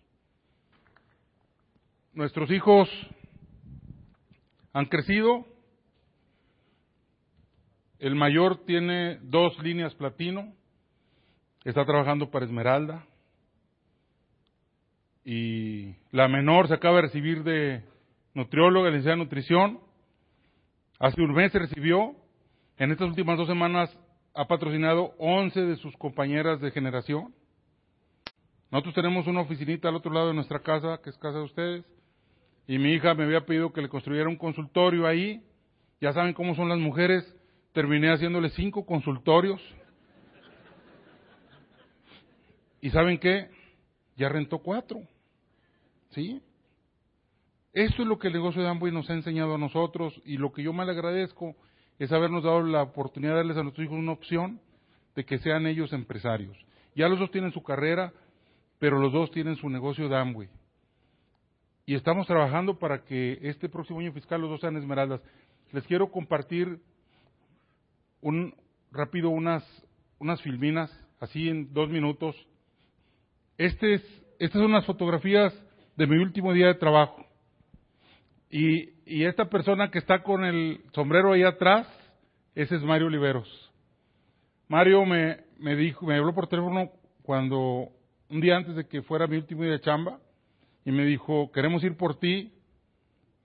Nuestros 2.13 2.51
hijos 2.51 2.89
han 4.73 4.85
crecido, 4.85 5.45
el 7.99 8.15
mayor 8.15 8.65
tiene 8.65 9.19
dos 9.21 9.57
líneas 9.59 9.93
platino, 9.95 10.53
está 11.63 11.85
trabajando 11.85 12.31
para 12.31 12.45
Esmeralda. 12.45 13.05
Y 15.23 15.95
la 16.11 16.27
menor 16.27 16.67
se 16.67 16.73
acaba 16.73 16.95
de 16.95 17.03
recibir 17.03 17.43
de 17.43 17.83
nutrióloga, 18.33 18.89
licenciada 18.89 19.17
de 19.17 19.23
nutrición. 19.23 19.79
Hace 21.01 21.19
un 21.19 21.33
mes 21.33 21.51
recibió. 21.51 22.15
En 22.77 22.91
estas 22.91 23.07
últimas 23.07 23.35
dos 23.35 23.47
semanas 23.47 23.89
ha 24.35 24.47
patrocinado 24.47 25.15
11 25.17 25.59
de 25.59 25.75
sus 25.77 25.97
compañeras 25.97 26.61
de 26.61 26.69
generación. 26.69 27.33
Nosotros 28.69 28.93
tenemos 28.93 29.25
una 29.25 29.41
oficinita 29.41 29.89
al 29.89 29.95
otro 29.95 30.13
lado 30.13 30.27
de 30.27 30.35
nuestra 30.35 30.59
casa, 30.59 30.99
que 31.03 31.09
es 31.09 31.17
casa 31.17 31.39
de 31.39 31.43
ustedes. 31.43 31.85
Y 32.67 32.77
mi 32.77 32.93
hija 32.93 33.15
me 33.15 33.23
había 33.23 33.47
pedido 33.47 33.73
que 33.73 33.81
le 33.81 33.89
construyera 33.89 34.29
un 34.29 34.35
consultorio 34.35 35.07
ahí. 35.07 35.43
Ya 35.99 36.13
saben 36.13 36.35
cómo 36.35 36.53
son 36.53 36.69
las 36.69 36.77
mujeres 36.77 37.35
terminé 37.73 38.13
haciéndole 38.13 38.51
cinco 38.51 38.85
consultorios. 38.85 39.59
¿Y 42.79 42.91
saben 42.91 43.17
qué? 43.17 43.49
Ya 44.17 44.29
rentó 44.29 44.59
cuatro. 44.59 45.01
¿Sí? 46.11 46.43
Esto 47.73 48.01
es 48.01 48.07
lo 48.07 48.19
que 48.19 48.27
el 48.27 48.33
negocio 48.33 48.61
de 48.61 48.67
Amway 48.67 48.91
nos 48.91 49.09
ha 49.09 49.13
enseñado 49.13 49.55
a 49.55 49.57
nosotros 49.57 50.21
y 50.25 50.37
lo 50.37 50.51
que 50.51 50.63
yo 50.63 50.73
más 50.73 50.85
le 50.85 50.91
agradezco 50.91 51.55
es 51.99 52.11
habernos 52.11 52.43
dado 52.43 52.63
la 52.63 52.81
oportunidad 52.81 53.31
de 53.31 53.37
darles 53.37 53.57
a 53.57 53.63
nuestros 53.63 53.85
hijos 53.85 53.97
una 53.97 54.11
opción 54.11 54.59
de 55.15 55.23
que 55.23 55.37
sean 55.37 55.65
ellos 55.67 55.93
empresarios. 55.93 56.57
Ya 56.95 57.07
los 57.07 57.19
dos 57.19 57.31
tienen 57.31 57.53
su 57.53 57.63
carrera, 57.63 58.11
pero 58.79 58.99
los 58.99 59.13
dos 59.13 59.31
tienen 59.31 59.55
su 59.55 59.69
negocio 59.69 60.09
de 60.09 60.17
Amway. 60.17 60.49
Y 61.85 61.95
estamos 61.95 62.27
trabajando 62.27 62.77
para 62.77 63.05
que 63.05 63.39
este 63.41 63.69
próximo 63.69 63.99
año 63.99 64.11
fiscal 64.11 64.41
los 64.41 64.49
dos 64.49 64.61
sean 64.61 64.75
esmeraldas. 64.75 65.21
Les 65.71 65.85
quiero 65.87 66.11
compartir 66.11 66.79
un 68.19 68.53
rápido 68.91 69.29
unas, 69.29 69.63
unas 70.19 70.41
filminas, 70.41 70.91
así 71.19 71.47
en 71.47 71.73
dos 71.73 71.89
minutos. 71.89 72.35
Este 73.57 73.93
es, 73.93 74.25
estas 74.39 74.61
son 74.61 74.71
unas 74.71 74.85
fotografías 74.85 75.53
de 75.95 76.07
mi 76.07 76.17
último 76.17 76.51
día 76.51 76.67
de 76.67 76.75
trabajo. 76.75 77.25
Y, 78.51 78.89
y 79.05 79.23
esta 79.23 79.45
persona 79.45 79.89
que 79.89 79.99
está 79.99 80.23
con 80.23 80.43
el 80.43 80.81
sombrero 80.93 81.31
ahí 81.31 81.43
atrás, 81.43 81.87
ese 82.53 82.75
es 82.75 82.83
Mario 82.83 83.07
Oliveros. 83.07 83.71
Mario 84.67 85.05
me, 85.05 85.37
me 85.57 85.75
dijo, 85.75 86.05
me 86.05 86.17
habló 86.17 86.35
por 86.35 86.47
teléfono 86.47 86.91
cuando, 87.23 87.87
un 88.29 88.41
día 88.41 88.57
antes 88.57 88.75
de 88.75 88.87
que 88.87 89.01
fuera 89.01 89.25
mi 89.25 89.37
último 89.37 89.63
día 89.63 89.71
de 89.71 89.79
chamba, 89.79 90.19
y 90.83 90.91
me 90.91 91.05
dijo, 91.05 91.49
queremos 91.53 91.81
ir 91.83 91.95
por 91.95 92.19
ti, 92.19 92.51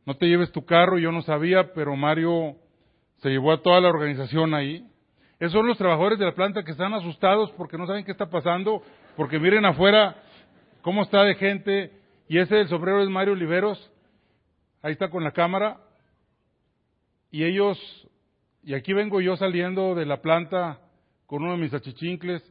no 0.06 0.16
te 0.16 0.26
lleves 0.26 0.50
tu 0.50 0.64
carro, 0.64 0.98
yo 0.98 1.12
no 1.12 1.22
sabía, 1.22 1.72
pero 1.72 1.94
Mario 1.94 2.56
se 3.18 3.28
llevó 3.28 3.52
a 3.52 3.62
toda 3.62 3.80
la 3.80 3.88
organización 3.88 4.54
ahí. 4.54 4.86
Esos 5.38 5.52
son 5.52 5.66
los 5.66 5.78
trabajadores 5.78 6.18
de 6.18 6.24
la 6.24 6.34
planta 6.34 6.64
que 6.64 6.70
están 6.72 6.94
asustados 6.94 7.52
porque 7.52 7.76
no 7.76 7.86
saben 7.86 8.04
qué 8.04 8.12
está 8.12 8.30
pasando, 8.30 8.82
porque 9.16 9.38
miren 9.38 9.64
afuera 9.66 10.16
cómo 10.82 11.02
está 11.02 11.22
de 11.24 11.34
gente. 11.34 11.92
Y 12.28 12.38
ese 12.38 12.56
del 12.56 12.68
sombrero 12.68 13.02
es 13.02 13.08
Mario 13.08 13.34
Oliveros, 13.34 13.92
ahí 14.86 14.92
está 14.92 15.10
con 15.10 15.24
la 15.24 15.32
cámara. 15.32 15.78
Y 17.32 17.44
ellos, 17.44 17.76
y 18.62 18.74
aquí 18.74 18.92
vengo 18.92 19.20
yo 19.20 19.36
saliendo 19.36 19.96
de 19.96 20.06
la 20.06 20.22
planta 20.22 20.78
con 21.26 21.42
uno 21.42 21.52
de 21.52 21.58
mis 21.58 21.74
achichincles, 21.74 22.42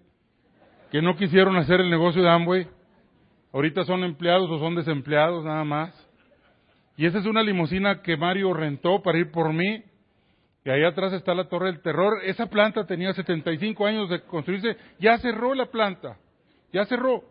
que 0.91 1.01
no 1.01 1.15
quisieron 1.15 1.55
hacer 1.55 1.79
el 1.79 1.89
negocio 1.89 2.21
de 2.21 2.29
Amway. 2.29 2.67
Ahorita 3.53 3.86
son 3.86 4.03
empleados 4.03 4.49
o 4.51 4.59
son 4.59 4.75
desempleados 4.75 5.45
nada 5.45 5.63
más. 5.63 5.93
Y 6.97 7.05
esa 7.05 7.19
es 7.19 7.25
una 7.25 7.41
limusina 7.41 8.01
que 8.01 8.17
Mario 8.17 8.53
rentó 8.53 9.01
para 9.01 9.17
ir 9.17 9.31
por 9.31 9.53
mí 9.53 9.83
y 10.65 10.69
ahí 10.69 10.83
atrás 10.83 11.13
está 11.13 11.33
la 11.33 11.47
Torre 11.47 11.67
del 11.67 11.81
Terror. 11.81 12.19
Esa 12.23 12.47
planta 12.47 12.86
tenía 12.86 13.13
75 13.13 13.86
años 13.86 14.09
de 14.09 14.21
construirse. 14.23 14.75
Ya 14.99 15.17
cerró 15.19 15.53
la 15.53 15.67
planta. 15.67 16.17
Ya 16.73 16.86
cerró. 16.86 17.23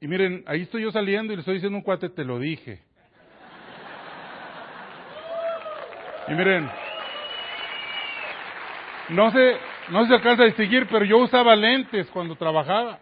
Y 0.00 0.08
miren, 0.08 0.42
ahí 0.46 0.62
estoy 0.62 0.82
yo 0.82 0.90
saliendo 0.90 1.32
y 1.32 1.36
le 1.36 1.40
estoy 1.40 1.54
diciendo 1.54 1.76
un 1.76 1.84
cuate, 1.84 2.08
te 2.08 2.24
lo 2.24 2.38
dije. 2.38 2.87
Y 6.28 6.34
miren, 6.34 6.70
no 9.08 9.30
se, 9.30 9.56
no 9.88 10.06
se 10.06 10.14
alcanza 10.14 10.42
a 10.42 10.46
distinguir, 10.46 10.86
pero 10.90 11.04
yo 11.04 11.18
usaba 11.18 11.56
lentes 11.56 12.06
cuando 12.10 12.36
trabajaba, 12.36 12.98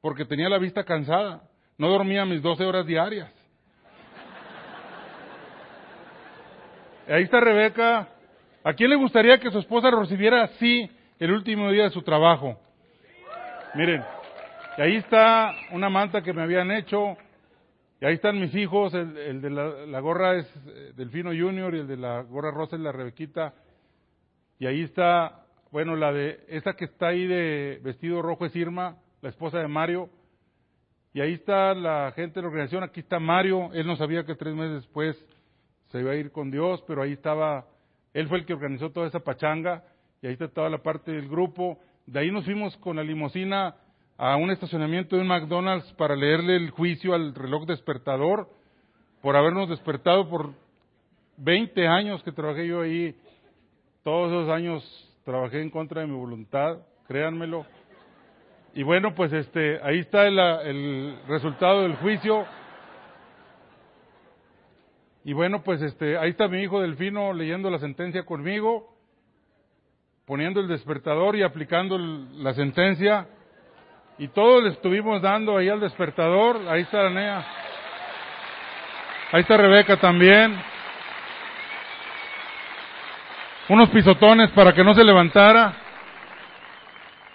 porque 0.00 0.24
tenía 0.24 0.48
la 0.48 0.58
vista 0.58 0.84
cansada. 0.84 1.42
no 1.76 1.88
dormía 1.88 2.24
mis 2.24 2.40
12 2.40 2.64
horas 2.64 2.86
diarias. 2.86 3.30
Ahí 7.08 7.24
está 7.24 7.40
Rebeca. 7.40 8.08
¿A 8.64 8.72
quién 8.74 8.90
le 8.90 8.96
gustaría 8.96 9.38
que 9.38 9.50
su 9.50 9.58
esposa 9.58 9.90
recibiera 9.90 10.44
así 10.44 10.88
el 11.18 11.32
último 11.32 11.70
día 11.70 11.84
de 11.84 11.90
su 11.90 12.02
trabajo? 12.02 12.58
Miren, 13.74 14.04
y 14.78 14.82
ahí 14.82 14.96
está 14.96 15.52
una 15.72 15.90
manta 15.90 16.22
que 16.22 16.32
me 16.32 16.42
habían 16.42 16.70
hecho, 16.70 17.16
y 18.02 18.04
ahí 18.04 18.14
están 18.14 18.40
mis 18.40 18.52
hijos, 18.56 18.92
el, 18.94 19.40
de 19.40 19.48
la, 19.48 20.00
gorra 20.00 20.34
es 20.34 20.52
eh, 20.66 20.92
Delfino 20.96 21.30
Junior 21.30 21.72
y 21.72 21.78
el 21.78 21.86
de 21.86 21.96
la 21.96 22.22
gorra 22.22 22.50
rosa 22.50 22.74
es 22.74 22.82
la 22.82 22.90
Rebequita. 22.90 23.54
Y 24.58 24.66
ahí 24.66 24.82
está, 24.82 25.46
bueno, 25.70 25.94
la 25.94 26.12
de, 26.12 26.40
esa 26.48 26.72
que 26.72 26.86
está 26.86 27.06
ahí 27.10 27.28
de 27.28 27.80
vestido 27.84 28.20
rojo 28.20 28.44
es 28.44 28.56
Irma, 28.56 28.96
la 29.20 29.28
esposa 29.28 29.60
de 29.60 29.68
Mario. 29.68 30.10
Y 31.14 31.20
ahí 31.20 31.34
está 31.34 31.74
la 31.74 32.10
gente 32.16 32.40
de 32.40 32.42
la 32.42 32.48
organización, 32.48 32.82
aquí 32.82 32.98
está 32.98 33.20
Mario, 33.20 33.72
él 33.72 33.86
no 33.86 33.94
sabía 33.94 34.26
que 34.26 34.34
tres 34.34 34.52
meses 34.52 34.82
después 34.82 35.16
se 35.92 36.00
iba 36.00 36.10
a 36.10 36.16
ir 36.16 36.32
con 36.32 36.50
Dios, 36.50 36.82
pero 36.88 37.02
ahí 37.02 37.12
estaba, 37.12 37.68
él 38.14 38.26
fue 38.26 38.38
el 38.38 38.46
que 38.46 38.54
organizó 38.54 38.90
toda 38.90 39.06
esa 39.06 39.20
pachanga, 39.20 39.84
y 40.20 40.26
ahí 40.26 40.32
está 40.32 40.48
toda 40.48 40.68
la 40.68 40.82
parte 40.82 41.12
del 41.12 41.28
grupo. 41.28 41.78
De 42.06 42.18
ahí 42.18 42.32
nos 42.32 42.46
fuimos 42.46 42.76
con 42.78 42.96
la 42.96 43.04
limusina 43.04 43.76
a 44.24 44.36
un 44.36 44.52
estacionamiento 44.52 45.16
de 45.16 45.22
un 45.22 45.26
McDonald's 45.26 45.92
para 45.94 46.14
leerle 46.14 46.54
el 46.54 46.70
juicio 46.70 47.12
al 47.12 47.34
reloj 47.34 47.66
despertador 47.66 48.48
por 49.20 49.34
habernos 49.34 49.68
despertado 49.68 50.30
por 50.30 50.52
20 51.38 51.88
años 51.88 52.22
que 52.22 52.30
trabajé 52.30 52.68
yo 52.68 52.82
ahí. 52.82 53.16
Todos 54.04 54.30
esos 54.30 54.48
años 54.48 55.12
trabajé 55.24 55.60
en 55.60 55.70
contra 55.70 56.02
de 56.02 56.06
mi 56.06 56.14
voluntad, 56.14 56.78
créanmelo. 57.08 57.66
Y 58.74 58.84
bueno, 58.84 59.12
pues 59.12 59.32
este, 59.32 59.80
ahí 59.82 59.98
está 59.98 60.28
el, 60.28 61.18
resultado 61.26 61.82
del 61.82 61.96
juicio. 61.96 62.46
Y 65.24 65.32
bueno, 65.32 65.64
pues 65.64 65.82
este, 65.82 66.16
ahí 66.16 66.30
está 66.30 66.46
mi 66.46 66.62
hijo 66.62 66.80
Delfino 66.80 67.32
leyendo 67.32 67.70
la 67.70 67.80
sentencia 67.80 68.24
conmigo, 68.24 68.96
poniendo 70.26 70.60
el 70.60 70.68
despertador 70.68 71.34
y 71.34 71.42
aplicando 71.42 71.98
la 71.98 72.54
sentencia. 72.54 73.26
Y 74.18 74.28
todos 74.28 74.62
le 74.62 74.70
estuvimos 74.70 75.22
dando 75.22 75.56
ahí 75.56 75.68
al 75.68 75.80
despertador. 75.80 76.60
Ahí 76.68 76.82
está 76.82 77.06
Anea. 77.06 77.44
Ahí 79.32 79.40
está 79.40 79.56
Rebeca 79.56 79.98
también. 79.98 80.54
Unos 83.68 83.88
pisotones 83.90 84.50
para 84.50 84.74
que 84.74 84.84
no 84.84 84.94
se 84.94 85.02
levantara. 85.02 85.74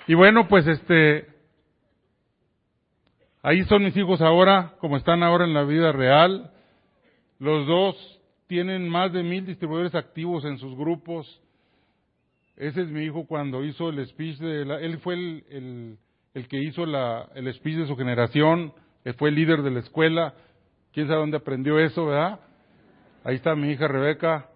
Y 0.06 0.14
bueno, 0.14 0.48
pues 0.48 0.68
este, 0.68 1.28
ahí 3.42 3.64
son 3.66 3.84
mis 3.84 3.98
hijos 3.98 4.22
ahora, 4.22 4.74
como 4.80 4.98
están 4.98 5.24
ahora 5.24 5.46
en 5.46 5.54
la 5.54 5.64
vida 5.64 5.92
real. 5.92 6.52
Los 7.40 7.66
dos 7.66 8.22
tienen 8.46 8.88
más 8.88 9.12
de 9.12 9.24
mil 9.24 9.46
distribuidores 9.46 9.96
activos 9.96 10.46
en 10.46 10.60
sus 10.60 10.78
grupos. 10.78 11.42
Ese 12.56 12.82
es 12.84 12.88
mi 12.88 13.04
hijo 13.04 13.26
cuando 13.26 13.64
hizo 13.64 13.90
el 13.90 14.06
speech 14.08 14.38
de 14.38 14.66
la, 14.66 14.80
él 14.80 15.00
fue 15.00 15.16
el 15.16 15.44
el 15.50 15.98
que 16.46 16.62
hizo 16.62 16.86
la, 16.86 17.28
el 17.36 17.52
speech 17.54 17.78
de 17.78 17.88
su 17.88 17.96
generación, 17.96 18.74
que 19.04 19.14
fue 19.14 19.30
el 19.30 19.36
líder 19.36 19.64
de 19.64 19.72
la 19.72 19.80
escuela, 19.80 20.34
quién 20.94 21.08
sabe 21.08 21.20
dónde 21.20 21.38
aprendió 21.38 21.80
eso, 21.80 22.06
¿verdad? 22.06 22.40
Ahí 23.24 23.36
está 23.36 23.56
mi 23.56 23.72
hija 23.72 23.88
Rebeca, 23.88 24.48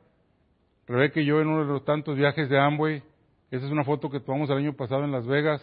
Rebeca 0.87 1.19
y 1.19 1.25
yo 1.25 1.41
en 1.41 1.47
uno 1.47 1.65
de 1.65 1.71
los 1.71 1.85
tantos 1.85 2.15
viajes 2.15 2.49
de 2.49 2.59
Amway, 2.59 3.01
esa 3.49 3.65
es 3.65 3.71
una 3.71 3.83
foto 3.83 4.09
que 4.09 4.19
tomamos 4.19 4.49
el 4.49 4.57
año 4.57 4.73
pasado 4.73 5.03
en 5.03 5.11
Las 5.11 5.25
Vegas, 5.25 5.61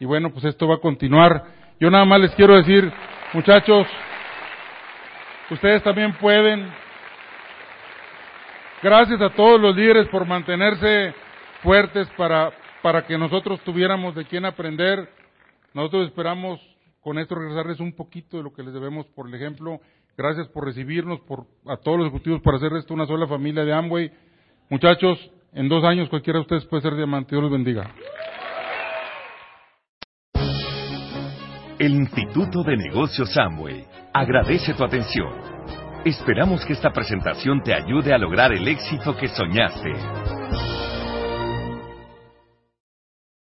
y 0.00 0.04
bueno, 0.04 0.30
pues 0.30 0.44
esto 0.44 0.68
va 0.68 0.76
a 0.76 0.80
continuar. 0.80 1.44
Yo 1.80 1.90
nada 1.90 2.04
más 2.04 2.20
les 2.20 2.34
quiero 2.34 2.56
decir, 2.56 2.90
muchachos, 3.32 3.86
ustedes 5.50 5.82
también 5.82 6.12
pueden. 6.14 6.70
Gracias 8.82 9.20
a 9.20 9.30
todos 9.30 9.60
los 9.60 9.74
líderes 9.74 10.06
por 10.08 10.24
mantenerse 10.24 11.14
fuertes 11.62 12.08
para, 12.16 12.52
para 12.80 13.06
que 13.06 13.18
nosotros 13.18 13.60
tuviéramos 13.60 14.14
de 14.14 14.24
quién 14.24 14.44
aprender. 14.44 15.08
Nosotros 15.74 16.06
esperamos 16.06 16.60
con 17.00 17.18
esto 17.18 17.34
regresarles 17.34 17.80
un 17.80 17.92
poquito 17.92 18.36
de 18.36 18.42
lo 18.42 18.52
que 18.52 18.62
les 18.62 18.72
debemos 18.72 19.06
por 19.08 19.28
el 19.28 19.34
ejemplo. 19.34 19.80
Gracias 20.16 20.48
por 20.48 20.64
recibirnos, 20.64 21.20
por, 21.20 21.46
a 21.66 21.76
todos 21.76 21.98
los 21.98 22.08
ejecutivos 22.08 22.40
por 22.42 22.54
hacer 22.54 22.72
esto 22.74 22.94
una 22.94 23.06
sola 23.06 23.26
familia 23.26 23.64
de 23.64 23.72
Amway. 23.72 24.10
Muchachos, 24.68 25.30
en 25.52 25.68
dos 25.68 25.84
años 25.84 26.08
cualquiera 26.08 26.38
de 26.38 26.42
ustedes 26.42 26.64
puede 26.66 26.82
ser 26.82 26.96
diamante. 26.96 27.30
Dios 27.30 27.42
los 27.42 27.52
bendiga. 27.52 27.94
El 31.78 31.92
Instituto 31.94 32.64
de 32.64 32.76
Negocios 32.76 33.36
Amway 33.36 33.86
agradece 34.12 34.74
tu 34.74 34.82
atención. 34.82 35.32
Esperamos 36.04 36.64
que 36.66 36.72
esta 36.72 36.90
presentación 36.90 37.62
te 37.62 37.72
ayude 37.72 38.12
a 38.12 38.18
lograr 38.18 38.52
el 38.52 38.66
éxito 38.66 39.16
que 39.16 39.28
soñaste. 39.28 40.37